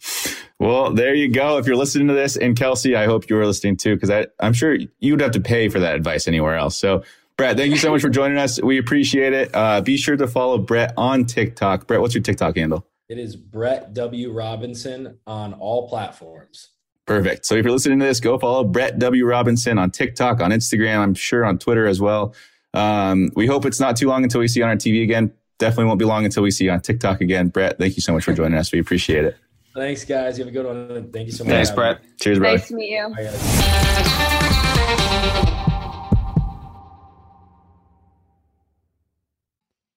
Well, 0.61 0.93
there 0.93 1.15
you 1.15 1.33
go. 1.33 1.57
If 1.57 1.67
you're 1.67 1.75
listening 1.75 2.09
to 2.09 2.13
this, 2.13 2.37
and 2.37 2.55
Kelsey, 2.55 2.95
I 2.95 3.07
hope 3.07 3.31
you 3.31 3.39
are 3.39 3.47
listening 3.47 3.79
too, 3.79 3.97
because 3.97 4.27
I'm 4.41 4.53
sure 4.53 4.77
you 4.99 5.15
would 5.15 5.23
have 5.23 5.31
to 5.31 5.41
pay 5.41 5.71
for 5.71 5.81
that 5.81 5.95
advice 5.95 6.29
anywhere 6.29 6.55
else. 6.55 6.77
So, 6.77 7.03
Brett, 7.39 7.57
thank 7.57 7.71
you 7.71 7.79
so 7.79 7.91
much 7.91 8.03
for 8.03 8.11
joining 8.11 8.37
us. 8.37 8.61
We 8.61 8.77
appreciate 8.77 9.33
it. 9.33 9.51
Uh, 9.55 9.81
be 9.81 9.97
sure 9.97 10.19
to 10.19 10.27
follow 10.27 10.59
Brett 10.59 10.93
on 10.99 11.25
TikTok. 11.25 11.87
Brett, 11.87 12.03
what's 12.03 12.15
your 12.15 12.23
TikTok 12.23 12.57
handle? 12.57 12.87
It 13.09 13.19
is 13.19 13.37
Brett 13.37 13.95
W. 13.95 14.33
Robinson 14.33 15.19
on 15.27 15.55
all 15.55 15.89
platforms. 15.89 16.69
Perfect. 17.07 17.47
So 17.47 17.57
if 17.57 17.65
you're 17.65 17.73
listening 17.73 17.99
to 17.99 18.05
this, 18.05 18.21
go 18.21 18.39
follow 18.39 18.63
Brett 18.65 18.99
W. 18.99 19.27
Robinson 19.27 19.79
on 19.79 19.91
TikTok, 19.91 20.41
on 20.41 20.51
Instagram, 20.51 20.99
I'm 20.99 21.15
sure 21.15 21.45
on 21.45 21.59
Twitter 21.59 21.87
as 21.87 22.01
well. 22.01 22.35
Um, 22.73 23.31
we 23.35 23.47
hope 23.47 23.67
it's 23.67 23.81
not 23.81 23.97
too 23.97 24.09
long 24.09 24.23
until 24.23 24.41
we 24.41 24.49
see 24.49 24.61
you 24.61 24.65
on 24.65 24.71
our 24.71 24.77
TV 24.77 25.03
again. 25.03 25.33
Definitely 25.59 25.87
won't 25.87 25.99
be 25.99 26.05
long 26.05 26.25
until 26.25 26.43
we 26.43 26.51
see 26.51 26.65
you 26.65 26.71
on 26.71 26.81
TikTok 26.81 27.21
again. 27.21 27.49
Brett, 27.49 27.79
thank 27.79 27.97
you 27.97 28.03
so 28.03 28.13
much 28.13 28.25
for 28.25 28.33
joining 28.33 28.59
us. 28.59 28.73
We 28.73 28.79
appreciate 28.79 29.25
it. 29.25 29.37
Thanks, 29.75 30.05
guys. 30.05 30.39
You 30.39 30.45
have 30.45 30.55
a 30.55 30.57
good 30.57 30.67
one. 30.67 31.13
Thank 31.13 31.27
you 31.27 31.33
so 31.33 31.45
much. 31.45 31.53
Thanks, 31.53 31.71
Brett. 31.71 32.03
me. 32.03 32.09
Cheers, 32.21 32.39
brother. 32.39 32.59
Nice 32.59 32.69
to 32.69 32.75
meet 32.75 32.91
you. 32.91 33.15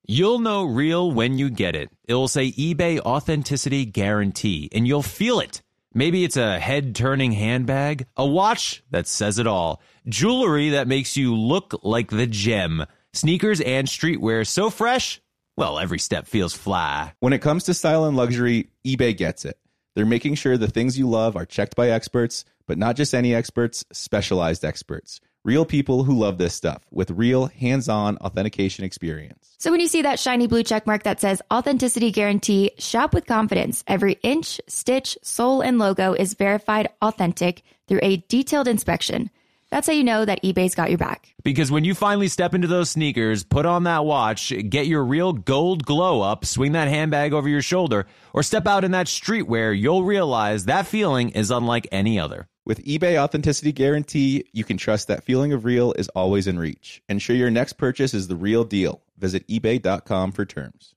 You'll 0.05 0.39
know 0.39 0.65
real 0.65 1.11
when 1.11 1.37
you 1.37 1.49
get 1.49 1.75
it. 1.75 1.89
It'll 2.07 2.27
say 2.27 2.51
eBay 2.51 2.99
Authenticity 2.99 3.85
Guarantee, 3.85 4.69
and 4.73 4.85
you'll 4.85 5.01
feel 5.01 5.39
it. 5.39 5.61
Maybe 5.95 6.23
it's 6.23 6.37
a 6.37 6.59
head 6.59 6.95
turning 6.95 7.33
handbag, 7.33 8.07
a 8.17 8.25
watch 8.25 8.83
that 8.89 9.07
says 9.07 9.37
it 9.37 9.45
all, 9.45 9.81
jewelry 10.07 10.69
that 10.69 10.87
makes 10.87 11.15
you 11.15 11.35
look 11.35 11.79
like 11.83 12.09
the 12.09 12.25
gem, 12.25 12.85
sneakers 13.13 13.61
and 13.61 13.87
streetwear 13.87 14.45
so 14.47 14.71
fresh, 14.71 15.21
well, 15.55 15.77
every 15.77 15.99
step 15.99 16.25
feels 16.25 16.55
fly. 16.55 17.13
When 17.19 17.31
it 17.31 17.43
comes 17.43 17.65
to 17.65 17.75
style 17.75 18.05
and 18.05 18.17
luxury, 18.17 18.69
eBay 18.83 19.15
gets 19.15 19.45
it. 19.45 19.59
They're 19.95 20.05
making 20.05 20.33
sure 20.35 20.57
the 20.57 20.67
things 20.67 20.97
you 20.97 21.07
love 21.07 21.35
are 21.35 21.45
checked 21.45 21.75
by 21.75 21.91
experts, 21.91 22.43
but 22.65 22.79
not 22.79 22.95
just 22.95 23.13
any 23.13 23.35
experts, 23.35 23.85
specialized 23.91 24.65
experts. 24.65 25.19
Real 25.45 25.65
people 25.65 26.05
who 26.05 26.17
love 26.17 26.37
this 26.37 26.53
stuff 26.53 26.85
with 26.89 27.11
real 27.11 27.47
hands 27.47 27.89
on 27.89 28.15
authentication 28.19 28.85
experience. 28.85 29.55
So 29.57 29.71
when 29.71 29.81
you 29.81 29.89
see 29.89 30.01
that 30.03 30.17
shiny 30.17 30.47
blue 30.47 30.63
check 30.63 30.87
mark 30.87 31.03
that 31.03 31.19
says 31.19 31.41
authenticity 31.51 32.11
guarantee, 32.11 32.71
shop 32.77 33.13
with 33.13 33.25
confidence. 33.25 33.83
Every 33.85 34.13
inch, 34.23 34.61
stitch, 34.67 35.17
sole, 35.21 35.59
and 35.59 35.77
logo 35.77 36.13
is 36.13 36.35
verified 36.35 36.87
authentic 37.01 37.63
through 37.89 37.99
a 38.03 38.23
detailed 38.29 38.69
inspection. 38.69 39.29
That's 39.73 39.87
how 39.87 39.93
you 39.93 40.03
know 40.03 40.23
that 40.23 40.43
eBay's 40.43 40.75
got 40.75 40.89
your 40.91 40.99
back. 40.99 41.33
Because 41.43 41.71
when 41.71 41.83
you 41.83 41.95
finally 41.95 42.27
step 42.27 42.53
into 42.53 42.67
those 42.67 42.91
sneakers, 42.91 43.43
put 43.43 43.65
on 43.65 43.85
that 43.85 44.05
watch, 44.05 44.53
get 44.69 44.85
your 44.85 45.03
real 45.03 45.33
gold 45.33 45.83
glow 45.83 46.21
up, 46.21 46.45
swing 46.45 46.73
that 46.73 46.89
handbag 46.89 47.33
over 47.33 47.49
your 47.49 47.63
shoulder, 47.63 48.05
or 48.33 48.43
step 48.43 48.67
out 48.67 48.83
in 48.83 48.91
that 48.91 49.07
streetwear, 49.07 49.75
you'll 49.75 50.03
realize 50.03 50.65
that 50.65 50.85
feeling 50.85 51.29
is 51.29 51.49
unlike 51.49 51.87
any 51.91 52.19
other. 52.19 52.47
With 52.67 52.85
eBay 52.85 53.17
Authenticity 53.17 53.71
Guarantee, 53.71 54.45
you 54.53 54.63
can 54.63 54.77
trust 54.77 55.07
that 55.07 55.23
feeling 55.23 55.53
of 55.53 55.65
real 55.65 55.91
is 55.93 56.07
always 56.09 56.45
in 56.45 56.59
reach. 56.59 57.01
Ensure 57.09 57.35
your 57.35 57.49
next 57.49 57.73
purchase 57.73 58.13
is 58.13 58.27
the 58.27 58.35
real 58.35 58.63
deal. 58.63 59.01
Visit 59.17 59.47
eBay.com 59.47 60.33
for 60.33 60.45
terms. 60.45 60.93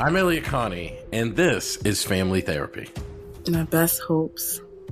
I'm 0.00 0.16
Elliot 0.16 0.44
Connie, 0.44 0.96
and 1.12 1.36
this 1.36 1.76
is 1.84 2.02
Family 2.02 2.40
Therapy. 2.40 2.88
My 3.46 3.64
best 3.64 4.00
hopes. 4.00 4.62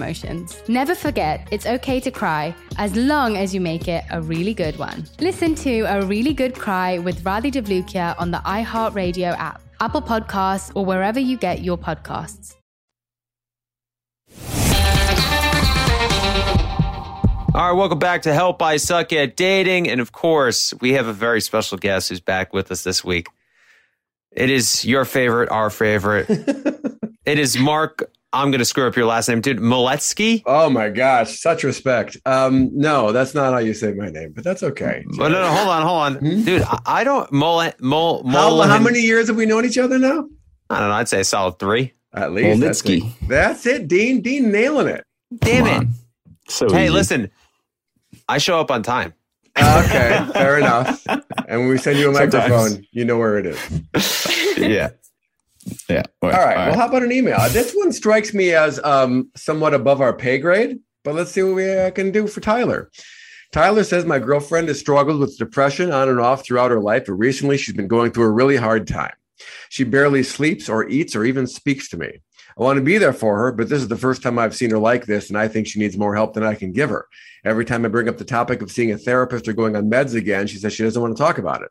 emotions. 0.00 0.62
Never 0.68 0.94
forget, 0.94 1.46
it's 1.50 1.66
okay 1.66 2.00
to 2.00 2.10
cry 2.10 2.54
as 2.78 2.96
long 2.96 3.36
as 3.36 3.54
you 3.54 3.60
make 3.60 3.86
it 3.88 4.04
a 4.10 4.20
really 4.22 4.54
good 4.54 4.78
one. 4.78 5.04
Listen 5.20 5.54
to 5.56 5.80
A 5.82 6.04
Really 6.06 6.32
Good 6.32 6.54
Cry 6.54 6.98
with 6.98 7.22
Radhi 7.24 7.52
Devlukia 7.52 8.14
on 8.18 8.30
the 8.30 8.38
iHeartRadio 8.38 9.36
app, 9.36 9.60
Apple 9.80 10.02
Podcasts, 10.02 10.72
or 10.74 10.84
wherever 10.84 11.20
you 11.20 11.36
get 11.36 11.62
your 11.62 11.76
podcasts. 11.76 12.56
All 17.52 17.68
right, 17.68 17.76
welcome 17.76 17.98
back 17.98 18.22
to 18.22 18.32
Help 18.32 18.62
I 18.62 18.76
Suck 18.76 19.12
at 19.12 19.36
Dating. 19.36 19.88
And 19.88 20.00
of 20.00 20.12
course, 20.12 20.72
we 20.80 20.92
have 20.92 21.08
a 21.08 21.12
very 21.12 21.40
special 21.40 21.78
guest 21.78 22.08
who's 22.08 22.20
back 22.20 22.52
with 22.52 22.70
us 22.70 22.84
this 22.84 23.04
week. 23.04 23.26
It 24.30 24.50
is 24.50 24.84
your 24.84 25.04
favorite, 25.04 25.50
our 25.50 25.68
favorite. 25.68 26.26
it 27.26 27.38
is 27.40 27.58
Mark. 27.58 28.08
I'm 28.32 28.50
going 28.50 28.60
to 28.60 28.64
screw 28.64 28.86
up 28.86 28.94
your 28.94 29.06
last 29.06 29.28
name, 29.28 29.40
dude. 29.40 29.58
Moletsky? 29.58 30.42
Oh 30.46 30.70
my 30.70 30.88
gosh, 30.88 31.40
such 31.40 31.64
respect. 31.64 32.16
Um, 32.26 32.70
no, 32.72 33.10
that's 33.10 33.34
not 33.34 33.52
how 33.52 33.58
you 33.58 33.74
say 33.74 33.92
my 33.92 34.08
name, 34.08 34.32
but 34.32 34.44
that's 34.44 34.62
okay. 34.62 35.04
But 35.16 35.28
no, 35.30 35.42
no, 35.42 35.48
hold 35.50 35.68
on, 35.68 35.82
hold 35.82 35.98
on. 36.02 36.14
Hmm? 36.16 36.44
Dude, 36.44 36.62
I, 36.62 36.78
I 36.86 37.04
don't. 37.04 37.30
Mol, 37.32 37.70
Mol, 37.80 38.22
How, 38.30 38.62
how 38.62 38.78
many 38.78 39.00
years 39.00 39.26
have 39.28 39.36
we 39.36 39.46
known 39.46 39.64
each 39.64 39.78
other 39.78 39.98
now? 39.98 40.28
I 40.70 40.78
don't 40.78 40.88
know. 40.88 40.94
I'd 40.94 41.08
say 41.08 41.20
a 41.20 41.24
solid 41.24 41.58
three. 41.58 41.92
At 42.12 42.32
least. 42.32 42.60
That's 42.60 42.82
it. 42.84 43.02
That's 43.28 43.66
it, 43.66 43.88
Dean. 43.88 44.20
Dean 44.20 44.52
nailing 44.52 44.86
it. 44.86 45.04
Damn 45.38 45.66
it. 45.82 45.88
So 46.48 46.68
hey, 46.68 46.84
easy. 46.84 46.92
listen, 46.92 47.30
I 48.28 48.38
show 48.38 48.60
up 48.60 48.70
on 48.70 48.82
time. 48.82 49.14
Okay, 49.58 50.26
fair 50.32 50.58
enough. 50.58 51.04
And 51.06 51.60
when 51.62 51.68
we 51.68 51.78
send 51.78 51.98
you 51.98 52.10
a 52.10 52.14
Sometimes. 52.30 52.50
microphone, 52.50 52.86
you 52.92 53.04
know 53.04 53.18
where 53.18 53.38
it 53.38 53.46
is. 53.46 54.56
yeah. 54.58 54.90
Yeah. 55.88 56.02
All 56.22 56.30
right. 56.30 56.68
Well, 56.68 56.76
how 56.78 56.88
about 56.88 57.02
an 57.02 57.12
email? 57.12 57.38
This 57.50 57.72
one 57.74 57.92
strikes 57.92 58.32
me 58.32 58.52
as 58.52 58.82
um, 58.82 59.30
somewhat 59.36 59.74
above 59.74 60.00
our 60.00 60.12
pay 60.12 60.38
grade, 60.38 60.78
but 61.04 61.14
let's 61.14 61.32
see 61.32 61.42
what 61.42 61.54
we 61.54 61.72
uh, 61.72 61.90
can 61.90 62.10
do 62.10 62.26
for 62.26 62.40
Tyler. 62.40 62.90
Tyler 63.52 63.84
says, 63.84 64.04
My 64.04 64.18
girlfriend 64.18 64.68
has 64.68 64.78
struggled 64.78 65.20
with 65.20 65.36
depression 65.36 65.92
on 65.92 66.08
and 66.08 66.20
off 66.20 66.44
throughout 66.44 66.70
her 66.70 66.80
life, 66.80 67.04
but 67.06 67.14
recently 67.14 67.58
she's 67.58 67.74
been 67.74 67.88
going 67.88 68.12
through 68.12 68.24
a 68.24 68.30
really 68.30 68.56
hard 68.56 68.86
time. 68.86 69.12
She 69.68 69.84
barely 69.84 70.22
sleeps 70.22 70.68
or 70.68 70.88
eats 70.88 71.16
or 71.16 71.24
even 71.24 71.46
speaks 71.46 71.88
to 71.88 71.96
me. 71.96 72.20
I 72.58 72.62
want 72.62 72.76
to 72.76 72.84
be 72.84 72.98
there 72.98 73.12
for 73.12 73.38
her, 73.38 73.52
but 73.52 73.68
this 73.68 73.80
is 73.80 73.88
the 73.88 73.96
first 73.96 74.22
time 74.22 74.38
I've 74.38 74.56
seen 74.56 74.70
her 74.70 74.78
like 74.78 75.06
this, 75.06 75.28
and 75.28 75.38
I 75.38 75.48
think 75.48 75.66
she 75.66 75.78
needs 75.78 75.96
more 75.96 76.14
help 76.14 76.34
than 76.34 76.44
I 76.44 76.54
can 76.54 76.72
give 76.72 76.90
her. 76.90 77.06
Every 77.44 77.64
time 77.64 77.84
I 77.84 77.88
bring 77.88 78.08
up 78.08 78.18
the 78.18 78.24
topic 78.24 78.60
of 78.60 78.70
seeing 78.70 78.92
a 78.92 78.98
therapist 78.98 79.48
or 79.48 79.52
going 79.52 79.76
on 79.76 79.90
meds 79.90 80.14
again, 80.14 80.46
she 80.46 80.58
says 80.58 80.72
she 80.72 80.82
doesn't 80.82 81.00
want 81.00 81.16
to 81.16 81.22
talk 81.22 81.38
about 81.38 81.62
it. 81.62 81.70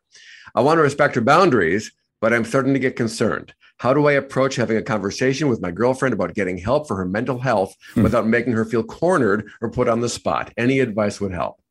I 0.54 0.62
want 0.62 0.78
to 0.78 0.82
respect 0.82 1.14
her 1.14 1.20
boundaries, 1.20 1.92
but 2.20 2.32
I'm 2.32 2.44
starting 2.44 2.74
to 2.74 2.80
get 2.80 2.96
concerned. 2.96 3.54
How 3.80 3.94
do 3.94 4.08
I 4.08 4.12
approach 4.12 4.56
having 4.56 4.76
a 4.76 4.82
conversation 4.82 5.48
with 5.48 5.62
my 5.62 5.70
girlfriend 5.70 6.12
about 6.12 6.34
getting 6.34 6.58
help 6.58 6.86
for 6.86 6.96
her 6.96 7.06
mental 7.06 7.38
health 7.38 7.74
without 7.96 8.26
making 8.26 8.52
her 8.52 8.66
feel 8.66 8.82
cornered 8.82 9.48
or 9.62 9.70
put 9.70 9.88
on 9.88 10.00
the 10.00 10.08
spot? 10.10 10.52
Any 10.58 10.80
advice 10.80 11.18
would 11.18 11.32
help. 11.32 11.62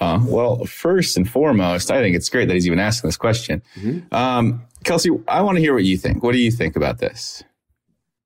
Uh, 0.00 0.18
well, 0.24 0.64
first 0.64 1.16
and 1.16 1.30
foremost, 1.30 1.88
I 1.92 2.02
think 2.02 2.16
it's 2.16 2.28
great 2.28 2.48
that 2.48 2.54
he's 2.54 2.66
even 2.66 2.80
asking 2.80 3.06
this 3.06 3.16
question. 3.16 3.62
Um, 4.10 4.64
Kelsey, 4.82 5.10
I 5.28 5.40
want 5.42 5.54
to 5.54 5.60
hear 5.60 5.72
what 5.72 5.84
you 5.84 5.96
think. 5.96 6.24
What 6.24 6.32
do 6.32 6.38
you 6.38 6.50
think 6.50 6.74
about 6.74 6.98
this? 6.98 7.44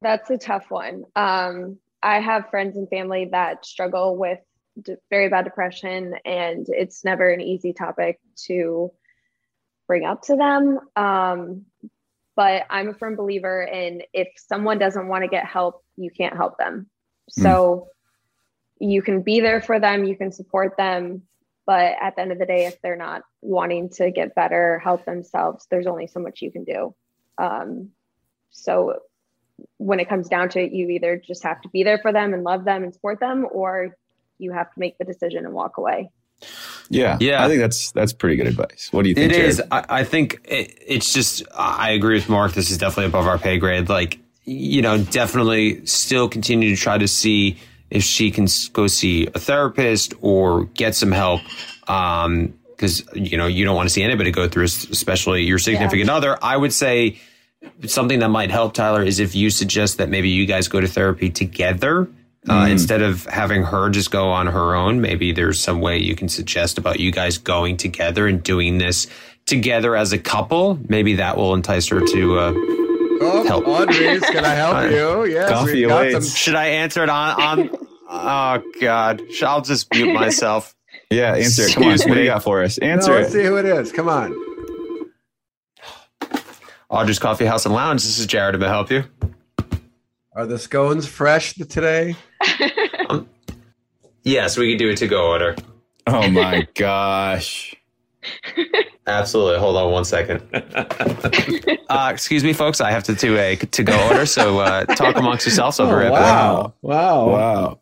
That's 0.00 0.30
a 0.30 0.38
tough 0.38 0.70
one. 0.70 1.04
Um, 1.14 1.78
I 2.02 2.20
have 2.20 2.48
friends 2.48 2.78
and 2.78 2.88
family 2.88 3.28
that 3.32 3.66
struggle 3.66 4.16
with 4.16 4.38
d- 4.80 4.94
very 5.10 5.28
bad 5.28 5.44
depression, 5.44 6.14
and 6.24 6.64
it's 6.70 7.04
never 7.04 7.28
an 7.28 7.42
easy 7.42 7.74
topic 7.74 8.18
to 8.46 8.90
bring 9.86 10.06
up 10.06 10.22
to 10.22 10.36
them. 10.36 10.78
Um, 10.96 11.66
but 12.36 12.64
I'm 12.70 12.88
a 12.88 12.94
firm 12.94 13.16
believer 13.16 13.62
in 13.62 14.02
if 14.12 14.28
someone 14.36 14.78
doesn't 14.78 15.08
want 15.08 15.24
to 15.24 15.28
get 15.28 15.44
help, 15.44 15.84
you 15.96 16.10
can't 16.10 16.36
help 16.36 16.58
them. 16.58 16.88
So 17.28 17.88
you 18.78 19.02
can 19.02 19.22
be 19.22 19.40
there 19.40 19.60
for 19.60 19.78
them, 19.78 20.04
you 20.04 20.16
can 20.16 20.32
support 20.32 20.76
them, 20.76 21.22
but 21.66 21.94
at 22.00 22.16
the 22.16 22.22
end 22.22 22.32
of 22.32 22.38
the 22.38 22.46
day, 22.46 22.66
if 22.66 22.80
they're 22.82 22.96
not 22.96 23.22
wanting 23.42 23.90
to 23.90 24.10
get 24.10 24.34
better, 24.34 24.78
help 24.78 25.04
themselves, 25.04 25.66
there's 25.70 25.86
only 25.86 26.06
so 26.06 26.18
much 26.18 26.42
you 26.42 26.50
can 26.50 26.64
do. 26.64 26.94
Um, 27.38 27.90
so 28.50 29.00
when 29.76 30.00
it 30.00 30.08
comes 30.08 30.28
down 30.28 30.48
to 30.50 30.60
it, 30.60 30.72
you 30.72 30.88
either 30.88 31.16
just 31.16 31.42
have 31.42 31.60
to 31.62 31.68
be 31.68 31.82
there 31.82 31.98
for 31.98 32.12
them 32.12 32.34
and 32.34 32.42
love 32.42 32.64
them 32.64 32.82
and 32.82 32.92
support 32.92 33.20
them, 33.20 33.46
or 33.50 33.96
you 34.38 34.52
have 34.52 34.72
to 34.72 34.80
make 34.80 34.98
the 34.98 35.04
decision 35.04 35.44
and 35.44 35.54
walk 35.54 35.76
away. 35.76 36.10
Yeah, 36.90 37.16
Yeah. 37.20 37.44
I 37.44 37.48
think 37.48 37.60
that's 37.60 37.92
that's 37.92 38.12
pretty 38.12 38.36
good 38.36 38.48
advice. 38.48 38.88
What 38.90 39.04
do 39.04 39.08
you 39.08 39.14
think? 39.14 39.32
It 39.32 39.36
Jared? 39.36 39.48
is. 39.48 39.62
I, 39.70 39.84
I 39.88 40.04
think 40.04 40.40
it, 40.44 40.76
it's 40.86 41.14
just. 41.14 41.44
I 41.56 41.92
agree 41.92 42.16
with 42.16 42.28
Mark. 42.28 42.52
This 42.52 42.70
is 42.70 42.78
definitely 42.78 43.06
above 43.06 43.26
our 43.26 43.38
pay 43.38 43.58
grade. 43.58 43.88
Like, 43.88 44.18
you 44.44 44.82
know, 44.82 44.98
definitely 44.98 45.86
still 45.86 46.28
continue 46.28 46.74
to 46.74 46.80
try 46.80 46.98
to 46.98 47.06
see 47.08 47.58
if 47.90 48.02
she 48.02 48.30
can 48.30 48.48
go 48.72 48.86
see 48.88 49.28
a 49.28 49.38
therapist 49.38 50.14
or 50.20 50.64
get 50.64 50.94
some 50.94 51.12
help. 51.12 51.40
Um, 51.88 52.54
because 52.80 53.04
you 53.14 53.36
know 53.36 53.46
you 53.46 53.64
don't 53.64 53.76
want 53.76 53.88
to 53.88 53.92
see 53.92 54.02
anybody 54.02 54.30
go 54.30 54.48
through, 54.48 54.64
especially 54.64 55.42
your 55.42 55.58
significant 55.58 56.08
other. 56.08 56.38
I 56.42 56.56
would 56.56 56.72
say 56.72 57.20
something 57.86 58.20
that 58.20 58.30
might 58.30 58.50
help 58.50 58.72
Tyler 58.72 59.02
is 59.02 59.20
if 59.20 59.34
you 59.34 59.50
suggest 59.50 59.98
that 59.98 60.08
maybe 60.08 60.30
you 60.30 60.46
guys 60.46 60.66
go 60.68 60.80
to 60.80 60.88
therapy 60.88 61.30
together. 61.30 62.08
Uh, 62.48 62.64
Mm. 62.64 62.70
Instead 62.70 63.02
of 63.02 63.26
having 63.26 63.62
her 63.64 63.90
just 63.90 64.10
go 64.10 64.30
on 64.30 64.46
her 64.46 64.74
own, 64.74 65.00
maybe 65.02 65.30
there's 65.32 65.60
some 65.60 65.80
way 65.80 65.98
you 65.98 66.16
can 66.16 66.28
suggest 66.28 66.78
about 66.78 66.98
you 66.98 67.12
guys 67.12 67.36
going 67.36 67.76
together 67.76 68.26
and 68.26 68.42
doing 68.42 68.78
this 68.78 69.06
together 69.44 69.94
as 69.94 70.12
a 70.14 70.18
couple. 70.18 70.78
Maybe 70.88 71.16
that 71.16 71.36
will 71.36 71.52
entice 71.54 71.88
her 71.88 72.00
to 72.00 72.38
uh, 72.38 72.52
Oh, 73.22 73.44
help. 73.46 73.66
Audrey's, 73.68 74.22
can 74.22 74.46
I 74.46 74.54
help 74.54 74.90
you? 74.90 75.30
Yes, 75.34 75.64
we've 75.66 75.86
got 75.86 76.10
some. 76.12 76.22
Should 76.22 76.54
I 76.54 76.66
answer 76.68 77.02
it 77.02 77.10
on? 77.10 77.42
on 77.42 77.70
oh 78.08 78.62
God, 78.80 79.20
Sh- 79.30 79.42
I'll 79.42 79.60
just 79.60 79.92
mute 79.92 80.12
myself. 80.14 80.74
Yeah, 81.12 81.34
answer 81.34 81.62
it. 81.64 81.74
Come 81.74 81.82
on. 81.82 81.88
What 81.90 82.06
do 82.14 82.20
you 82.20 82.26
got 82.26 82.44
for 82.44 82.62
us? 82.62 82.78
No, 82.80 82.86
Answer 82.86 83.12
let's 83.14 83.30
it. 83.30 83.32
see 83.32 83.44
who 83.44 83.56
it 83.56 83.64
is. 83.66 83.90
Come 83.90 84.08
on. 84.08 84.32
Audrey's 86.88 87.18
Coffee 87.18 87.46
House 87.46 87.66
and 87.66 87.74
Lounge. 87.74 88.02
This 88.02 88.18
is 88.18 88.26
Jared. 88.26 88.58
May 88.60 88.66
I 88.66 88.68
help 88.68 88.90
you? 88.90 89.04
Are 90.34 90.46
the 90.46 90.58
scones 90.58 91.06
fresh 91.08 91.54
today? 91.54 92.14
Yes, 94.22 94.56
we 94.56 94.70
can 94.70 94.78
do 94.78 94.90
a 94.90 94.96
to-go 94.96 95.28
order. 95.28 95.56
Oh 96.06 96.28
my 96.30 96.66
gosh. 96.74 97.74
Absolutely. 99.06 99.58
Hold 99.58 99.76
on 99.76 99.92
one 99.92 100.04
second. 100.04 100.42
uh, 101.88 102.10
excuse 102.12 102.44
me, 102.44 102.52
folks. 102.52 102.80
I 102.80 102.90
have 102.90 103.02
to 103.04 103.14
do 103.14 103.38
a 103.38 103.56
to-go 103.56 104.08
order, 104.08 104.26
so 104.26 104.60
uh, 104.60 104.84
talk 104.84 105.16
amongst 105.16 105.46
yourselves. 105.46 105.80
I'll 105.80 105.86
be 105.86 105.94
right 105.94 106.12
back. 106.12 106.74
Wow. 106.82 107.28
Wow. 107.28 107.80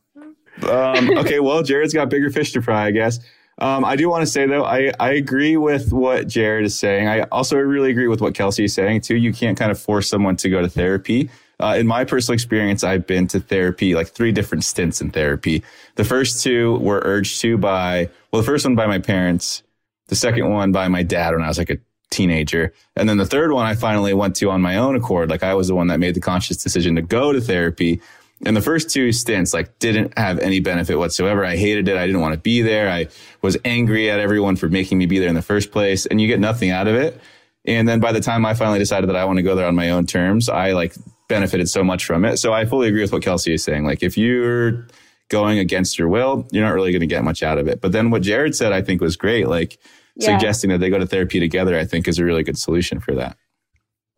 Um, 0.68 1.18
okay, 1.18 1.40
well, 1.40 1.62
Jared's 1.62 1.92
got 1.92 2.08
bigger 2.08 2.30
fish 2.30 2.52
to 2.52 2.62
fry, 2.62 2.86
I 2.86 2.90
guess. 2.92 3.20
Um, 3.60 3.84
I 3.84 3.96
do 3.96 4.08
want 4.08 4.22
to 4.22 4.26
say 4.26 4.46
though, 4.46 4.64
I, 4.64 4.92
I 5.00 5.12
agree 5.12 5.56
with 5.56 5.92
what 5.92 6.28
Jared 6.28 6.64
is 6.64 6.78
saying. 6.78 7.08
I 7.08 7.22
also 7.22 7.56
really 7.58 7.90
agree 7.90 8.06
with 8.06 8.20
what 8.20 8.34
Kelsey 8.34 8.64
is 8.64 8.74
saying 8.74 9.00
too. 9.00 9.16
You 9.16 9.32
can't 9.32 9.58
kind 9.58 9.72
of 9.72 9.80
force 9.80 10.08
someone 10.08 10.36
to 10.36 10.48
go 10.48 10.60
to 10.60 10.68
therapy. 10.68 11.28
Uh, 11.60 11.76
in 11.78 11.86
my 11.86 12.04
personal 12.04 12.34
experience, 12.34 12.84
I've 12.84 13.06
been 13.06 13.26
to 13.28 13.40
therapy, 13.40 13.94
like 13.94 14.08
three 14.08 14.30
different 14.30 14.64
stints 14.64 15.00
in 15.00 15.10
therapy. 15.10 15.64
The 15.96 16.04
first 16.04 16.42
two 16.42 16.78
were 16.78 17.02
urged 17.04 17.40
to 17.40 17.58
by, 17.58 18.10
well, 18.32 18.42
the 18.42 18.46
first 18.46 18.64
one 18.64 18.76
by 18.76 18.86
my 18.86 19.00
parents, 19.00 19.62
the 20.06 20.14
second 20.14 20.52
one 20.52 20.70
by 20.70 20.88
my 20.88 21.02
dad 21.02 21.34
when 21.34 21.42
I 21.42 21.48
was 21.48 21.58
like 21.58 21.70
a 21.70 21.78
teenager. 22.10 22.72
And 22.94 23.08
then 23.08 23.16
the 23.16 23.26
third 23.26 23.52
one 23.52 23.66
I 23.66 23.74
finally 23.74 24.14
went 24.14 24.36
to 24.36 24.50
on 24.50 24.62
my 24.62 24.76
own 24.76 24.94
accord. 24.94 25.30
Like 25.30 25.42
I 25.42 25.54
was 25.54 25.68
the 25.68 25.74
one 25.74 25.88
that 25.88 25.98
made 25.98 26.14
the 26.14 26.20
conscious 26.20 26.62
decision 26.62 26.94
to 26.94 27.02
go 27.02 27.32
to 27.32 27.40
therapy. 27.40 28.00
And 28.44 28.56
the 28.56 28.62
first 28.62 28.90
two 28.90 29.10
stints, 29.10 29.52
like, 29.52 29.80
didn't 29.80 30.16
have 30.16 30.38
any 30.38 30.60
benefit 30.60 30.96
whatsoever. 30.96 31.44
I 31.44 31.56
hated 31.56 31.88
it. 31.88 31.96
I 31.96 32.06
didn't 32.06 32.20
want 32.20 32.34
to 32.34 32.40
be 32.40 32.62
there. 32.62 32.88
I 32.88 33.08
was 33.42 33.56
angry 33.64 34.12
at 34.12 34.20
everyone 34.20 34.54
for 34.54 34.68
making 34.68 34.96
me 34.96 35.06
be 35.06 35.18
there 35.18 35.28
in 35.28 35.34
the 35.34 35.42
first 35.42 35.72
place. 35.72 36.06
And 36.06 36.20
you 36.20 36.28
get 36.28 36.38
nothing 36.38 36.70
out 36.70 36.86
of 36.86 36.94
it. 36.94 37.20
And 37.64 37.88
then 37.88 37.98
by 37.98 38.12
the 38.12 38.20
time 38.20 38.46
I 38.46 38.54
finally 38.54 38.78
decided 38.78 39.08
that 39.08 39.16
I 39.16 39.24
want 39.24 39.38
to 39.38 39.42
go 39.42 39.56
there 39.56 39.66
on 39.66 39.74
my 39.74 39.90
own 39.90 40.06
terms, 40.06 40.48
I 40.48 40.70
like 40.70 40.94
benefited 41.28 41.68
so 41.68 41.84
much 41.84 42.04
from 42.04 42.24
it. 42.24 42.38
So 42.38 42.52
I 42.52 42.64
fully 42.64 42.88
agree 42.88 43.02
with 43.02 43.12
what 43.12 43.22
Kelsey 43.22 43.54
is 43.54 43.62
saying. 43.62 43.84
Like, 43.84 44.02
if 44.02 44.18
you're 44.18 44.86
going 45.28 45.58
against 45.58 45.98
your 45.98 46.08
will, 46.08 46.48
you're 46.50 46.64
not 46.64 46.74
really 46.74 46.90
going 46.90 47.00
to 47.00 47.06
get 47.06 47.22
much 47.22 47.42
out 47.42 47.58
of 47.58 47.68
it. 47.68 47.80
But 47.80 47.92
then 47.92 48.10
what 48.10 48.22
Jared 48.22 48.56
said, 48.56 48.72
I 48.72 48.80
think 48.82 49.00
was 49.00 49.16
great. 49.16 49.46
Like, 49.46 49.78
Yeah. 50.16 50.36
suggesting 50.36 50.70
that 50.70 50.78
they 50.78 50.90
go 50.90 50.98
to 50.98 51.06
therapy 51.06 51.38
together, 51.38 51.78
I 51.78 51.84
think 51.84 52.08
is 52.08 52.18
a 52.18 52.24
really 52.24 52.42
good 52.42 52.58
solution 52.58 52.98
for 52.98 53.14
that. 53.14 53.36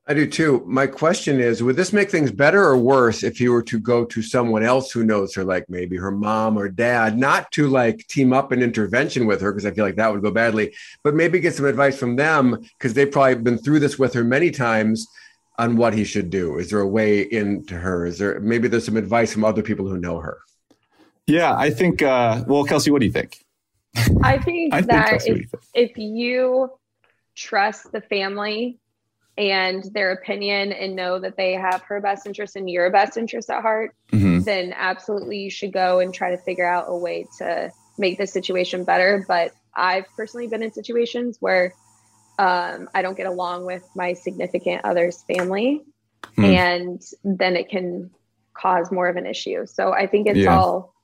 I 0.06 0.14
do 0.14 0.26
too. 0.26 0.62
My 0.66 0.86
question 0.88 1.38
is 1.40 1.62
Would 1.62 1.76
this 1.76 1.92
make 1.92 2.10
things 2.10 2.32
better 2.32 2.64
or 2.64 2.76
worse 2.76 3.22
if 3.22 3.40
you 3.40 3.52
were 3.52 3.62
to 3.64 3.78
go 3.78 4.04
to 4.06 4.22
someone 4.22 4.64
else 4.64 4.90
who 4.90 5.04
knows 5.04 5.34
her, 5.34 5.44
like 5.44 5.66
maybe 5.68 5.96
her 5.98 6.10
mom 6.10 6.56
or 6.56 6.68
dad, 6.68 7.18
not 7.18 7.52
to 7.52 7.68
like 7.68 8.06
team 8.08 8.32
up 8.32 8.50
an 8.50 8.62
intervention 8.62 9.26
with 9.26 9.40
her, 9.40 9.52
because 9.52 9.66
I 9.66 9.70
feel 9.72 9.84
like 9.84 9.96
that 9.96 10.10
would 10.10 10.22
go 10.22 10.30
badly, 10.32 10.74
but 11.04 11.14
maybe 11.14 11.38
get 11.38 11.54
some 11.54 11.66
advice 11.66 11.98
from 11.98 12.16
them 12.16 12.58
because 12.78 12.94
they've 12.94 13.10
probably 13.10 13.36
been 13.36 13.58
through 13.58 13.80
this 13.80 13.98
with 13.98 14.12
her 14.14 14.24
many 14.24 14.50
times 14.50 15.06
on 15.60 15.76
what 15.76 15.92
he 15.92 16.04
should 16.04 16.30
do? 16.30 16.58
Is 16.58 16.70
there 16.70 16.80
a 16.80 16.88
way 16.88 17.20
into 17.20 17.74
her? 17.74 18.06
Is 18.06 18.18
there 18.18 18.40
maybe 18.40 18.66
there's 18.66 18.86
some 18.86 18.96
advice 18.96 19.32
from 19.32 19.44
other 19.44 19.62
people 19.62 19.86
who 19.86 19.98
know 19.98 20.18
her? 20.18 20.38
Yeah, 21.26 21.54
I 21.54 21.70
think, 21.70 22.02
uh, 22.02 22.42
well, 22.46 22.64
Kelsey, 22.64 22.90
what 22.90 23.00
do 23.00 23.06
you 23.06 23.12
think? 23.12 23.44
I 24.22 24.38
think 24.38 24.72
I 24.74 24.78
think 24.78 24.90
that 24.90 25.10
that's 25.10 25.28
what 25.28 25.36
if, 25.36 25.50
if 25.74 25.98
you 25.98 26.70
trust 27.36 27.92
the 27.92 28.00
family 28.00 28.78
and 29.36 29.84
their 29.92 30.12
opinion 30.12 30.72
and 30.72 30.96
know 30.96 31.18
that 31.18 31.36
they 31.36 31.52
have 31.52 31.82
her 31.82 32.00
best 32.00 32.26
interest 32.26 32.56
and 32.56 32.68
your 32.68 32.90
best 32.90 33.16
interest 33.16 33.50
at 33.50 33.60
heart, 33.62 33.94
Mhm. 34.12 34.44
then 34.44 34.74
absolutely 34.76 35.38
you 35.38 35.50
should 35.50 35.72
go 35.72 36.00
and 36.00 36.12
try 36.12 36.30
to 36.30 36.38
figure 36.38 36.66
out 36.66 36.86
a 36.88 36.96
way 36.96 37.26
to 37.38 37.70
make 37.98 38.16
this 38.18 38.32
situation 38.32 38.84
better. 38.84 39.24
But 39.28 39.52
I've 39.76 40.06
personally 40.16 40.48
been 40.48 40.62
in 40.62 40.72
situations 40.72 41.36
where 41.40 41.74
um, 42.40 42.88
I 42.94 43.02
don't 43.02 43.16
get 43.16 43.26
along 43.26 43.66
with 43.66 43.84
my 43.94 44.14
significant 44.14 44.84
other's 44.84 45.22
family, 45.24 45.82
Hmm. 46.36 46.44
and 46.44 47.02
then 47.24 47.56
it 47.56 47.68
can 47.68 48.10
cause 48.54 48.90
more 48.92 49.08
of 49.08 49.16
an 49.16 49.26
issue. 49.26 49.66
So 49.66 49.92
I 49.92 50.06
think 50.06 50.26
it's 50.26 50.38
Yeah. 50.38 50.56
all 50.58 50.94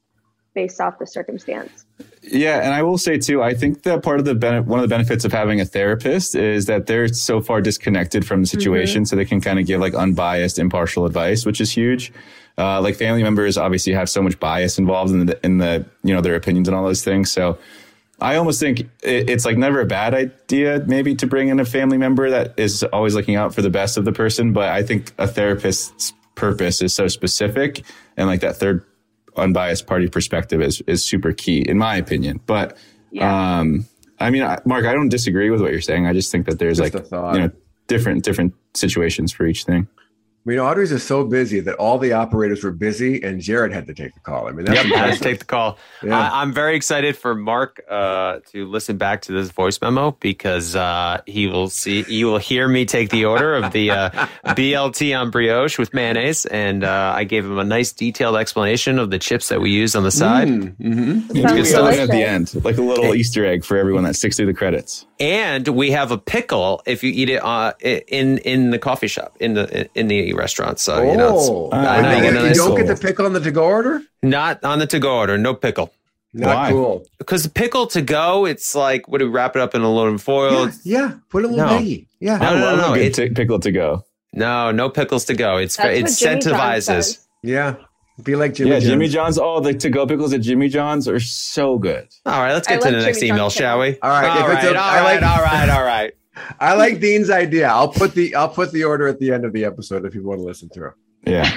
based 0.55 0.81
off 0.81 0.99
the 0.99 1.07
circumstance. 1.07 1.85
Yeah, 2.23 2.61
and 2.65 2.73
I 2.73 2.83
will 2.83 2.97
say 2.99 3.19
too, 3.19 3.43
I 3.43 3.53
think 3.55 3.83
that 3.83 4.03
part 4.03 4.19
of 4.19 4.25
the 4.25 4.35
bene- 4.35 4.63
one 4.63 4.79
of 4.79 4.83
the 4.89 4.89
benefits 4.89 5.25
of 5.27 5.33
having 5.33 5.61
a 5.61 5.67
therapist 5.67 6.35
is 6.35 6.65
that 6.67 6.87
they're 6.87 7.09
so 7.09 7.41
far 7.43 7.61
disconnected 7.61 8.27
from 8.27 8.41
the 8.41 8.47
situation, 8.47 9.05
so 9.05 9.17
they 9.17 9.27
can 9.27 9.41
kind 9.41 9.59
of 9.59 9.67
give 9.67 9.81
like 9.81 9.95
unbiased, 9.95 10.59
impartial 10.59 11.05
advice, 11.05 11.45
which 11.45 11.61
is 11.61 11.71
huge. 11.71 12.13
Uh, 12.59 12.81
like 12.81 12.95
family 12.97 13.23
members 13.23 13.59
obviously 13.59 13.93
have 13.93 14.09
so 14.09 14.23
much 14.23 14.41
bias 14.41 14.79
involved 14.79 15.13
in 15.13 15.27
the 15.27 15.39
in 15.45 15.59
the 15.59 15.85
you 16.03 16.15
know 16.15 16.23
their 16.23 16.35
opinions 16.37 16.69
and 16.69 16.75
all 16.77 16.85
those 16.85 17.05
things. 17.05 17.31
So 17.31 17.59
I 18.21 18.37
almost 18.37 18.61
think 18.61 18.89
it's 19.03 19.45
like 19.45 19.59
never 19.59 19.81
a 19.81 19.87
bad 19.87 20.15
idea 20.15 20.83
maybe 20.87 21.15
to 21.17 21.27
bring 21.27 21.49
in 21.49 21.61
a 21.61 21.65
family 21.67 21.99
member 21.99 22.31
that 22.31 22.55
is 22.59 22.83
always 22.85 23.15
looking 23.15 23.37
out 23.37 23.55
for 23.55 23.61
the 23.63 23.71
best 23.71 23.99
of 23.99 24.05
the 24.07 24.13
person. 24.13 24.53
But 24.53 24.71
I 24.71 24.83
think 24.83 25.13
a 25.19 25.27
therapist's 25.29 26.15
purpose 26.35 26.81
is 26.81 26.95
so 26.95 27.09
specific, 27.09 27.85
and 28.17 28.27
like 28.27 28.41
that 28.41 28.57
third 28.57 28.85
unbiased 29.37 29.87
party 29.87 30.09
perspective 30.09 30.63
is 30.63 30.81
is 30.87 31.05
super 31.05 31.33
key 31.33 31.61
in 31.61 31.77
my 31.77 31.97
opinion. 31.97 32.41
But 32.47 32.79
um, 33.21 33.87
I 34.19 34.31
mean, 34.31 34.43
I- 34.43 34.61
Mark, 34.65 34.87
I 34.87 34.93
don't 34.95 35.11
disagree 35.11 35.51
with 35.51 35.61
what 35.61 35.73
you're 35.73 35.81
saying. 35.83 36.07
I 36.07 36.13
just 36.15 36.33
think 36.33 36.47
that 36.47 36.59
there's 36.59 36.79
Just 36.79 36.95
like 36.95 37.11
you 37.35 37.41
know 37.41 37.51
different 37.87 38.25
different 38.25 38.55
situations 38.75 39.33
for 39.33 39.47
each 39.47 39.65
thing. 39.65 39.89
I 40.47 40.51
mean, 40.51 40.61
Audrey's 40.61 40.93
is 40.93 41.03
so 41.03 41.25
busy 41.25 41.59
that 41.59 41.75
all 41.75 41.99
the 41.99 42.13
operators 42.13 42.63
were 42.63 42.71
busy, 42.71 43.21
and 43.21 43.41
Jared 43.41 43.73
had 43.73 43.87
to 43.89 43.95
take 43.95 44.15
the 44.15 44.21
call. 44.21 44.47
I 44.47 44.53
mean, 44.53 44.65
that's 44.65 44.85
Yep, 44.85 44.85
I 44.85 44.89
had 44.89 44.93
to 44.93 45.03
impressive. 45.03 45.23
take 45.23 45.39
the 45.41 45.45
call. 45.45 45.77
Yeah. 46.05 46.17
I, 46.17 46.41
I'm 46.41 46.53
very 46.53 46.77
excited 46.77 47.17
for 47.17 47.35
Mark 47.35 47.83
uh, 47.91 48.39
to 48.53 48.67
listen 48.67 48.97
back 48.97 49.23
to 49.23 49.33
this 49.33 49.51
voice 49.51 49.81
memo 49.81 50.13
because 50.21 50.77
uh, 50.77 51.21
he 51.27 51.49
will 51.49 51.69
see, 51.69 52.05
you 52.07 52.27
will 52.27 52.39
hear 52.39 52.69
me 52.69 52.85
take 52.85 53.11
the 53.11 53.25
order 53.25 53.57
of 53.57 53.73
the 53.73 53.91
uh, 53.91 54.11
BLT 54.45 55.19
on 55.19 55.33
brioche 55.33 55.81
with 55.81 55.93
mayonnaise, 55.93 56.47
and 56.47 56.85
uh, 56.85 57.13
I 57.17 57.25
gave 57.25 57.45
him 57.45 57.59
a 57.59 57.65
nice 57.65 57.91
detailed 57.93 58.37
explanation 58.37 59.01
of 59.01 59.11
the 59.11 59.19
chips 59.19 59.49
that 59.49 59.61
we 59.61 59.71
use 59.73 59.97
on 59.97 60.05
the 60.05 60.13
side. 60.13 60.47
Mm-hmm. 60.47 61.37
It's 61.37 61.53
good 61.53 61.67
stuff. 61.67 61.93
at 61.93 62.09
the 62.09 62.23
end, 62.23 62.55
like 62.65 62.79
a 62.79 62.83
little 62.83 63.17
Easter 63.17 63.45
egg 63.45 63.65
for 63.65 63.77
everyone 63.77 64.05
that 64.05 64.15
sticks 64.15 64.37
through 64.37 64.47
the 64.47 64.55
credits. 64.55 65.07
And 65.19 65.67
we 65.69 65.91
have 65.91 66.13
a 66.13 66.19
pickle 66.19 66.83
if 66.87 67.03
you 67.03 67.11
eat 67.11 67.31
it 67.31 67.43
uh, 67.43 67.73
in 67.81 68.39
in 68.39 68.71
the 68.71 68.79
coffee 68.79 69.09
shop 69.09 69.35
in 69.41 69.55
the 69.55 69.89
in 69.99 70.07
the 70.09 70.36
restaurant. 70.37 70.79
So 70.79 71.03
you 71.03 71.17
know, 71.17 71.37
it's, 71.39 71.49
Oh, 71.49 71.71
I 71.73 72.01
know 72.03 72.09
ah, 72.09 72.11
you, 72.13 72.17
you 72.17 72.23
get 72.23 72.33
a 72.35 72.37
you 72.41 72.47
nice 72.49 72.57
don't 72.57 72.77
get 72.77 72.87
the 72.87 72.97
pickle 72.97 73.27
on 73.27 73.33
the 73.33 73.41
to-go 73.41 73.65
order. 73.65 74.03
Not 74.23 74.63
on 74.65 74.79
the 74.79 74.87
to 74.89 74.99
go 74.99 75.17
order, 75.19 75.37
no 75.39 75.55
pickle. 75.55 75.93
Not 76.33 76.55
Why? 76.57 76.71
cool. 76.71 77.07
Because 77.19 77.45
the 77.45 77.49
pickle 77.51 77.87
to 77.89 78.03
go, 78.03 78.45
it's 78.45 78.75
like, 78.75 79.09
what 79.09 79.19
do 79.19 79.25
we 79.27 79.31
wrap 79.33 79.57
it 79.57 79.63
up 79.63 79.75
in 79.75 79.81
aluminum 79.81 80.19
foil? 80.19 80.71
Yeah, 80.85 81.15
put 81.31 81.45
a 81.45 81.49
little 81.49 81.65
No. 81.67 81.73
baggie. 81.79 82.07
Yeah, 82.21 82.37
No, 82.39 82.59
no, 82.59 82.77
no. 82.77 82.93
a 82.93 82.97
good 82.97 83.07
It's, 83.07 83.17
t- 83.17 83.31
pickle 83.31 83.59
to 83.61 83.73
go. 83.73 84.05
no, 84.35 84.71
no 84.71 84.91
pickles 84.91 85.25
to 85.27 85.35
go. 85.35 85.57
It's 85.57 85.77
That's 85.77 85.89
it 85.99 86.03
what 86.03 86.43
incentivizes. 86.43 87.25
Yeah, 87.43 87.77
be 88.23 88.35
like 88.37 88.55
Jimmy 88.55 88.71
yeah, 88.73 88.81
Jimmy 88.81 89.09
John's. 89.09 89.37
John's. 89.37 89.39
Oh, 89.39 89.61
the 89.61 89.73
to 89.75 89.89
go 89.91 90.07
pickles 90.07 90.33
at 90.35 90.41
Jimmy 90.43 90.69
John's 90.69 91.07
are 91.09 91.21
so 91.21 91.79
good. 91.79 92.09
All 92.27 92.41
right, 92.43 92.53
let's 92.53 92.67
I 92.69 92.73
get 92.73 92.83
to 92.83 92.89
like 92.89 92.99
the 92.99 93.05
next 93.07 93.19
Jimmy 93.21 93.29
email, 93.29 93.45
John's 93.45 93.53
shall 93.55 93.79
we? 93.81 93.99
All 94.01 94.11
right, 94.11 94.29
all 94.29 94.39
if 94.51 94.57
it's 94.57 94.65
right, 94.65 94.75
a- 94.75 94.79
all 94.79 94.85
I 94.85 95.01
right, 95.01 95.23
like- 95.23 95.23
all 95.39 95.43
right, 95.43 95.69
all 95.71 95.85
right. 95.85 96.13
I 96.61 96.75
like 96.75 97.01
Dean's 97.01 97.31
idea. 97.31 97.69
I'll 97.69 97.89
put 97.89 98.15
the 98.15 98.35
I'll 98.35 98.49
put 98.49 98.73
the 98.73 98.85
order 98.85 99.07
at 99.09 99.19
the 99.19 99.33
end 99.33 99.45
of 99.45 99.53
the 99.53 99.65
episode 99.65 100.05
if 100.05 100.15
you 100.15 100.23
want 100.23 100.41
to 100.41 100.45
listen 100.45 100.69
through. 100.69 100.93
Yeah. 101.27 101.51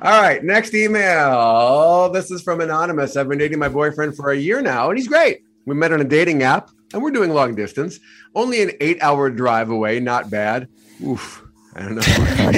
All 0.00 0.22
right, 0.22 0.42
next 0.42 0.74
email. 0.74 2.08
This 2.10 2.30
is 2.30 2.42
from 2.42 2.60
Anonymous. 2.60 3.16
I've 3.16 3.28
been 3.28 3.38
dating 3.38 3.58
my 3.58 3.68
boyfriend 3.68 4.16
for 4.16 4.30
a 4.30 4.36
year 4.36 4.62
now, 4.62 4.88
and 4.88 4.98
he's 4.98 5.08
great. 5.08 5.40
We 5.66 5.74
met 5.74 5.92
on 5.92 6.00
a 6.00 6.04
dating 6.04 6.42
app, 6.42 6.70
and 6.94 7.02
we're 7.02 7.10
doing 7.10 7.30
long 7.34 7.54
distance. 7.54 8.00
Only 8.34 8.62
an 8.62 8.70
eight 8.80 8.96
hour 9.02 9.28
drive 9.30 9.68
away, 9.70 10.00
not 10.00 10.30
bad. 10.30 10.68
Oof. 11.04 11.44
I 11.74 11.82
don't 11.82 11.94
know. 11.96 12.02
I 12.06 12.50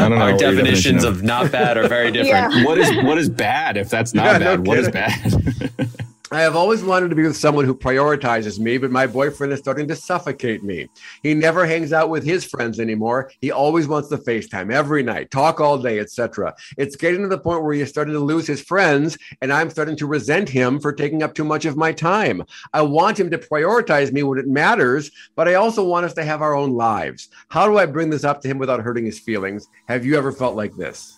don't 0.00 0.10
know 0.12 0.16
Our 0.16 0.32
definitions 0.36 1.02
definition 1.02 1.04
of 1.06 1.22
not 1.22 1.52
bad 1.52 1.76
are 1.76 1.86
very 1.88 2.10
different. 2.12 2.54
Yeah. 2.54 2.64
What 2.64 2.78
is 2.78 2.90
what 3.04 3.18
is 3.18 3.28
bad 3.28 3.76
if 3.76 3.90
that's 3.90 4.14
not 4.14 4.24
Yeah, 4.24 4.38
no 4.38 4.56
bad? 4.56 4.66
what 4.66 4.78
is 4.78 4.88
bad? 4.88 5.88
I 6.32 6.42
have 6.42 6.54
always 6.54 6.84
wanted 6.84 7.08
to 7.08 7.16
be 7.16 7.24
with 7.24 7.36
someone 7.36 7.64
who 7.64 7.74
prioritizes 7.74 8.60
me, 8.60 8.78
but 8.78 8.92
my 8.92 9.04
boyfriend 9.04 9.52
is 9.52 9.58
starting 9.58 9.88
to 9.88 9.96
suffocate 9.96 10.62
me. 10.62 10.88
He 11.24 11.34
never 11.34 11.66
hangs 11.66 11.92
out 11.92 12.08
with 12.08 12.22
his 12.22 12.44
friends 12.44 12.78
anymore. 12.78 13.32
He 13.40 13.50
always 13.50 13.88
wants 13.88 14.10
to 14.10 14.16
FaceTime 14.16 14.72
every 14.72 15.02
night, 15.02 15.32
talk 15.32 15.60
all 15.60 15.76
day, 15.76 15.98
etc. 15.98 16.54
It's 16.78 16.94
getting 16.94 17.22
to 17.22 17.28
the 17.28 17.38
point 17.38 17.64
where 17.64 17.72
he 17.72 17.80
is 17.80 17.88
starting 17.88 18.14
to 18.14 18.20
lose 18.20 18.46
his 18.46 18.62
friends, 18.62 19.18
and 19.42 19.52
I'm 19.52 19.70
starting 19.70 19.96
to 19.96 20.06
resent 20.06 20.48
him 20.48 20.78
for 20.78 20.92
taking 20.92 21.24
up 21.24 21.34
too 21.34 21.42
much 21.42 21.64
of 21.64 21.76
my 21.76 21.92
time. 21.92 22.44
I 22.72 22.82
want 22.82 23.18
him 23.18 23.28
to 23.32 23.38
prioritize 23.38 24.12
me 24.12 24.22
when 24.22 24.38
it 24.38 24.46
matters, 24.46 25.10
but 25.34 25.48
I 25.48 25.54
also 25.54 25.82
want 25.82 26.06
us 26.06 26.14
to 26.14 26.22
have 26.22 26.42
our 26.42 26.54
own 26.54 26.74
lives. 26.74 27.28
How 27.48 27.66
do 27.66 27.76
I 27.76 27.86
bring 27.86 28.08
this 28.08 28.22
up 28.22 28.40
to 28.42 28.48
him 28.48 28.58
without 28.58 28.80
hurting 28.80 29.04
his 29.04 29.18
feelings? 29.18 29.66
Have 29.88 30.06
you 30.06 30.16
ever 30.16 30.30
felt 30.30 30.54
like 30.54 30.76
this? 30.76 31.16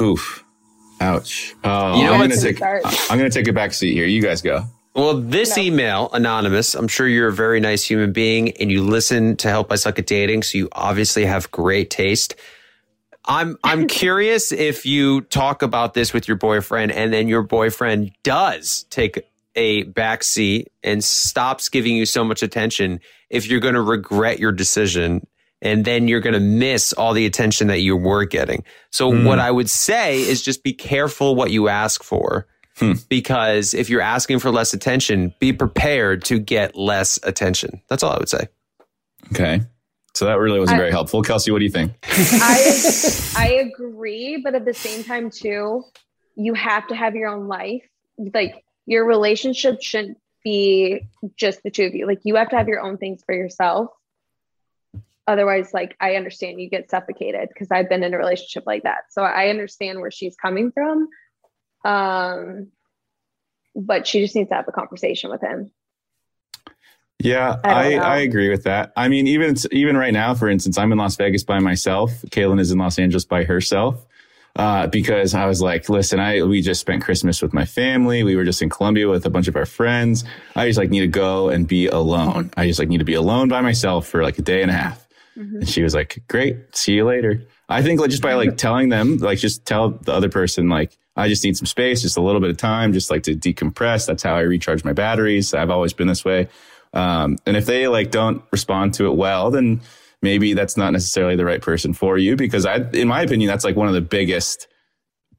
Oof. 0.00 0.41
Ouch. 1.02 1.54
Oh, 1.64 1.96
You 1.98 2.04
know 2.04 2.12
I'm 2.12 2.20
gonna 2.20 2.34
what's- 2.36 2.42
take. 2.42 2.62
I'm 2.62 3.18
gonna 3.18 3.30
take 3.30 3.48
a 3.48 3.52
back 3.52 3.72
seat 3.74 3.92
here. 3.94 4.06
You 4.06 4.22
guys 4.22 4.40
go. 4.42 4.64
Well, 4.94 5.14
this 5.20 5.56
email, 5.56 6.10
anonymous, 6.12 6.74
I'm 6.74 6.86
sure 6.86 7.08
you're 7.08 7.28
a 7.28 7.32
very 7.32 7.60
nice 7.60 7.82
human 7.82 8.12
being 8.12 8.50
and 8.58 8.70
you 8.70 8.82
listen 8.84 9.36
to 9.38 9.48
Help 9.48 9.72
I 9.72 9.76
Suck 9.76 9.98
at 9.98 10.06
Dating, 10.06 10.42
so 10.42 10.58
you 10.58 10.68
obviously 10.72 11.24
have 11.24 11.50
great 11.50 11.88
taste. 11.90 12.34
I'm 13.24 13.56
I'm 13.64 13.86
curious 14.02 14.52
if 14.52 14.84
you 14.84 15.22
talk 15.22 15.62
about 15.62 15.94
this 15.94 16.12
with 16.12 16.28
your 16.28 16.36
boyfriend 16.36 16.92
and 16.92 17.12
then 17.12 17.26
your 17.26 17.42
boyfriend 17.42 18.12
does 18.22 18.84
take 18.90 19.18
a 19.56 19.82
back 19.84 20.22
seat 20.24 20.70
and 20.82 21.02
stops 21.02 21.68
giving 21.68 21.94
you 21.96 22.06
so 22.06 22.24
much 22.24 22.42
attention 22.42 23.00
if 23.30 23.46
you're 23.46 23.60
going 23.60 23.74
to 23.74 23.82
regret 23.82 24.38
your 24.38 24.52
decision 24.52 25.26
and 25.62 25.84
then 25.86 26.08
you're 26.08 26.20
going 26.20 26.34
to 26.34 26.40
miss 26.40 26.92
all 26.92 27.14
the 27.14 27.24
attention 27.24 27.68
that 27.68 27.80
you 27.80 27.96
were 27.96 28.24
getting. 28.26 28.62
So 28.90 29.10
Mm. 29.10 29.24
what 29.24 29.38
I 29.38 29.50
would 29.50 29.70
say 29.70 30.20
is 30.20 30.42
just 30.42 30.62
be 30.62 30.74
careful 30.74 31.34
what 31.34 31.50
you 31.50 31.68
ask 31.68 32.02
for 32.02 32.46
Hmm. 32.78 32.92
because 33.08 33.72
if 33.74 33.88
you're 33.90 34.00
asking 34.00 34.38
for 34.40 34.50
less 34.50 34.72
attention, 34.74 35.34
be 35.38 35.52
prepared 35.52 36.24
to 36.24 36.38
get 36.38 36.74
less 36.76 37.18
attention. 37.22 37.80
That's 37.88 38.02
all 38.02 38.12
I 38.12 38.18
would 38.18 38.28
say. 38.28 38.48
Okay. 39.32 39.60
So 40.14 40.24
that 40.26 40.38
really 40.38 40.58
wasn't 40.60 40.76
I- 40.76 40.80
very 40.80 40.90
helpful. 40.90 41.22
Kelsey, 41.22 41.50
what 41.52 41.58
do 41.60 41.64
you 41.64 41.70
think? 41.70 41.92
I 42.02 42.80
I 43.36 43.48
agree, 43.72 44.40
but 44.42 44.54
at 44.54 44.64
the 44.64 44.74
same 44.74 45.04
time 45.04 45.30
too, 45.30 45.84
you 46.34 46.54
have 46.54 46.86
to 46.88 46.94
have 46.94 47.14
your 47.14 47.28
own 47.28 47.46
life. 47.48 47.82
Like 48.18 48.64
your 48.86 49.04
relationship 49.06 49.80
shouldn't 49.82 50.18
be 50.44 51.08
just 51.36 51.62
the 51.62 51.70
two 51.70 51.84
of 51.84 51.94
you. 51.94 52.06
Like 52.06 52.20
you 52.24 52.34
have 52.36 52.48
to 52.50 52.56
have 52.56 52.68
your 52.68 52.80
own 52.80 52.96
things 52.98 53.22
for 53.24 53.34
yourself. 53.34 53.90
Otherwise, 55.26 55.72
like 55.72 55.96
I 56.00 56.16
understand 56.16 56.60
you 56.60 56.68
get 56.68 56.90
suffocated 56.90 57.48
because 57.48 57.68
I've 57.70 57.88
been 57.88 58.02
in 58.02 58.12
a 58.12 58.18
relationship 58.18 58.64
like 58.66 58.82
that. 58.82 59.04
So 59.10 59.22
I 59.22 59.48
understand 59.48 60.00
where 60.00 60.10
she's 60.10 60.36
coming 60.36 60.72
from. 60.72 61.08
Um 61.84 62.68
but 63.74 64.06
she 64.06 64.20
just 64.20 64.34
needs 64.34 64.50
to 64.50 64.56
have 64.56 64.68
a 64.68 64.72
conversation 64.72 65.30
with 65.30 65.40
him. 65.40 65.70
Yeah, 67.18 67.56
I 67.62 67.94
I. 67.94 68.14
I 68.14 68.16
agree 68.18 68.48
with 68.48 68.64
that. 68.64 68.92
I 68.96 69.08
mean, 69.08 69.28
even 69.28 69.54
even 69.70 69.96
right 69.96 70.12
now, 70.12 70.34
for 70.34 70.48
instance, 70.48 70.76
I'm 70.76 70.90
in 70.90 70.98
Las 70.98 71.16
Vegas 71.16 71.44
by 71.44 71.60
myself. 71.60 72.10
Caelynn 72.30 72.58
is 72.58 72.72
in 72.72 72.78
Los 72.78 72.98
Angeles 72.98 73.24
by 73.24 73.44
herself. 73.44 74.04
Uh, 74.54 74.86
because 74.86 75.32
I 75.32 75.46
was 75.46 75.62
like, 75.62 75.88
listen, 75.88 76.20
I 76.20 76.42
we 76.42 76.60
just 76.60 76.80
spent 76.80 77.02
Christmas 77.02 77.40
with 77.40 77.54
my 77.54 77.64
family. 77.64 78.22
We 78.22 78.36
were 78.36 78.44
just 78.44 78.60
in 78.60 78.68
Colombia 78.68 79.08
with 79.08 79.24
a 79.24 79.30
bunch 79.30 79.48
of 79.48 79.56
our 79.56 79.64
friends. 79.64 80.24
I 80.56 80.66
just 80.66 80.78
like 80.78 80.90
need 80.90 81.00
to 81.00 81.06
go 81.06 81.48
and 81.48 81.66
be 81.66 81.86
alone. 81.86 82.50
I 82.56 82.66
just 82.66 82.78
like 82.78 82.88
need 82.88 82.98
to 82.98 83.04
be 83.04 83.14
alone 83.14 83.48
by 83.48 83.62
myself 83.62 84.06
for 84.08 84.22
like 84.22 84.38
a 84.38 84.42
day 84.42 84.60
and 84.60 84.70
a 84.70 84.74
half. 84.74 85.08
And 85.34 85.68
she 85.68 85.82
was 85.82 85.94
like, 85.94 86.22
great, 86.28 86.76
see 86.76 86.94
you 86.94 87.04
later. 87.04 87.46
I 87.68 87.82
think 87.82 88.00
like 88.00 88.10
just 88.10 88.22
by 88.22 88.34
like 88.34 88.56
telling 88.56 88.88
them, 88.88 89.18
like 89.18 89.38
just 89.38 89.64
tell 89.64 89.90
the 89.90 90.12
other 90.12 90.28
person, 90.28 90.68
like, 90.68 90.96
I 91.16 91.28
just 91.28 91.44
need 91.44 91.56
some 91.56 91.66
space, 91.66 92.02
just 92.02 92.16
a 92.16 92.22
little 92.22 92.40
bit 92.40 92.50
of 92.50 92.56
time, 92.56 92.92
just 92.92 93.10
like 93.10 93.22
to 93.24 93.34
decompress. 93.34 94.06
That's 94.06 94.22
how 94.22 94.34
I 94.34 94.40
recharge 94.40 94.84
my 94.84 94.92
batteries. 94.92 95.52
I've 95.52 95.70
always 95.70 95.92
been 95.92 96.06
this 96.06 96.24
way. 96.24 96.48
Um, 96.94 97.38
and 97.46 97.56
if 97.56 97.66
they 97.66 97.88
like 97.88 98.10
don't 98.10 98.42
respond 98.50 98.94
to 98.94 99.06
it 99.06 99.14
well, 99.14 99.50
then 99.50 99.80
maybe 100.22 100.54
that's 100.54 100.76
not 100.76 100.92
necessarily 100.92 101.36
the 101.36 101.44
right 101.44 101.60
person 101.60 101.92
for 101.92 102.16
you 102.16 102.36
because 102.36 102.64
I, 102.64 102.76
in 102.92 103.08
my 103.08 103.22
opinion, 103.22 103.48
that's 103.48 103.64
like 103.64 103.76
one 103.76 103.88
of 103.88 103.94
the 103.94 104.00
biggest, 104.00 104.68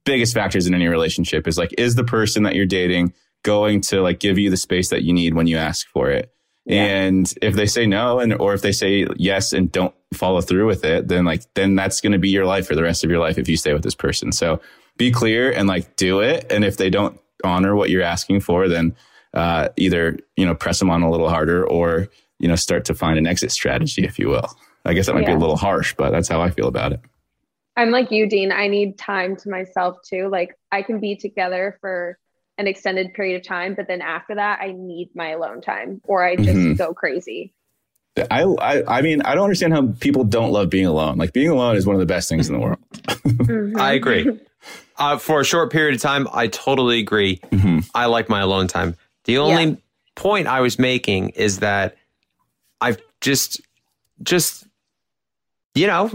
biggest 0.06 0.34
factors 0.34 0.68
in 0.68 0.74
any 0.74 0.88
relationship 0.88 1.48
is 1.48 1.58
like, 1.58 1.74
is 1.78 1.96
the 1.96 2.04
person 2.04 2.44
that 2.44 2.56
you're 2.56 2.66
dating 2.66 3.14
going 3.44 3.82
to 3.82 4.02
like 4.02 4.20
give 4.20 4.38
you 4.38 4.50
the 4.50 4.58
space 4.58 4.89
that 4.89 5.04
you 5.04 5.14
need 5.14 5.34
when 5.34 5.48
you 5.48 5.58
ask 5.58 5.88
for 5.88 6.10
it? 6.10 6.32
And 6.66 7.32
if 7.41 7.55
they 7.55 7.66
say 7.66 7.86
no, 7.86 8.20
and 8.20 8.34
or 8.34 8.53
if 8.53 8.61
they 8.61 8.72
say 8.72 9.05
yes 9.18 9.51
and 9.51 9.72
don't 9.72 9.93
follow 10.14 10.39
through 10.39 10.66
with 10.66 10.86
it, 10.86 11.07
then 11.07 11.26
like 11.26 11.41
then 11.55 11.76
that's 11.76 11.99
going 11.99 12.14
to 12.14 12.20
be 12.20 12.30
your 12.30 12.45
life 12.45 12.68
for 12.68 12.76
the 12.76 12.84
rest 12.84 13.03
of 13.03 13.09
your 13.09 13.20
life 13.20 13.38
if 13.38 13.49
you 13.49 13.57
stay 13.57 13.74
with 13.74 13.84
this 13.84 13.95
person. 13.95 14.32
So 14.32 14.61
be 14.97 15.11
clear 15.11 15.51
and 15.51 15.68
like 15.68 15.95
do 15.97 16.22
it. 16.22 16.49
And 16.49 16.64
if 16.64 16.78
they 16.78 16.89
don't 16.89 17.20
honor 17.43 17.76
what 17.76 17.89
you're 17.89 18.01
asking 18.01 18.41
for, 18.41 18.70
then 18.70 18.95
uh, 19.34 19.70
either 19.76 20.18
you 20.38 20.45
know 20.45 20.55
press 20.55 20.80
them 20.80 20.89
on 20.89 21.01
a 21.01 21.11
little 21.11 21.30
harder 21.30 21.68
or 21.68 22.07
you 22.39 22.47
know 22.47 22.55
start 22.55 22.86
to 22.86 22.93
find 22.93 23.18
an 23.18 23.28
exit 23.28 23.51
strategy, 23.51 24.05
if 24.05 24.18
you 24.18 24.30
will. 24.30 24.49
I 24.86 24.93
guess 24.93 25.07
that 25.07 25.16
might 25.16 25.26
be 25.26 25.32
a 25.32 25.38
little 25.38 25.55
harsh, 25.57 25.95
but 25.97 26.11
that's 26.11 26.28
how 26.28 26.41
I 26.41 26.49
feel 26.49 26.68
about 26.68 26.91
it. 26.91 26.99
I'm 27.76 27.89
like 27.89 28.11
you, 28.11 28.28
Dean. 28.28 28.51
I 28.51 28.68
need 28.68 28.97
time 28.97 29.36
to 29.38 29.49
myself 29.49 29.97
too. 30.03 30.28
Like 30.30 30.57
I 30.72 30.82
can 30.82 30.99
be 30.99 31.16
together 31.16 31.78
for 31.82 32.18
an 32.58 32.68
extended 32.68 33.14
period 33.14 33.36
of 33.41 33.47
time, 33.47 33.74
but 33.76 33.88
then 33.88 34.01
after 34.01 34.36
that, 34.36 34.60
I 34.62 34.72
need 34.72 35.10
my 35.16 35.30
alone 35.30 35.62
time 35.62 36.01
or 36.04 36.24
I 36.24 36.36
just 36.36 36.49
Mhm. 36.58 36.78
go 36.78 36.93
crazy. 36.93 37.54
I, 38.30 38.43
I 38.43 38.97
I 38.99 39.01
mean 39.01 39.22
I 39.24 39.34
don't 39.34 39.45
understand 39.45 39.74
how 39.74 39.88
people 39.99 40.24
don't 40.24 40.51
love 40.51 40.70
being 40.70 40.86
alone. 40.86 41.18
Like 41.18 41.34
being 41.34 41.49
alone 41.49 41.76
is 41.76 41.86
one 41.88 41.95
of 41.95 41.99
the 41.99 42.06
best 42.06 42.30
things 42.30 42.47
in 42.47 42.54
the 42.54 42.60
world. 42.60 42.80
I 43.80 43.93
agree. 43.93 44.39
Uh, 44.95 45.18
for 45.18 45.41
a 45.41 45.43
short 45.43 45.72
period 45.72 45.95
of 45.95 46.01
time, 46.01 46.28
I 46.32 46.45
totally 46.47 46.99
agree. 46.99 47.41
I 47.95 48.06
like 48.06 48.30
my 48.30 48.41
alone 48.41 48.68
time. 48.68 48.95
The 49.26 49.39
only 49.39 49.82
point 50.16 50.45
I 50.47 50.62
was 50.62 50.78
making 50.78 51.30
is 51.30 51.60
that 51.60 51.97
I've 52.80 53.01
just, 53.20 53.60
just, 54.22 54.68
you 55.74 55.88
know, 55.88 56.12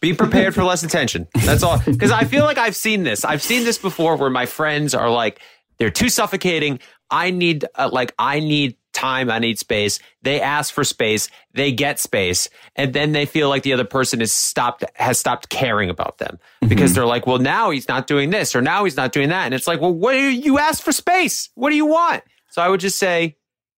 be 0.00 0.14
prepared 0.14 0.52
for 0.52 0.64
less 0.64 0.82
attention. 0.82 1.28
That's 1.44 1.62
all. 1.62 1.78
Because 1.78 2.10
I 2.10 2.24
feel 2.24 2.42
like 2.44 2.58
I've 2.58 2.74
seen 2.76 3.04
this. 3.04 3.24
I've 3.24 3.40
seen 3.40 3.62
this 3.62 3.78
before 3.78 4.16
where 4.16 4.30
my 4.30 4.46
friends 4.46 4.94
are 4.94 5.08
like, 5.08 5.40
they're 5.78 5.90
too 5.90 6.08
suffocating. 6.08 6.80
I 7.10 7.30
need, 7.30 7.64
uh, 7.74 7.88
like, 7.92 8.14
I 8.18 8.40
need 8.40 8.76
time. 8.92 9.30
I 9.30 9.38
need 9.38 9.58
space. 9.58 10.00
They 10.22 10.40
ask 10.40 10.74
for 10.74 10.82
space. 10.82 11.28
They 11.54 11.70
get 11.70 12.00
space. 12.00 12.50
And 12.74 12.92
then 12.92 13.12
they 13.12 13.26
feel 13.26 13.48
like 13.48 13.62
the 13.62 13.72
other 13.72 13.84
person 13.84 14.20
is 14.20 14.32
stopped, 14.32 14.84
has 14.94 15.18
stopped 15.18 15.48
caring 15.48 15.88
about 15.88 16.18
them 16.18 16.38
because 16.66 16.94
they're 16.94 17.06
like, 17.06 17.26
well, 17.26 17.38
now 17.38 17.70
he's 17.70 17.86
not 17.86 18.08
doing 18.08 18.30
this 18.30 18.56
or 18.56 18.60
now 18.60 18.84
he's 18.84 18.96
not 18.96 19.12
doing 19.12 19.28
that. 19.28 19.44
And 19.44 19.54
it's 19.54 19.68
like, 19.68 19.80
well, 19.80 19.94
what 19.94 20.12
do 20.12 20.18
you, 20.18 20.30
you 20.30 20.58
asked 20.58 20.82
for 20.82 20.92
space? 20.92 21.48
What 21.54 21.70
do 21.70 21.76
you 21.76 21.86
want? 21.86 22.24
So 22.50 22.60
I 22.60 22.68
would 22.68 22.80
just 22.80 22.98
say, 22.98 23.36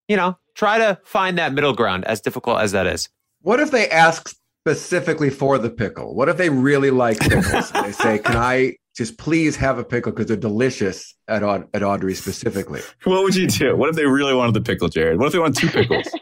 you 0.08 0.16
know, 0.16 0.38
try 0.54 0.78
to 0.78 0.98
find 1.04 1.38
that 1.38 1.52
middle 1.52 1.74
ground 1.74 2.04
as 2.06 2.20
difficult 2.20 2.60
as 2.60 2.72
that 2.72 2.86
is. 2.86 3.08
What 3.42 3.60
if 3.60 3.70
they 3.70 3.88
ask 3.90 4.34
specifically 4.62 5.30
for 5.30 5.58
the 5.58 5.70
pickle? 5.70 6.14
What 6.14 6.28
if 6.28 6.36
they 6.36 6.50
really 6.50 6.90
like 6.90 7.18
pickles? 7.20 7.70
they 7.72 7.92
say, 7.92 8.18
"Can 8.18 8.36
I 8.36 8.76
just 8.96 9.18
please 9.18 9.56
have 9.56 9.78
a 9.78 9.84
pickle 9.84 10.12
because 10.12 10.26
they're 10.26 10.36
delicious 10.36 11.14
at 11.28 11.42
Aud- 11.42 11.68
at 11.74 11.82
Audrey 11.82 12.14
specifically?" 12.14 12.80
What 13.04 13.22
would 13.24 13.34
you 13.36 13.46
do? 13.46 13.76
What 13.76 13.88
if 13.90 13.96
they 13.96 14.06
really 14.06 14.34
wanted 14.34 14.54
the 14.54 14.60
pickle, 14.60 14.88
Jared? 14.88 15.18
What 15.18 15.26
if 15.26 15.32
they 15.32 15.38
want 15.38 15.56
two 15.56 15.68
pickles? 15.68 16.06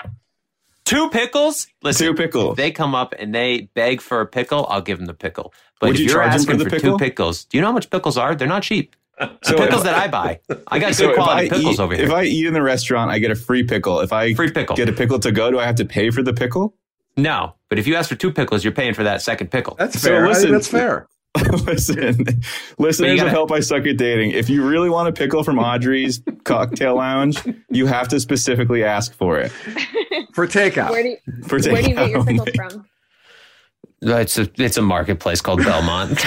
Two 0.84 1.10
pickles? 1.10 1.66
Listen, 1.82 2.06
two 2.06 2.14
pickles. 2.14 2.56
They 2.56 2.70
come 2.70 2.94
up 2.94 3.14
and 3.18 3.34
they 3.34 3.68
beg 3.74 4.00
for 4.00 4.22
a 4.22 4.26
pickle, 4.26 4.66
I'll 4.70 4.80
give 4.80 4.96
them 4.96 5.06
the 5.06 5.12
pickle. 5.12 5.52
But 5.80 5.88
Would 5.88 5.96
if 5.96 6.00
you 6.00 6.06
you're 6.06 6.14
charge 6.14 6.32
asking 6.32 6.46
for 6.58 6.64
for, 6.64 6.64
the 6.64 6.70
pickle? 6.70 6.98
two 6.98 7.04
pickles, 7.04 7.44
do 7.44 7.58
you 7.58 7.60
know 7.60 7.66
how 7.68 7.74
much 7.74 7.90
pickles 7.90 8.16
are? 8.16 8.34
They're 8.34 8.48
not 8.48 8.62
cheap. 8.62 8.96
The 9.18 9.30
So 9.42 9.56
pickles 9.58 9.80
if- 9.80 9.84
that 9.84 9.94
I 9.98 10.08
buy, 10.08 10.40
I 10.68 10.78
got 10.78 10.86
good 10.88 10.94
So 10.94 11.10
if 11.10 11.16
quality 11.16 11.50
pickles 11.50 11.74
eat- 11.74 11.80
over 11.80 11.94
here. 11.94 12.04
If 12.06 12.10
I 12.10 12.22
eat 12.24 12.46
in 12.46 12.54
the 12.54 12.62
restaurant, 12.62 13.10
I 13.10 13.18
get 13.18 13.30
a 13.30 13.34
free 13.34 13.64
pickle. 13.64 14.00
If 14.00 14.14
I 14.14 14.32
free 14.32 14.50
pickle. 14.50 14.76
get 14.76 14.88
a 14.88 14.92
pickle 14.94 15.18
to 15.18 15.30
go, 15.30 15.50
do 15.50 15.58
I 15.58 15.66
have 15.66 15.74
to 15.76 15.84
pay 15.84 16.08
for 16.10 16.22
the 16.22 16.32
pickle? 16.32 16.74
no, 17.18 17.54
but 17.68 17.78
if 17.78 17.86
you 17.86 17.94
ask 17.96 18.08
for 18.08 18.14
two 18.14 18.32
pickles, 18.32 18.64
you're 18.64 18.72
paying 18.72 18.94
for 18.94 19.02
that 19.02 19.20
second 19.20 19.50
pickle. 19.50 19.74
That's 19.78 20.00
So 20.00 20.08
fair. 20.08 20.24
I 20.24 20.28
listen- 20.28 20.42
think 20.44 20.52
that's 20.54 20.68
fair. 20.68 21.06
listen, 21.64 22.24
listeners 22.78 23.16
gotta- 23.16 23.26
of 23.26 23.32
Help 23.32 23.52
I 23.52 23.60
Suck 23.60 23.86
at 23.86 23.96
Dating, 23.96 24.32
if 24.32 24.50
you 24.50 24.66
really 24.66 24.90
want 24.90 25.08
a 25.08 25.12
pickle 25.12 25.42
from 25.44 25.58
Audrey's 25.58 26.20
Cocktail 26.44 26.96
Lounge, 26.96 27.38
you 27.70 27.86
have 27.86 28.08
to 28.08 28.18
specifically 28.20 28.84
ask 28.84 29.14
for 29.14 29.38
it. 29.38 29.50
For 30.34 30.46
takeout. 30.46 30.90
Where 30.90 31.02
do 31.02 31.08
you, 31.10 31.16
For 31.48 31.58
where 31.58 31.82
do 31.82 31.88
you 31.90 31.94
get 31.96 32.10
your 32.10 32.20
takeout 32.22 32.26
pickles 32.26 32.40
only. 32.40 32.52
from? 32.52 32.86
It's 34.00 34.38
a 34.38 34.48
it's 34.56 34.76
a 34.76 34.82
marketplace 34.82 35.40
called 35.40 35.64
Belmont. 35.64 36.12
it's 36.12 36.24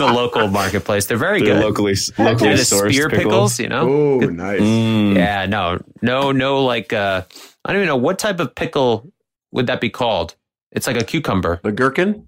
a 0.00 0.06
local 0.06 0.48
marketplace. 0.48 1.06
They're 1.06 1.16
very 1.16 1.40
They're 1.40 1.54
good. 1.54 1.62
locally, 1.64 1.94
They're 2.16 2.34
the 2.34 2.46
sourced 2.62 2.92
spear 2.92 3.08
pickles, 3.08 3.58
you 3.60 3.68
know. 3.68 3.88
Oh, 3.88 4.18
Good- 4.20 4.34
nice. 4.34 4.60
Mm. 4.60 5.14
Yeah, 5.16 5.46
no, 5.46 5.78
no, 6.02 6.32
no. 6.32 6.64
Like, 6.64 6.92
uh, 6.92 7.22
I 7.64 7.72
don't 7.72 7.76
even 7.82 7.88
know 7.88 7.96
what 7.96 8.18
type 8.18 8.40
of 8.40 8.54
pickle 8.54 9.12
would 9.52 9.66
that 9.68 9.80
be 9.80 9.90
called. 9.90 10.34
It's 10.72 10.86
like 10.88 11.00
a 11.00 11.04
cucumber. 11.04 11.60
The 11.62 11.70
gherkin? 11.72 12.26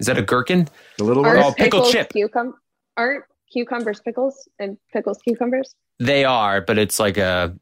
Is 0.00 0.06
that 0.06 0.18
a 0.18 0.22
gherkin? 0.22 0.68
The 0.96 1.04
little 1.04 1.22
one? 1.22 1.36
Oh, 1.36 1.52
pickle 1.52 1.80
pickles 1.80 1.92
chip. 1.92 2.12
Cucum- 2.12 2.54
aren't 2.96 3.24
cucumbers 3.52 4.00
pickles 4.00 4.48
and 4.58 4.76
pickles 4.92 5.18
cucumbers? 5.18 5.74
They 5.98 6.24
are, 6.24 6.60
but 6.60 6.78
it's 6.78 7.00
like 7.00 7.16
a. 7.16 7.56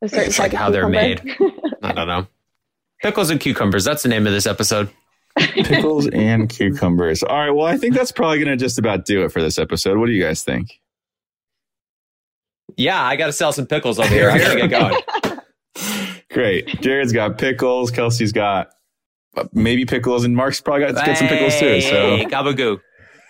A 0.00 0.08
certain 0.08 0.26
It's 0.28 0.38
like 0.38 0.52
type 0.52 0.52
of 0.52 0.58
how 0.58 0.70
they're 0.70 0.88
cucumber? 1.18 1.60
I 1.82 1.92
don't 1.92 2.06
know. 2.06 2.26
Pickles 3.02 3.30
and 3.30 3.40
cucumbers. 3.40 3.84
That's 3.84 4.04
the 4.04 4.08
name 4.08 4.26
of 4.28 4.32
this 4.32 4.46
episode. 4.46 4.90
Pickles 5.36 6.06
and 6.12 6.48
cucumbers. 6.48 7.24
All 7.24 7.36
right. 7.36 7.50
Well, 7.50 7.66
I 7.66 7.76
think 7.76 7.94
that's 7.96 8.12
probably 8.12 8.38
going 8.38 8.56
to 8.56 8.56
just 8.56 8.78
about 8.78 9.04
do 9.04 9.24
it 9.24 9.30
for 9.32 9.42
this 9.42 9.58
episode. 9.58 9.98
What 9.98 10.06
do 10.06 10.12
you 10.12 10.22
guys 10.22 10.44
think? 10.44 10.80
Yeah, 12.76 13.02
I 13.02 13.16
got 13.16 13.26
to 13.26 13.32
sell 13.32 13.52
some 13.52 13.66
pickles 13.66 13.98
over 13.98 14.08
here. 14.08 14.30
I 14.30 14.38
got 14.38 14.52
to 14.54 14.68
get 14.68 14.70
going. 14.70 15.40
Great. 16.30 16.80
Jared's 16.80 17.12
got 17.12 17.38
pickles. 17.38 17.90
Kelsey's 17.90 18.32
got 18.32 18.70
maybe 19.52 19.84
pickles, 19.84 20.24
and 20.24 20.34
Mark's 20.36 20.60
probably 20.60 20.86
got 20.86 20.98
to 21.00 21.06
get 21.06 21.18
some 21.18 21.28
pickles 21.28 21.58
too. 21.58 21.80
So 21.80 22.16
Hey, 22.16 22.24
gabagoo. 22.24 22.80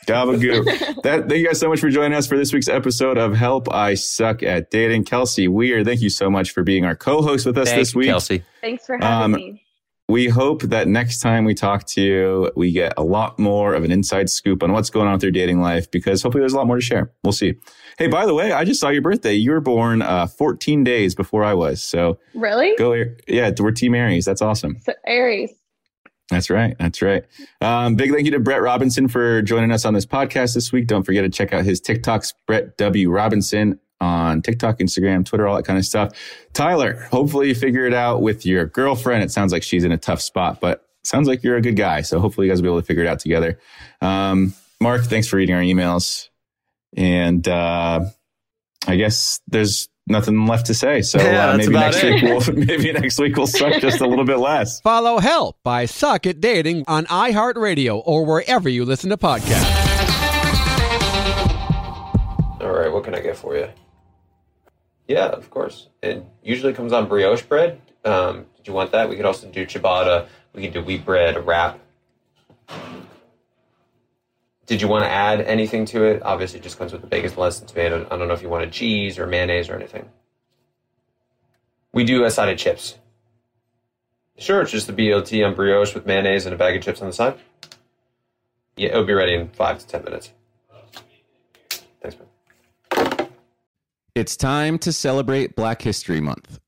Gabagoo. 0.06 0.64
that, 1.02 1.28
thank 1.28 1.32
you 1.40 1.46
guys 1.46 1.60
so 1.60 1.68
much 1.68 1.80
for 1.80 1.90
joining 1.90 2.14
us 2.16 2.26
for 2.26 2.38
this 2.38 2.52
week's 2.52 2.68
episode 2.68 3.18
of 3.18 3.34
Help 3.34 3.70
I 3.72 3.94
Suck 3.94 4.42
at 4.42 4.70
Dating. 4.70 5.04
Kelsey 5.04 5.48
Weier, 5.48 5.84
thank 5.84 6.00
you 6.00 6.08
so 6.10 6.30
much 6.30 6.52
for 6.52 6.62
being 6.62 6.84
our 6.84 6.96
co-host 6.96 7.44
with 7.44 7.58
us 7.58 7.68
Thank 7.68 7.78
this 7.80 7.94
week. 7.94 8.06
Kelsey. 8.08 8.42
Thanks 8.62 8.86
for 8.86 8.96
having 8.98 9.24
Um, 9.24 9.32
me. 9.32 9.62
We 10.10 10.28
hope 10.28 10.62
that 10.62 10.88
next 10.88 11.20
time 11.20 11.44
we 11.44 11.52
talk 11.52 11.84
to 11.88 12.00
you, 12.00 12.50
we 12.56 12.72
get 12.72 12.94
a 12.96 13.02
lot 13.04 13.38
more 13.38 13.74
of 13.74 13.84
an 13.84 13.92
inside 13.92 14.30
scoop 14.30 14.62
on 14.62 14.72
what's 14.72 14.88
going 14.88 15.06
on 15.06 15.12
with 15.12 15.22
your 15.22 15.32
dating 15.32 15.60
life 15.60 15.90
because 15.90 16.22
hopefully 16.22 16.40
there's 16.40 16.54
a 16.54 16.56
lot 16.56 16.66
more 16.66 16.76
to 16.76 16.80
share. 16.82 17.12
We'll 17.22 17.34
see. 17.34 17.56
Hey, 17.98 18.06
by 18.06 18.24
the 18.24 18.32
way, 18.32 18.52
I 18.52 18.64
just 18.64 18.80
saw 18.80 18.88
your 18.88 19.02
birthday. 19.02 19.34
You 19.34 19.50
were 19.50 19.60
born 19.60 20.00
uh, 20.00 20.26
14 20.26 20.82
days 20.82 21.14
before 21.14 21.44
I 21.44 21.52
was. 21.52 21.82
So 21.82 22.18
Really? 22.34 22.74
go, 22.78 22.94
yeah, 23.26 23.50
we're 23.58 23.72
Team 23.72 23.94
Aries. 23.94 24.24
That's 24.24 24.40
awesome. 24.40 24.78
So 24.82 24.94
Aries. 25.06 25.52
That's 26.30 26.50
right. 26.50 26.76
That's 26.78 27.00
right. 27.00 27.24
Um, 27.60 27.94
big 27.94 28.12
thank 28.12 28.26
you 28.26 28.30
to 28.32 28.38
Brett 28.38 28.60
Robinson 28.60 29.08
for 29.08 29.40
joining 29.40 29.72
us 29.72 29.84
on 29.84 29.94
this 29.94 30.04
podcast 30.04 30.54
this 30.54 30.72
week. 30.72 30.86
Don't 30.86 31.04
forget 31.04 31.24
to 31.24 31.30
check 31.30 31.54
out 31.54 31.64
his 31.64 31.80
TikToks, 31.80 32.34
Brett 32.46 32.76
W. 32.76 33.10
Robinson 33.10 33.80
on 34.00 34.42
TikTok, 34.42 34.78
Instagram, 34.78 35.24
Twitter, 35.24 35.48
all 35.48 35.56
that 35.56 35.64
kind 35.64 35.78
of 35.78 35.84
stuff. 35.84 36.12
Tyler, 36.52 37.06
hopefully 37.10 37.48
you 37.48 37.54
figure 37.54 37.86
it 37.86 37.94
out 37.94 38.20
with 38.20 38.44
your 38.44 38.66
girlfriend. 38.66 39.24
It 39.24 39.30
sounds 39.30 39.52
like 39.52 39.62
she's 39.62 39.84
in 39.84 39.92
a 39.92 39.98
tough 39.98 40.20
spot, 40.20 40.60
but 40.60 40.84
sounds 41.02 41.26
like 41.26 41.42
you're 41.42 41.56
a 41.56 41.62
good 41.62 41.76
guy. 41.76 42.02
So 42.02 42.20
hopefully 42.20 42.46
you 42.46 42.52
guys 42.52 42.60
will 42.60 42.64
be 42.64 42.68
able 42.68 42.80
to 42.80 42.86
figure 42.86 43.04
it 43.04 43.08
out 43.08 43.20
together. 43.20 43.58
Um, 44.00 44.54
Mark, 44.80 45.04
thanks 45.04 45.26
for 45.26 45.36
reading 45.36 45.54
our 45.54 45.62
emails. 45.62 46.28
And 46.96 47.46
uh, 47.48 48.04
I 48.86 48.96
guess 48.96 49.40
there's 49.48 49.88
nothing 50.10 50.46
left 50.46 50.66
to 50.66 50.74
say. 50.74 51.02
So 51.02 51.18
Yeah, 51.20 51.50
uh, 51.50 51.56
maybe 51.56 51.72
next 51.72 52.02
it. 52.02 52.14
week 52.14 52.22
we'll 52.24 52.54
maybe 52.66 52.92
next 52.92 53.18
week 53.18 53.36
we'll 53.36 53.46
suck 53.46 53.80
just 53.80 54.00
a 54.00 54.06
little 54.06 54.24
bit 54.24 54.38
less. 54.38 54.80
Follow 54.82 55.18
Help 55.18 55.56
I 55.66 55.86
Suck 55.86 56.26
at 56.26 56.40
Dating 56.40 56.84
on 56.86 57.06
iHeartRadio 57.06 58.02
or 58.04 58.24
wherever 58.24 58.68
you 58.68 58.84
listen 58.84 59.10
to 59.10 59.16
podcasts. 59.16 59.86
All 62.60 62.72
right, 62.72 62.92
what 62.92 63.04
can 63.04 63.14
I 63.14 63.20
get 63.20 63.36
for 63.36 63.56
you? 63.56 63.68
Yeah, 65.06 65.26
of 65.28 65.48
course. 65.50 65.88
It 66.02 66.24
usually 66.42 66.72
comes 66.74 66.92
on 66.92 67.08
brioche 67.08 67.42
bread. 67.42 67.80
Um, 68.04 68.46
did 68.56 68.66
you 68.66 68.72
want 68.74 68.92
that? 68.92 69.08
We 69.08 69.16
could 69.16 69.24
also 69.24 69.48
do 69.48 69.64
ciabatta. 69.64 70.26
We 70.54 70.62
could 70.62 70.72
do 70.74 70.82
wheat 70.82 71.04
bread, 71.04 71.36
a 71.36 71.40
wrap. 71.40 71.78
Did 74.68 74.82
you 74.82 74.86
want 74.86 75.02
to 75.04 75.10
add 75.10 75.40
anything 75.40 75.86
to 75.86 76.04
it? 76.04 76.22
Obviously, 76.22 76.60
it 76.60 76.62
just 76.62 76.78
comes 76.78 76.92
with 76.92 77.00
the 77.00 77.06
bacon, 77.06 77.32
lettuce, 77.38 77.60
and 77.60 77.68
tomato. 77.68 78.06
I 78.10 78.18
don't 78.18 78.28
know 78.28 78.34
if 78.34 78.42
you 78.42 78.50
wanted 78.50 78.70
cheese 78.70 79.18
or 79.18 79.26
mayonnaise 79.26 79.70
or 79.70 79.74
anything. 79.74 80.06
We 81.94 82.04
do 82.04 82.24
a 82.24 82.30
side 82.30 82.50
of 82.50 82.58
chips. 82.58 82.98
Sure, 84.36 84.60
it's 84.60 84.70
just 84.70 84.86
the 84.86 84.92
BLT 84.92 85.44
on 85.44 85.54
brioche 85.54 85.94
with 85.94 86.04
mayonnaise 86.04 86.44
and 86.44 86.54
a 86.54 86.58
bag 86.58 86.76
of 86.76 86.82
chips 86.82 87.00
on 87.00 87.08
the 87.08 87.14
side. 87.14 87.38
Yeah, 88.76 88.90
it'll 88.90 89.04
be 89.04 89.14
ready 89.14 89.34
in 89.34 89.48
five 89.48 89.78
to 89.78 89.86
ten 89.86 90.04
minutes. 90.04 90.32
Thanks, 92.02 92.18
man. 92.18 93.28
It's 94.14 94.36
time 94.36 94.78
to 94.80 94.92
celebrate 94.92 95.56
Black 95.56 95.80
History 95.80 96.20
Month 96.20 96.60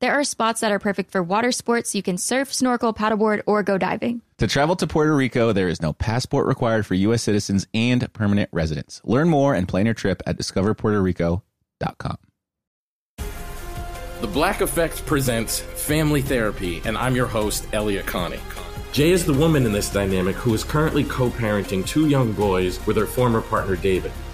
There 0.00 0.18
are 0.18 0.24
spots 0.24 0.60
that 0.62 0.72
are 0.72 0.78
perfect 0.78 1.10
for 1.10 1.22
water 1.22 1.52
sports. 1.52 1.94
You 1.94 2.02
can 2.02 2.16
surf, 2.16 2.54
snorkel, 2.54 2.94
paddleboard, 2.94 3.42
or 3.44 3.62
go 3.62 3.76
diving. 3.76 4.22
To 4.38 4.46
travel 4.46 4.74
to 4.76 4.86
Puerto 4.86 5.14
Rico, 5.14 5.52
there 5.52 5.68
is 5.68 5.82
no 5.82 5.92
passport 5.92 6.46
required 6.46 6.86
for 6.86 6.94
U.S. 6.94 7.22
citizens 7.22 7.66
and 7.74 8.10
permanent 8.14 8.48
residents. 8.50 9.02
Learn 9.04 9.28
more 9.28 9.54
and 9.54 9.68
plan 9.68 9.84
your 9.84 9.94
trip 9.94 10.22
at 10.26 10.38
discoverpuertorico.com. 10.38 12.16
The 13.18 14.26
Black 14.26 14.62
Effect 14.62 15.04
presents 15.04 15.60
Family 15.60 16.22
Therapy, 16.22 16.80
and 16.86 16.96
I'm 16.96 17.14
your 17.14 17.26
host, 17.26 17.66
Elliot 17.74 18.06
Connie. 18.06 18.40
Jay 18.92 19.10
is 19.10 19.26
the 19.26 19.34
woman 19.34 19.66
in 19.66 19.72
this 19.72 19.92
dynamic 19.92 20.34
who 20.36 20.54
is 20.54 20.64
currently 20.64 21.04
co 21.04 21.28
parenting 21.28 21.86
two 21.86 22.08
young 22.08 22.32
boys 22.32 22.84
with 22.86 22.96
her 22.96 23.06
former 23.06 23.42
partner, 23.42 23.76
David. 23.76 24.12